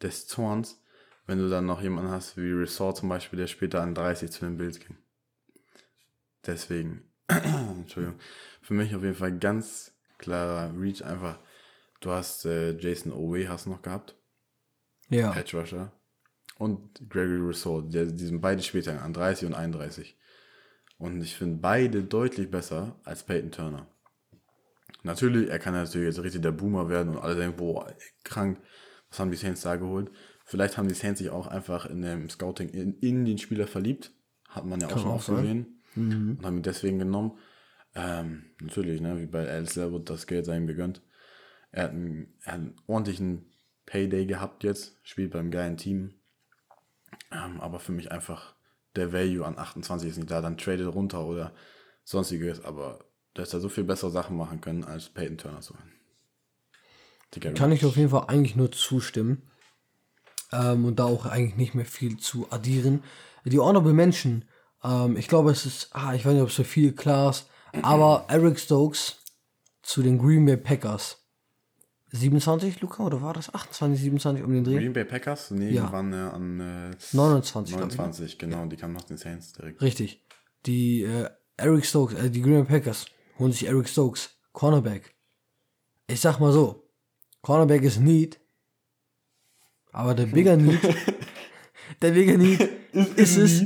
des 0.02 0.28
Zorns, 0.28 0.82
wenn 1.26 1.38
du 1.40 1.50
dann 1.50 1.66
noch 1.66 1.82
jemanden 1.82 2.12
hast 2.12 2.38
wie 2.38 2.52
Resort 2.52 2.98
zum 2.98 3.10
Beispiel, 3.10 3.38
der 3.38 3.48
später 3.48 3.82
an 3.82 3.96
30 3.96 4.32
zu 4.32 4.46
den 4.46 4.58
Bills 4.58 4.80
ging. 4.80 4.98
Deswegen, 6.46 7.12
Entschuldigung, 7.28 8.20
für 8.62 8.74
mich 8.74 8.96
auf 8.96 9.04
jeden 9.04 9.16
Fall 9.16 9.38
ganz 9.38 9.98
klarer 10.18 10.74
Reach 10.78 11.04
einfach. 11.04 11.40
Du 12.02 12.12
hast 12.12 12.46
äh, 12.46 12.78
Jason 12.78 13.14
Owe 13.14 13.48
hast 13.48 13.66
du 13.66 13.70
noch 13.70 13.82
gehabt, 13.82 14.16
Ja. 15.10 15.34
Edge 15.36 15.58
Rusher 15.58 15.92
und 16.58 17.10
Gregory 17.10 17.48
Resort, 17.48 17.94
der, 17.94 18.06
die 18.06 18.26
sind 18.26 18.42
beide 18.42 18.62
später 18.62 19.02
an 19.02 19.14
30 19.14 19.48
und 19.48 19.54
31. 19.54 20.16
Und 20.98 21.22
ich 21.22 21.36
finde 21.36 21.58
beide 21.58 22.04
deutlich 22.04 22.50
besser 22.50 22.96
als 23.04 23.24
Peyton 23.24 23.52
Turner. 23.52 23.88
Natürlich, 25.04 25.50
er 25.50 25.60
kann 25.60 25.74
natürlich 25.74 26.16
jetzt 26.16 26.24
richtig 26.24 26.42
der 26.42 26.52
Boomer 26.52 26.88
werden 26.88 27.16
und 27.16 27.22
alle 27.22 27.36
denken, 27.36 27.58
boah, 27.58 27.94
krank, 28.24 28.60
was 29.10 29.20
haben 29.20 29.32
die 29.32 29.38
Saints 29.38 29.62
da 29.62 29.76
geholt? 29.76 30.10
Vielleicht 30.46 30.78
haben 30.78 30.88
die 30.88 30.94
Saints 30.94 31.20
sich 31.20 31.30
auch 31.30 31.48
einfach 31.48 31.86
in 31.86 32.02
dem 32.02 32.30
Scouting 32.30 32.70
in, 32.70 32.98
in 33.00 33.26
den 33.26 33.38
Spieler 33.38 33.68
verliebt. 33.68 34.12
Hat 34.48 34.66
man 34.66 34.80
ja 34.80 34.88
auch 34.88 34.98
schon 34.98 35.12
auch 35.12 35.22
sein. 35.22 35.36
gesehen. 35.38 35.82
Und 36.38 36.46
haben 36.46 36.58
ihn 36.58 36.64
deswegen 36.64 37.00
genommen. 37.00 37.38
Ähm, 37.96 38.46
natürlich, 38.62 39.02
ne, 39.02 39.20
wie 39.20 39.26
bei 39.26 39.48
Alice 39.48 39.76
Leatherwood, 39.76 40.10
das 40.10 40.26
Geld 40.26 40.46
sei 40.46 40.58
ihm 40.58 40.68
gegönnt. 40.68 41.02
Er 41.72 41.84
hat, 41.84 41.92
einen, 41.92 42.34
er 42.42 42.54
hat 42.54 42.60
einen 42.60 42.76
ordentlichen 42.88 43.46
Payday 43.86 44.26
gehabt 44.26 44.64
jetzt, 44.64 44.98
spielt 45.04 45.32
beim 45.32 45.52
geilen 45.52 45.78
Team. 45.78 46.14
Ähm, 47.32 47.60
aber 47.62 47.80
für 47.80 47.92
mich 47.92 48.12
einfach 48.12 48.54
der 48.96 49.12
Value 49.12 49.46
an 49.46 49.58
28 49.58 50.10
ist 50.10 50.18
nicht 50.18 50.32
da, 50.32 50.42
dann 50.42 50.58
tradet 50.58 50.94
runter 50.94 51.26
oder 51.26 51.52
sonstiges, 52.04 52.64
aber 52.64 53.00
dass 53.34 53.54
er 53.54 53.60
so 53.60 53.70
viel 53.70 53.84
bessere 53.84 54.12
Sachen 54.12 54.38
machen 54.38 54.62
können, 54.62 54.84
als 54.84 55.10
Peyton 55.10 55.38
Turner 55.38 55.62
zu. 55.62 55.74
Digga, 57.34 57.52
Kann 57.54 57.72
ich 57.72 57.86
auf 57.86 57.98
jeden 57.98 58.10
Fall 58.10 58.26
eigentlich 58.28 58.56
nur 58.56 58.72
zustimmen. 58.72 59.50
Ähm, 60.52 60.86
und 60.86 61.00
da 61.00 61.06
auch 61.06 61.26
eigentlich 61.26 61.56
nicht 61.56 61.74
mehr 61.74 61.86
viel 61.86 62.18
zu 62.18 62.48
addieren. 62.52 63.04
Die 63.46 63.60
Honorable 63.60 63.94
Mention 63.94 64.46
Ähm, 64.84 65.18
ich 65.18 65.28
glaube, 65.28 65.52
es 65.52 65.66
ist, 65.66 65.90
ah, 65.94 66.14
ich 66.14 66.26
weiß 66.26 66.34
nicht, 66.34 66.42
ob 66.42 66.50
es 66.50 66.56
für 66.56 66.64
viele 66.64 66.92
klar 66.92 67.32
ist, 67.32 67.48
aber 67.82 68.26
Eric 68.28 68.60
Stokes 68.60 69.18
zu 69.82 70.04
den 70.04 70.20
Green 70.20 70.46
Bay 70.46 70.58
Packers. 70.58 71.23
27, 72.14 72.80
Luca, 72.82 73.04
oder 73.04 73.22
war 73.22 73.34
das 73.34 73.54
28, 73.54 74.00
27 74.02 74.44
um 74.44 74.54
den 74.54 74.64
Dreh? 74.64 74.76
Green 74.78 74.94
Bay 74.94 75.04
Packers? 75.04 75.50
Nee, 75.52 75.72
Ja. 75.72 75.88
die 75.88 75.92
waren 75.92 76.14
äh, 76.14 76.16
an 76.16 76.60
äh, 76.60 76.96
29, 77.12 77.76
glaub 77.76 77.90
ich, 77.90 77.98
ne? 77.98 78.04
29, 78.04 78.38
genau. 78.38 78.66
Die 78.68 78.78
kamen 78.78 78.94
nach 78.94 79.04
den 79.04 79.18
Saints 79.18 79.54
direkt. 79.54 79.82
Richtig. 79.82 80.24
Die 80.68 81.02
äh, 81.04 81.30
Eric 81.58 81.86
Stokes, 81.86 82.14
äh, 82.16 82.30
die 82.30 82.42
Green 82.42 82.66
Bay 82.66 82.80
Packers 82.80 83.08
holen 83.40 83.52
sich 83.52 83.68
Eric 83.68 83.90
Stokes, 83.90 84.30
Cornerback. 84.52 85.16
Ich 86.08 86.20
sag 86.22 86.40
mal 86.40 86.52
so, 86.54 86.88
Cornerback 87.42 87.82
ist 87.82 88.00
Need, 88.00 88.40
aber 89.92 90.14
der 90.14 90.28
bigger 90.28 90.56
Need, 90.56 90.82
der 92.02 92.12
bigger 92.12 92.38
Need 92.38 92.60
ist 93.16 93.38
es, 93.38 93.64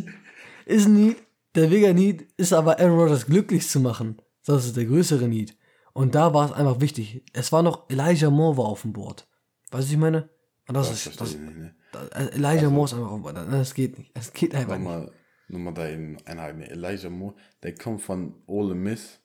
ist 0.66 0.88
Need, 0.88 1.18
der 1.56 1.68
bigger 1.68 1.93
Need 1.93 2.28
ist 2.38 2.54
aber 2.54 2.80
Aaron 2.80 2.98
Rodgers 3.00 3.26
glücklich 3.26 3.68
zu 3.68 3.80
machen. 3.82 4.22
Das 4.45 4.66
ist 4.66 4.78
der 4.78 4.86
größere 4.86 5.28
Need. 5.28 5.57
Und 5.98 6.14
da 6.16 6.34
war 6.34 6.45
es 6.45 6.52
einfach 6.52 6.80
wichtig. 6.80 7.24
Es 7.34 7.52
war 7.52 7.64
noch 7.64 7.89
Elijah 7.89 8.30
Moore 8.30 8.58
war 8.58 8.66
auf 8.66 8.84
dem 8.84 8.93
Board. 8.93 9.28
Weißt 9.72 9.89
du, 9.89 9.93
ich 9.93 9.98
meine? 10.00 10.30
Und 10.68 10.76
das, 10.76 10.89
Das 10.89 11.08
ist, 11.08 11.20
das, 11.22 11.36
nicht, 11.36 11.58
ne? 11.58 11.76
das, 11.91 12.10
äh, 12.10 12.36
Elijah 12.36 12.70
Moore 12.70 12.86
ist 12.86 12.93
einfach 12.93 13.08
auf 13.12 13.16
dem 13.16 13.24
Board. 13.24 13.38
Das 13.52 13.74
geht 13.74 13.98
nicht. 13.98 14.12
Es 14.14 14.32
geht 14.32 14.54
einfach 14.54 14.78
nicht. 14.78 14.84
Nochmal, 14.88 15.12
nochmal 15.48 15.74
da 15.74 15.89
eben 15.89 16.18
einhaken. 16.26 16.62
Elijah 16.62 17.10
Moore, 17.10 17.34
der 17.64 17.74
kommt 17.76 18.02
von 18.02 18.36
Ole 18.45 18.76
Miss. 18.76 19.20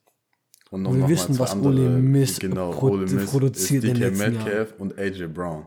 Und 0.71 0.83
noch 0.83 0.93
Wir 0.95 1.01
noch 1.01 1.09
wissen, 1.11 1.35
zwei 1.35 1.43
was 1.45 1.57
Ole 1.57 1.89
Miss 1.91 2.39
genau, 2.39 2.71
pro- 2.71 2.93
Ole 2.93 3.07
Miss 3.07 3.31
produziert 3.31 3.85
ist 3.85 3.91
in 3.91 3.95
den 4.01 4.15
DK 4.15 4.19
letzten 4.19 4.33
Metcalf 4.45 4.75
und 4.79 4.99
AJ 4.99 5.27
Brown. 5.27 5.67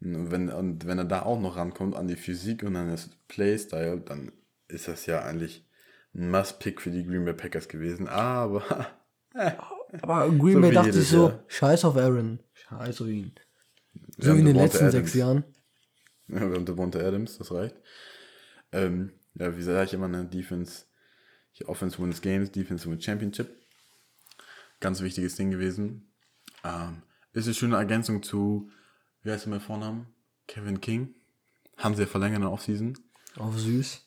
Und 0.00 0.30
wenn, 0.32 0.48
und 0.50 0.84
wenn 0.86 0.98
er 0.98 1.04
da 1.04 1.22
auch 1.22 1.38
noch 1.38 1.56
rankommt 1.56 1.94
an 1.94 2.08
die 2.08 2.16
Physik 2.16 2.64
und 2.64 2.74
an 2.74 2.90
das 2.90 3.08
Playstyle, 3.28 4.00
dann 4.00 4.32
ist 4.66 4.88
das 4.88 5.06
ja 5.06 5.22
eigentlich 5.22 5.64
ein 6.12 6.30
Must-Pick 6.32 6.80
für 6.80 6.90
die 6.90 7.06
Green 7.06 7.24
Bay 7.24 7.34
Packers 7.34 7.68
gewesen. 7.68 8.08
Aber 8.08 8.62
Aber 10.02 10.28
Green 10.30 10.60
So 10.60 10.60
Bay 10.60 10.72
dachte 10.72 10.92
sich 10.92 11.08
so, 11.08 11.28
Jahr. 11.28 11.44
scheiß 11.48 11.84
auf 11.84 11.96
Aaron. 11.96 12.40
Scheiß 12.52 13.00
auf 13.02 13.08
ihn. 13.08 13.32
So 14.18 14.34
wie 14.34 14.40
in 14.40 14.46
den 14.46 14.56
letzten 14.56 14.86
Adams. 14.86 14.92
sechs 14.92 15.14
Jahren. 15.14 15.44
Ja, 16.28 16.40
wir 16.48 16.56
haben 16.56 16.64
Devonta 16.66 16.98
Adams, 16.98 17.38
das 17.38 17.52
reicht. 17.52 17.76
Ähm, 18.72 19.12
ja, 19.34 19.56
wie 19.56 19.62
sage 19.62 19.84
ich 19.84 19.94
immer, 19.94 20.08
ne? 20.08 20.24
Defense, 20.24 20.84
Offense 21.66 21.98
wins 21.98 22.20
Games, 22.20 22.50
Defense 22.50 22.90
wins 22.90 23.04
Championship. 23.04 23.48
Ganz 24.80 25.00
wichtiges 25.00 25.36
Ding 25.36 25.50
gewesen. 25.50 26.12
Ähm, 26.64 27.02
ist 27.32 27.46
eine 27.46 27.54
schöne 27.54 27.76
Ergänzung 27.76 28.22
zu, 28.22 28.70
wie 29.22 29.30
heißt 29.30 29.46
er 29.46 29.50
mit 29.52 29.62
Vornamen? 29.62 30.06
Kevin 30.46 30.80
King. 30.80 31.14
Haben 31.76 31.94
sie 31.94 32.02
ja 32.02 32.08
verlängert 32.08 32.36
in 32.36 32.42
der 32.42 32.52
Offseason. 32.52 32.98
Auf 33.36 33.58
süß. 33.58 34.00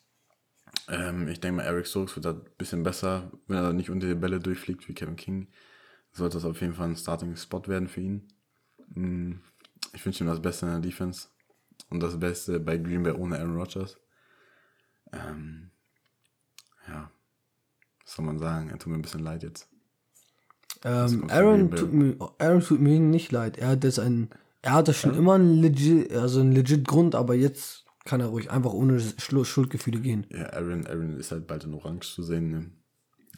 Ähm, 0.89 1.27
ich 1.27 1.39
denke 1.39 1.57
mal, 1.57 1.63
Eric 1.63 1.88
Stokes 1.88 2.15
wird 2.15 2.25
da 2.25 2.31
ein 2.31 2.45
bisschen 2.57 2.83
besser, 2.83 3.31
wenn 3.47 3.57
er 3.57 3.73
nicht 3.73 3.89
unter 3.89 4.07
die 4.07 4.15
Bälle 4.15 4.39
durchfliegt 4.39 4.88
wie 4.88 4.93
Kevin 4.93 5.15
King. 5.17 5.47
Sollte 6.18 6.38
das 6.38 6.45
auf 6.45 6.59
jeden 6.61 6.74
Fall 6.74 6.89
ein 6.89 6.95
Starting-Spot 6.95 7.68
werden 7.68 7.88
für 7.88 8.01
ihn. 8.01 8.28
Mm, 8.95 9.34
Ich 9.93 10.03
wünsche 10.03 10.24
ihm 10.24 10.28
das 10.28 10.41
Beste 10.41 10.65
in 10.65 10.72
der 10.72 10.82
Defense 10.82 11.28
und 11.91 12.01
das 12.01 12.20
Beste 12.20 12.59
bei 12.59 12.78
Green 12.78 13.03
Bay 13.03 13.13
ohne 13.13 13.38
Aaron 13.38 13.55
Rodgers. 13.55 13.97
Ähm, 15.13 15.70
ja, 16.88 17.11
was 18.03 18.15
soll 18.15 18.26
man 18.26 18.39
sagen? 18.39 18.70
Er 18.70 18.80
tut 18.80 18.91
mir 18.91 18.97
ein 18.97 19.03
bisschen 19.03 19.24
leid 19.24 19.43
jetzt. 19.43 19.70
Ähm, 20.84 21.30
Aaron, 21.30 21.70
tut 21.70 21.93
mir, 21.93 22.18
Aaron 22.39 22.61
tut 22.61 22.82
mir 22.82 22.99
nicht 22.99 23.32
leid. 23.32 23.57
Er 23.59 23.68
hat 23.70 23.84
jetzt 23.84 23.99
ein, 23.99 24.30
er 24.63 24.74
hatte 24.74 24.95
schon 24.95 25.13
immer 25.13 25.36
einen 25.36 25.61
legit, 25.61 26.11
also 26.11 26.39
einen 26.39 26.51
legit 26.51 26.88
Grund, 26.88 27.13
aber 27.13 27.36
jetzt 27.36 27.86
kann 28.05 28.22
er 28.22 28.28
ruhig 28.28 28.49
einfach 28.49 28.74
ohne 28.74 28.99
Schuldgefühle 28.99 29.99
gehen. 29.99 30.26
Ja, 30.32 30.47
Aaron, 30.53 30.88
Aaron 30.88 31.18
ist 31.20 31.32
halt 31.32 31.45
bald 31.45 31.65
in 31.65 31.76
Orange 31.76 32.11
zu 32.15 32.24
sehen 32.24 32.49
ne? 32.49 32.72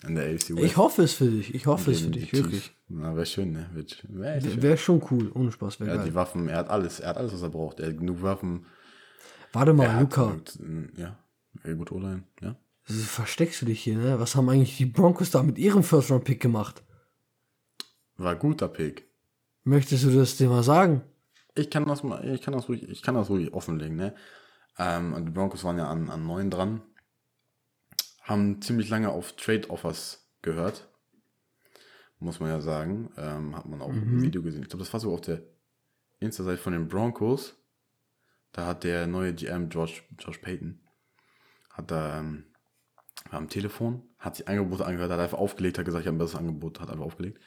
In 0.07 0.15
der 0.15 0.25
AFC 0.33 0.49
West. 0.55 0.63
Ich 0.63 0.77
hoffe 0.77 1.03
es 1.03 1.13
für 1.13 1.25
dich. 1.29 1.53
Ich 1.53 1.65
hoffe 1.67 1.91
es 1.91 2.01
für 2.01 2.09
dich, 2.09 2.31
wirklich. 2.33 2.71
Na, 2.87 3.15
wäre 3.15 3.25
schön, 3.25 3.51
ne? 3.51 3.69
Wär, 3.73 4.43
wär. 4.43 4.61
Wäre 4.63 4.77
schon 4.77 5.01
cool. 5.11 5.31
Ohne 5.35 5.51
Spaß, 5.51 5.79
wäre 5.79 5.89
Er 5.89 5.93
hat 5.95 6.01
geil. 6.01 6.09
die 6.09 6.15
Waffen, 6.15 6.47
er 6.47 6.57
hat 6.57 6.69
alles, 6.69 6.99
er 6.99 7.09
hat 7.09 7.17
alles, 7.17 7.33
was 7.33 7.41
er 7.41 7.49
braucht. 7.49 7.79
Er 7.79 7.89
hat 7.89 7.97
genug 7.97 8.21
Waffen. 8.21 8.65
Warte 9.53 9.73
mal, 9.73 9.85
Er 9.87 9.99
Luca. 10.01 10.35
genug- 10.57 10.97
Ja, 10.97 11.17
gut 11.75 11.91
O-Line, 11.91 12.23
ja. 12.41 12.55
Versteckst 12.83 13.61
du 13.61 13.65
dich 13.67 13.81
hier, 13.81 13.97
ne? 13.97 14.19
Was 14.19 14.35
haben 14.35 14.49
eigentlich 14.49 14.77
die 14.77 14.85
Broncos 14.85 15.29
da 15.31 15.43
mit 15.43 15.57
ihrem 15.59 15.83
First-Round-Pick 15.83 16.39
gemacht? 16.41 16.83
War 18.17 18.35
guter 18.35 18.67
Pick. 18.67 19.07
Möchtest 19.63 20.03
du 20.05 20.11
das 20.11 20.37
dir 20.37 20.49
mal 20.49 20.63
sagen? 20.63 21.03
Ich 21.55 21.69
kann 21.69 21.85
das 21.85 22.03
mal, 22.03 22.25
ich 22.27 22.41
kann 22.41 22.53
das 22.53 22.67
ruhig, 22.69 22.83
ich 22.89 23.01
kann 23.01 23.15
das 23.15 23.29
ruhig 23.29 23.53
offenlegen, 23.53 23.95
ne? 23.95 24.15
Ähm, 24.77 25.13
und 25.13 25.25
die 25.25 25.31
Broncos 25.31 25.63
waren 25.63 25.77
ja 25.77 25.87
an, 25.89 26.09
an 26.09 26.25
9 26.25 26.49
dran. 26.49 26.81
Haben 28.29 28.61
ziemlich 28.61 28.89
lange 28.89 29.09
auf 29.09 29.33
Trade-Offers 29.33 30.29
gehört. 30.43 30.87
Muss 32.19 32.39
man 32.39 32.49
ja 32.49 32.61
sagen. 32.61 33.09
Ähm, 33.17 33.55
hat 33.55 33.65
man 33.65 33.81
auch 33.81 33.89
im 33.89 34.21
Video 34.21 34.43
gesehen. 34.43 34.61
Ich 34.61 34.69
glaube, 34.69 34.83
das 34.83 34.93
war 34.93 34.99
so 34.99 35.11
auf 35.13 35.21
der 35.21 35.41
Insta-Seite 36.19 36.57
von 36.57 36.73
den 36.73 36.87
Broncos. 36.87 37.55
Da 38.51 38.67
hat 38.67 38.83
der 38.83 39.07
neue 39.07 39.33
GM, 39.33 39.69
George, 39.69 40.01
Josh 40.19 40.37
Payton, 40.39 40.79
hat 41.71 41.91
da 41.91 42.19
ähm, 42.19 42.45
am 43.29 43.47
Telefon, 43.47 44.03
hat 44.17 44.35
sich 44.35 44.47
Angebote 44.47 44.85
angehört, 44.85 45.11
hat 45.11 45.19
einfach 45.19 45.37
aufgelegt, 45.37 45.77
hat 45.77 45.85
gesagt, 45.85 46.03
ich 46.03 46.07
habe 46.07 46.17
ein 46.17 46.19
besseres 46.19 46.39
Angebot, 46.39 46.79
hat 46.79 46.89
einfach 46.89 47.05
aufgelegt. 47.05 47.39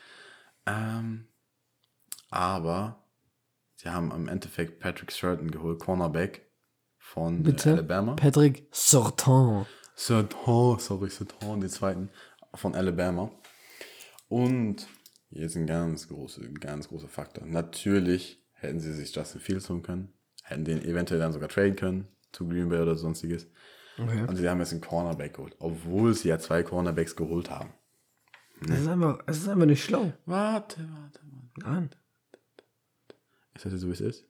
Ähm, 0.66 1.28
aber 2.30 3.04
sie 3.76 3.88
haben 3.88 4.10
im 4.12 4.28
Endeffekt 4.28 4.78
Patrick 4.78 5.12
Shurton 5.12 5.50
geholt, 5.50 5.80
Cornerback 5.80 6.50
von 6.98 7.40
äh, 7.40 7.42
Bitte? 7.42 7.72
Alabama. 7.72 8.14
Patrick 8.14 8.68
Sorton. 8.70 9.66
Serton, 9.94 10.78
sorry, 10.78 11.10
Serton, 11.10 11.60
den 11.60 11.70
zweiten 11.70 12.10
von 12.54 12.74
Alabama. 12.74 13.30
Und 14.28 14.86
jetzt 15.30 15.56
ein 15.56 15.66
ganz 15.66 16.08
großer, 16.08 16.42
ganz 16.60 16.88
großer 16.88 17.08
Faktor. 17.08 17.46
Natürlich 17.46 18.42
hätten 18.52 18.80
sie 18.80 18.92
sich 18.92 19.14
Justin 19.14 19.40
Fields 19.40 19.68
holen 19.68 19.82
können, 19.82 20.12
hätten 20.42 20.64
den 20.64 20.82
eventuell 20.82 21.20
dann 21.20 21.32
sogar 21.32 21.48
traden 21.48 21.76
können 21.76 22.08
zu 22.32 22.48
Green 22.48 22.68
Bay 22.68 22.80
oder 22.80 22.96
sonstiges. 22.96 23.46
Okay. 23.98 24.22
Und 24.26 24.36
sie 24.36 24.48
haben 24.48 24.60
jetzt 24.60 24.72
einen 24.72 24.80
Cornerback 24.80 25.34
geholt, 25.34 25.54
obwohl 25.58 26.14
sie 26.14 26.28
ja 26.28 26.38
zwei 26.38 26.62
Cornerbacks 26.62 27.14
geholt 27.14 27.50
haben. 27.50 27.74
Es 28.68 28.80
ist 28.80 28.88
einfach, 28.88 29.18
es 29.26 29.38
ist 29.38 29.48
einfach 29.48 29.66
nicht 29.66 29.84
schlau. 29.84 30.12
Warte, 30.24 30.80
warte, 30.80 31.20
warte. 31.24 31.70
Nein. 31.70 31.90
Ich 33.54 33.62
sag 33.62 33.70
dir 33.70 33.78
so, 33.78 33.88
wie 33.88 33.92
es 33.92 34.00
ist. 34.00 34.24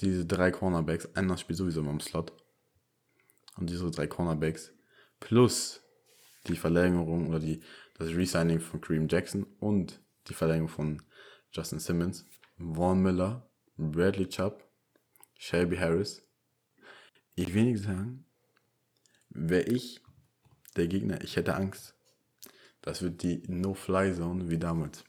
Diese 0.00 0.24
drei 0.24 0.50
Cornerbacks, 0.50 1.08
einer 1.14 1.36
spielt 1.36 1.58
sowieso 1.58 1.80
immer 1.80 1.90
im 1.90 2.00
Slot. 2.00 2.32
Und 3.58 3.70
diese 3.70 3.90
drei 3.90 4.06
Cornerbacks 4.06 4.72
plus 5.20 5.82
die 6.46 6.56
Verlängerung 6.56 7.28
oder 7.28 7.40
die, 7.40 7.60
das 7.94 8.08
Resigning 8.08 8.60
von 8.60 8.80
Kareem 8.80 9.08
Jackson 9.08 9.44
und 9.58 10.00
die 10.28 10.34
Verlängerung 10.34 10.68
von 10.68 11.02
Justin 11.50 11.80
Simmons, 11.80 12.24
Vaughn 12.56 13.02
Miller, 13.02 13.48
Bradley 13.76 14.28
Chubb, 14.28 14.64
Shelby 15.36 15.76
Harris. 15.76 16.22
Ich 17.34 17.52
will 17.54 17.64
nicht 17.64 17.82
sagen, 17.82 18.24
wäre 19.30 19.64
ich 19.64 20.00
der 20.76 20.86
Gegner, 20.86 21.22
ich 21.22 21.36
hätte 21.36 21.54
Angst. 21.54 21.94
Das 22.82 23.02
wird 23.02 23.22
die 23.22 23.42
No-Fly-Zone 23.48 24.48
wie 24.50 24.58
damals. 24.58 25.04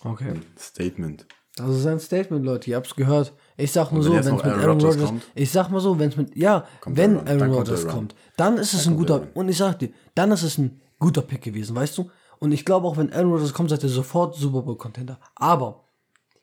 Okay. 0.00 0.40
Statement. 0.58 1.26
Das 1.56 1.74
ist 1.74 1.86
ein 1.86 1.98
Statement, 1.98 2.44
Leute. 2.44 2.70
Ihr 2.70 2.76
habt's 2.76 2.94
gehört. 2.94 3.32
Ich 3.60 3.72
sag 3.72 3.90
nur 3.90 3.98
Und 4.00 4.04
so, 4.06 4.10
wenn 4.14 4.24
wenn 4.24 4.26
es 4.26 4.32
mit 4.32 4.44
Aaron 4.46 4.60
Aaron 4.62 4.80
Rodgers 4.80 5.04
kommt? 5.06 5.22
ich 5.34 5.50
sag 5.50 5.68
mal 5.70 5.80
so, 5.80 5.98
wenn 5.98 6.08
es 6.10 6.16
mit, 6.16 6.36
ja, 6.36 6.64
Kommt 6.80 6.96
wenn. 6.96 7.14
Aaron 7.16 7.26
Dann 7.26 7.38
kommt 7.40 7.54
Rodgers 7.56 7.84
Run. 7.84 7.90
kommt, 7.90 8.14
dann 8.36 8.56
ist 8.56 8.72
es 8.72 8.86
ein 8.86 8.94
kommt 8.96 9.08
der 9.08 9.18
guter, 9.18 9.28
und 9.34 9.48
ich 9.48 9.56
sag 9.58 9.78
dir, 9.80 9.90
dann 10.14 10.30
ist 10.30 10.42
es 10.44 10.58
ein 10.58 10.80
guter 10.98 11.22
Pick 11.22 11.42
gewesen, 11.42 11.74
weißt 11.76 11.98
du? 11.98 12.10
Und 12.38 12.52
ich 12.52 12.64
glaube 12.64 12.86
auch, 12.86 12.96
wenn 12.96 13.12
Aaron 13.12 13.32
Rodgers 13.32 13.52
kommt, 13.52 13.70
seid 13.70 13.82
ihr 13.82 13.88
sofort 13.88 14.36
Super 14.36 14.62
Bowl 14.62 14.76
Contender. 14.78 15.18
Aber 15.34 15.84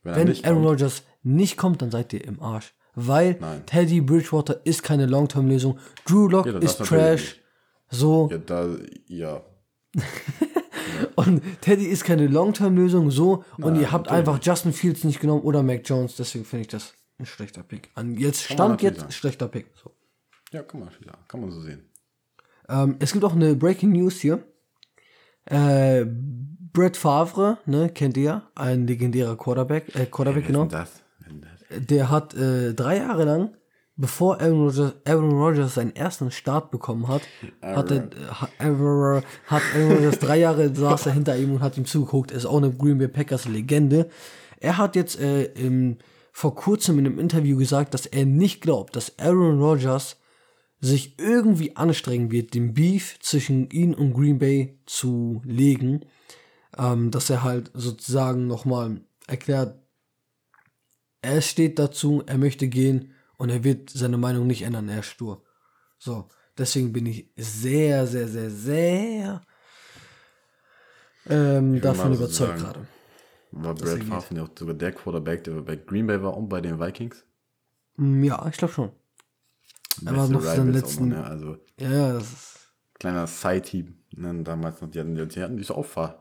er 0.03 0.16
wenn 0.18 0.28
nicht 0.28 0.43
Aaron 0.45 0.57
kommt- 0.59 0.72
Rodgers 0.74 1.03
nicht 1.24 1.55
kommt, 1.57 1.82
dann 1.82 1.89
seid 1.89 2.11
ihr 2.13 2.24
im 2.26 2.41
Arsch. 2.41 2.74
Weil 2.95 3.38
Nein. 3.39 3.66
Teddy 3.66 4.01
Bridgewater 4.01 4.59
ist 4.66 4.84
keine 4.84 5.05
Long-Term-Lösung. 5.05 5.78
Drew 6.05 6.28
Lock 6.28 6.45
Ja, 6.45 6.57
ist 6.59 6.78
Trash. 6.80 7.41
So. 7.89 8.30
Ja, 8.32 8.38
da, 8.38 8.68
ja. 9.07 9.41
Und 11.16 11.41
Teddy 11.61 11.86
ist 11.86 12.03
keine 12.03 12.28
Long-Term-Lösung, 12.28 13.09
so. 13.11 13.43
und 13.57 13.74
Nein, 13.74 13.82
ihr 13.82 13.91
habt 13.91 14.05
natürlich 14.07 14.28
einfach 14.28 14.39
Justin 14.43 14.74
Fields 14.74 15.03
nicht 15.03 15.20
genommen 15.20 15.41
oder 15.43 15.63
Mac 15.63 15.82
Jones. 15.86 16.16
Deswegen 16.16 16.45
finde 16.45 16.61
ich 16.61 16.68
das 16.68 16.93
ein 17.18 17.26
schlechter 17.26 17.63
Pick. 17.63 17.89
An 17.95 18.16
jetzt 18.18 18.43
Stand 18.43 18.82
jetzt 18.82 18.99
sagen. 18.99 19.11
schlechter 19.11 19.47
Pick. 19.47 19.68
So. 19.82 19.91
Ja, 20.51 20.63
kann 20.63 20.80
man, 20.82 20.89
ja, 21.05 21.13
kann 21.28 21.41
man 21.41 21.51
so 21.51 21.61
sehen. 21.61 21.89
Ähm, 22.70 22.95
es 22.99 23.13
gibt 23.13 23.24
auch 23.24 23.34
eine 23.36 23.55
Breaking 23.55 23.91
News 23.91 24.20
hier. 24.20 24.43
Äh, 25.45 26.05
Brett 26.74 26.97
Favre, 26.97 27.57
ne, 27.66 27.89
kennt 27.89 28.18
ihr, 28.18 28.43
ein 28.55 28.88
legendärer 28.88 29.38
Quarterback, 29.38 29.95
äh, 29.95 30.05
Quarterback, 30.07 30.43
Wer 30.43 30.47
genau. 30.47 30.66
das? 30.66 30.89
Das? 31.70 31.86
Der 31.88 32.09
hat 32.09 32.34
äh, 32.34 32.74
drei 32.74 32.97
Jahre 32.97 33.24
lang, 33.24 33.55
bevor 33.95 34.41
Aaron 34.41 34.63
Rodgers, 34.68 34.93
Aaron 35.05 35.32
Rodgers 35.32 35.76
seinen 35.76 35.95
ersten 35.95 36.32
Start 36.32 36.72
bekommen 36.72 37.07
hat, 37.07 37.22
hat, 37.61 37.91
er, 37.91 37.97
äh, 37.97 38.09
hat, 38.32 38.49
Aaron- 38.59 39.24
hat 39.47 39.61
Aaron 39.74 39.91
Rodgers 39.93 40.20
drei 40.20 40.38
Jahre 40.39 40.74
saß 40.76 41.05
er 41.05 41.13
hinter 41.13 41.38
ihm 41.38 41.53
und 41.53 41.61
hat 41.61 41.78
ihm 41.78 41.86
zugeguckt. 41.86 42.32
Er 42.32 42.38
ist 42.38 42.45
auch 42.45 42.57
eine 42.57 42.72
Green 42.72 42.97
Bay 42.97 43.07
Packers 43.07 43.45
Legende. 43.47 44.09
Er 44.59 44.78
hat 44.78 44.95
jetzt 44.95 45.20
äh, 45.20 45.45
im 45.53 45.97
vor 46.38 46.53
kurzem 46.53 46.99
in 46.99 47.05
einem 47.05 47.17
Interview 47.17 47.57
gesagt, 47.57 47.93
dass 47.93 48.05
er 48.05 48.25
nicht 48.25 48.59
glaubt, 48.59 48.97
dass 48.97 49.17
Aaron 49.19 49.57
Rodgers 49.57 50.17
sich 50.81 51.17
irgendwie 51.17 51.77
anstrengen 51.77 52.29
wird, 52.29 52.53
den 52.53 52.73
Beef 52.73 53.17
zwischen 53.21 53.69
ihn 53.69 53.95
und 53.95 54.13
Green 54.13 54.38
Bay 54.38 54.77
zu 54.86 55.41
legen. 55.45 56.01
Ähm, 56.77 57.09
dass 57.09 57.29
er 57.29 57.43
halt 57.43 57.71
sozusagen 57.73 58.47
nochmal 58.47 58.99
erklärt, 59.27 59.79
er 61.21 61.39
steht 61.39 61.79
dazu, 61.79 62.21
er 62.25 62.38
möchte 62.38 62.67
gehen 62.67 63.13
und 63.38 63.49
er 63.49 63.63
wird 63.63 63.89
seine 63.89 64.17
Meinung 64.17 64.45
nicht 64.45 64.63
ändern, 64.63 64.89
er 64.89 64.99
ist 64.99 65.05
stur. 65.05 65.41
So, 65.99 66.27
deswegen 66.57 66.91
bin 66.91 67.05
ich 67.05 67.31
sehr, 67.38 68.07
sehr, 68.07 68.27
sehr, 68.27 68.49
sehr 68.49 69.41
ähm, 71.29 71.79
davon 71.79 72.13
überzeugt 72.13 72.57
gerade. 72.57 72.86
War 73.56 73.74
Brad. 73.74 74.03
Favre 74.03 74.34
nicht 74.34 74.43
auch 74.43 74.49
sogar 74.58 74.76
der 74.76 74.91
Quarterback, 74.91 75.43
der 75.45 75.53
bei 75.62 75.76
Green 75.78 76.08
Bay 76.08 76.22
war 76.22 76.36
und 76.38 76.49
bei 76.49 76.62
den 76.62 76.80
Vikings? 76.80 77.24
Mm, 77.97 78.24
Ja, 78.24 78.45
ich 78.49 78.58
glaube 78.58 78.74
schon. 78.74 78.91
Er 80.06 80.16
war 80.18 80.28
noch 80.28 80.41
seinen 80.41 80.74
letzten- 80.74 81.10
noch, 81.10 81.18
ne? 81.18 81.24
Also 81.26 81.58
Ja, 81.80 81.89
ja, 81.89 82.14
das 82.14 82.24
ist. 82.34 82.58
kleiner 82.99 83.28
Side-Team. 83.28 83.95
Ne? 84.18 84.43
Damals 84.43 84.82
noch, 84.82 84.89
die 84.91 84.99
hatten, 84.99 85.16
die 85.16 85.41
hatten 85.41 85.58
die 85.58 85.70
auch 85.70 85.86
fahr. 85.86 86.20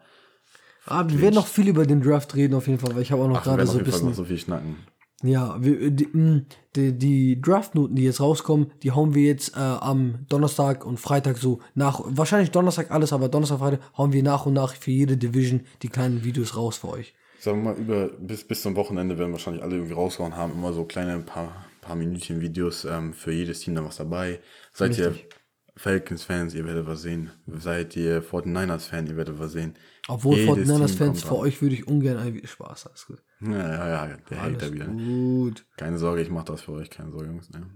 Ah, 0.86 1.04
wir 1.08 1.20
werden 1.20 1.34
noch 1.34 1.46
viel 1.46 1.68
über 1.68 1.86
den 1.86 2.02
Draft 2.02 2.34
reden, 2.36 2.54
auf 2.54 2.66
jeden 2.68 2.78
Fall, 2.78 2.94
weil 2.94 3.02
ich 3.02 3.10
habe 3.10 3.22
auch 3.22 3.28
noch 3.28 3.42
gerade 3.42 3.66
so 3.66 3.78
ein 3.78 3.84
Fall 3.84 3.92
noch 3.92 3.98
bisschen. 3.98 4.14
so 4.14 4.24
viel 4.24 4.38
schnacken. 4.38 4.76
Ja, 5.22 5.56
wir, 5.62 5.90
die, 5.90 6.06
mh, 6.12 6.42
die, 6.76 6.92
die 6.98 7.40
Draftnoten, 7.40 7.96
die 7.96 8.02
jetzt 8.04 8.20
rauskommen, 8.20 8.70
die 8.82 8.92
hauen 8.92 9.14
wir 9.14 9.22
jetzt 9.22 9.56
äh, 9.56 9.60
am 9.60 10.26
Donnerstag 10.28 10.84
und 10.84 11.00
Freitag 11.00 11.38
so 11.38 11.60
nach. 11.74 12.00
Wahrscheinlich 12.04 12.50
Donnerstag 12.50 12.90
alles, 12.90 13.12
aber 13.14 13.28
Donnerstag, 13.30 13.58
Freitag 13.60 13.80
hauen 13.96 14.12
wir 14.12 14.22
nach 14.22 14.44
und 14.44 14.52
nach 14.52 14.74
für 14.74 14.90
jede 14.90 15.16
Division 15.16 15.62
die 15.82 15.88
kleinen 15.88 16.22
Videos 16.24 16.56
raus 16.56 16.76
für 16.76 16.88
euch. 16.90 17.14
Sagen 17.44 17.62
wir 17.62 17.74
mal, 17.74 17.78
über, 17.78 18.08
bis, 18.08 18.42
bis 18.42 18.62
zum 18.62 18.74
Wochenende 18.74 19.18
werden 19.18 19.32
wahrscheinlich 19.32 19.62
alle 19.62 19.74
irgendwie 19.74 19.92
rausgehauen 19.92 20.34
haben. 20.34 20.54
Immer 20.54 20.72
so 20.72 20.86
kleine 20.86 21.18
paar, 21.18 21.66
paar 21.82 21.94
Minütchen 21.94 22.40
Videos 22.40 22.86
ähm, 22.86 23.12
für 23.12 23.32
jedes 23.32 23.60
Team 23.60 23.74
dann 23.74 23.84
was 23.84 23.96
dabei. 23.96 24.40
Seid 24.72 24.96
ihr 24.96 25.10
Richtig. 25.10 25.28
Falcons-Fans, 25.76 26.54
ihr 26.54 26.64
werdet 26.64 26.86
was 26.86 27.02
sehen. 27.02 27.32
Seid 27.46 27.96
ihr 27.96 28.22
49ers-Fan, 28.22 29.08
ihr 29.08 29.18
werdet 29.18 29.38
was 29.38 29.52
sehen. 29.52 29.74
Obwohl 30.08 30.38
Jedes 30.38 30.70
49ers-Fans, 30.70 31.20
Team 31.20 31.28
für 31.28 31.36
euch 31.36 31.60
würde 31.60 31.74
ich 31.74 31.86
ungern 31.86 32.16
ein 32.16 32.46
Spaß, 32.46 32.86
alles 32.86 33.06
gut. 33.06 33.22
Ja, 33.42 33.50
ja, 33.50 34.08
ja, 34.08 34.16
der 34.16 34.40
Alles 34.40 34.62
Hater 34.62 34.72
wieder. 34.72 34.86
ne? 34.86 35.04
gut. 35.04 35.66
Keine 35.76 35.98
Sorge, 35.98 36.22
ich 36.22 36.30
mache 36.30 36.46
das 36.46 36.62
für 36.62 36.72
euch, 36.72 36.88
keine 36.88 37.10
Sorge, 37.10 37.26
Jungs. 37.26 37.50
Ne? 37.50 37.68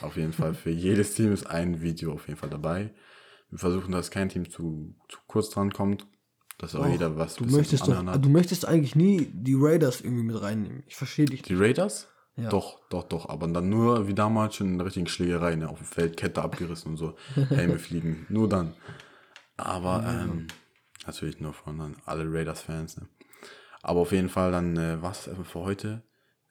Auf 0.00 0.16
jeden 0.16 0.32
Fall, 0.32 0.54
für 0.54 0.70
jedes 0.70 1.14
Team 1.14 1.32
ist 1.32 1.46
ein 1.48 1.82
Video 1.82 2.12
auf 2.12 2.28
jeden 2.28 2.38
Fall 2.38 2.50
dabei. 2.50 2.94
Wir 3.50 3.58
versuchen, 3.58 3.90
dass 3.90 4.12
kein 4.12 4.28
Team 4.28 4.48
zu, 4.48 4.94
zu 5.08 5.18
kurz 5.26 5.50
dran 5.50 5.72
kommt, 5.72 6.06
dass 6.62 6.76
auch 6.76 6.86
jeder 6.86 7.16
was 7.18 7.34
du 7.34 7.44
möchtest 7.44 7.88
doch, 7.88 8.16
du 8.16 8.28
möchtest 8.28 8.66
eigentlich 8.68 8.94
nie 8.94 9.28
die 9.32 9.56
Raiders 9.58 10.00
irgendwie 10.00 10.22
mit 10.22 10.40
reinnehmen. 10.40 10.84
Ich 10.86 10.94
verstehe 10.94 11.26
dich. 11.26 11.42
Die 11.42 11.56
Raiders? 11.56 12.06
Ja. 12.36 12.48
Doch, 12.48 12.78
doch, 12.88 13.02
doch. 13.02 13.28
Aber 13.28 13.48
dann 13.48 13.68
nur 13.68 14.06
wie 14.06 14.14
damals 14.14 14.54
schon 14.54 14.68
in 14.68 14.78
der 14.78 14.86
richtigen 14.86 15.08
Schlägerei, 15.08 15.56
ne? 15.56 15.68
Auf 15.68 15.78
dem 15.78 15.86
Feld, 15.86 16.16
Kette 16.16 16.40
abgerissen 16.40 16.92
und 16.92 16.96
so. 16.96 17.16
Helme 17.48 17.80
fliegen. 17.80 18.26
Nur 18.28 18.48
dann. 18.48 18.74
Aber 19.56 20.04
ähm, 20.06 20.46
natürlich 21.04 21.40
nur 21.40 21.52
von 21.52 21.78
dann 21.78 21.96
alle 22.06 22.24
Raiders-Fans. 22.32 22.98
Ne? 22.98 23.08
Aber 23.82 24.00
auf 24.00 24.12
jeden 24.12 24.28
Fall 24.28 24.52
dann 24.52 24.76
äh, 24.76 25.02
was 25.02 25.26
erstmal 25.26 25.48
für 25.48 25.60
heute. 25.60 26.02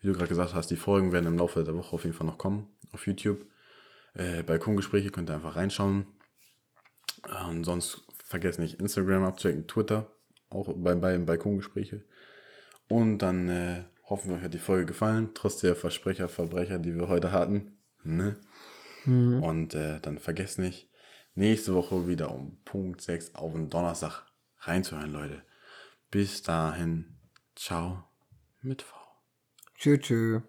Wie 0.02 0.08
du 0.08 0.14
gerade 0.14 0.28
gesagt 0.28 0.54
hast, 0.54 0.70
die 0.72 0.76
Folgen 0.76 1.14
werden 1.14 1.28
im 1.28 1.38
Laufe 1.38 1.64
der 1.64 1.76
Woche 1.76 1.96
auf 1.96 2.04
jeden 2.04 2.16
Fall 2.16 2.28
noch 2.28 2.38
kommen 2.38 2.68
auf 2.92 3.08
YouTube. 3.08 3.46
Äh, 4.14 4.44
Balkongespräche 4.44 5.10
könnt 5.10 5.30
ihr 5.30 5.36
einfach 5.36 5.56
reinschauen. 5.56 6.06
Äh, 7.28 7.50
und 7.50 7.64
sonst 7.64 8.04
vergesst 8.32 8.60
nicht 8.60 8.80
Instagram 8.80 9.24
abzuchecken, 9.26 9.68
Twitter, 9.68 10.12
auch 10.50 10.74
bei, 10.76 10.96
bei 10.96 11.18
Balkongespräche. 11.18 12.04
Und 12.88 13.20
dann 13.20 13.50
äh, 13.50 13.84
hoffen 14.10 14.30
wir, 14.30 14.38
euch 14.38 14.44
hat 14.44 14.54
die 14.54 14.60
Folge 14.60 14.88
gefallen, 14.88 15.32
trotz 15.36 15.60
der 15.60 15.76
Versprecher, 15.76 16.28
Verbrecher, 16.28 16.80
die 16.80 16.96
wir 16.96 17.08
heute 17.08 17.32
hatten. 17.32 17.78
Ne? 18.04 18.40
Und 19.42 19.76
äh, 19.76 20.00
dann 20.00 20.18
vergesst 20.18 20.60
nicht, 20.60 20.90
nächste 21.36 21.76
Woche 21.76 22.08
wieder 22.08 22.34
um 22.34 22.62
Punkt 22.64 23.02
6 23.02 23.36
auf 23.36 23.54
den 23.54 23.70
Donnerstag 23.70 24.26
reinzuhören, 24.60 25.12
Leute. 25.12 25.44
Bis 26.10 26.42
dahin, 26.42 27.18
ciao 27.56 28.04
mit 28.62 28.82
V. 28.82 28.96
Tschö. 29.98 30.42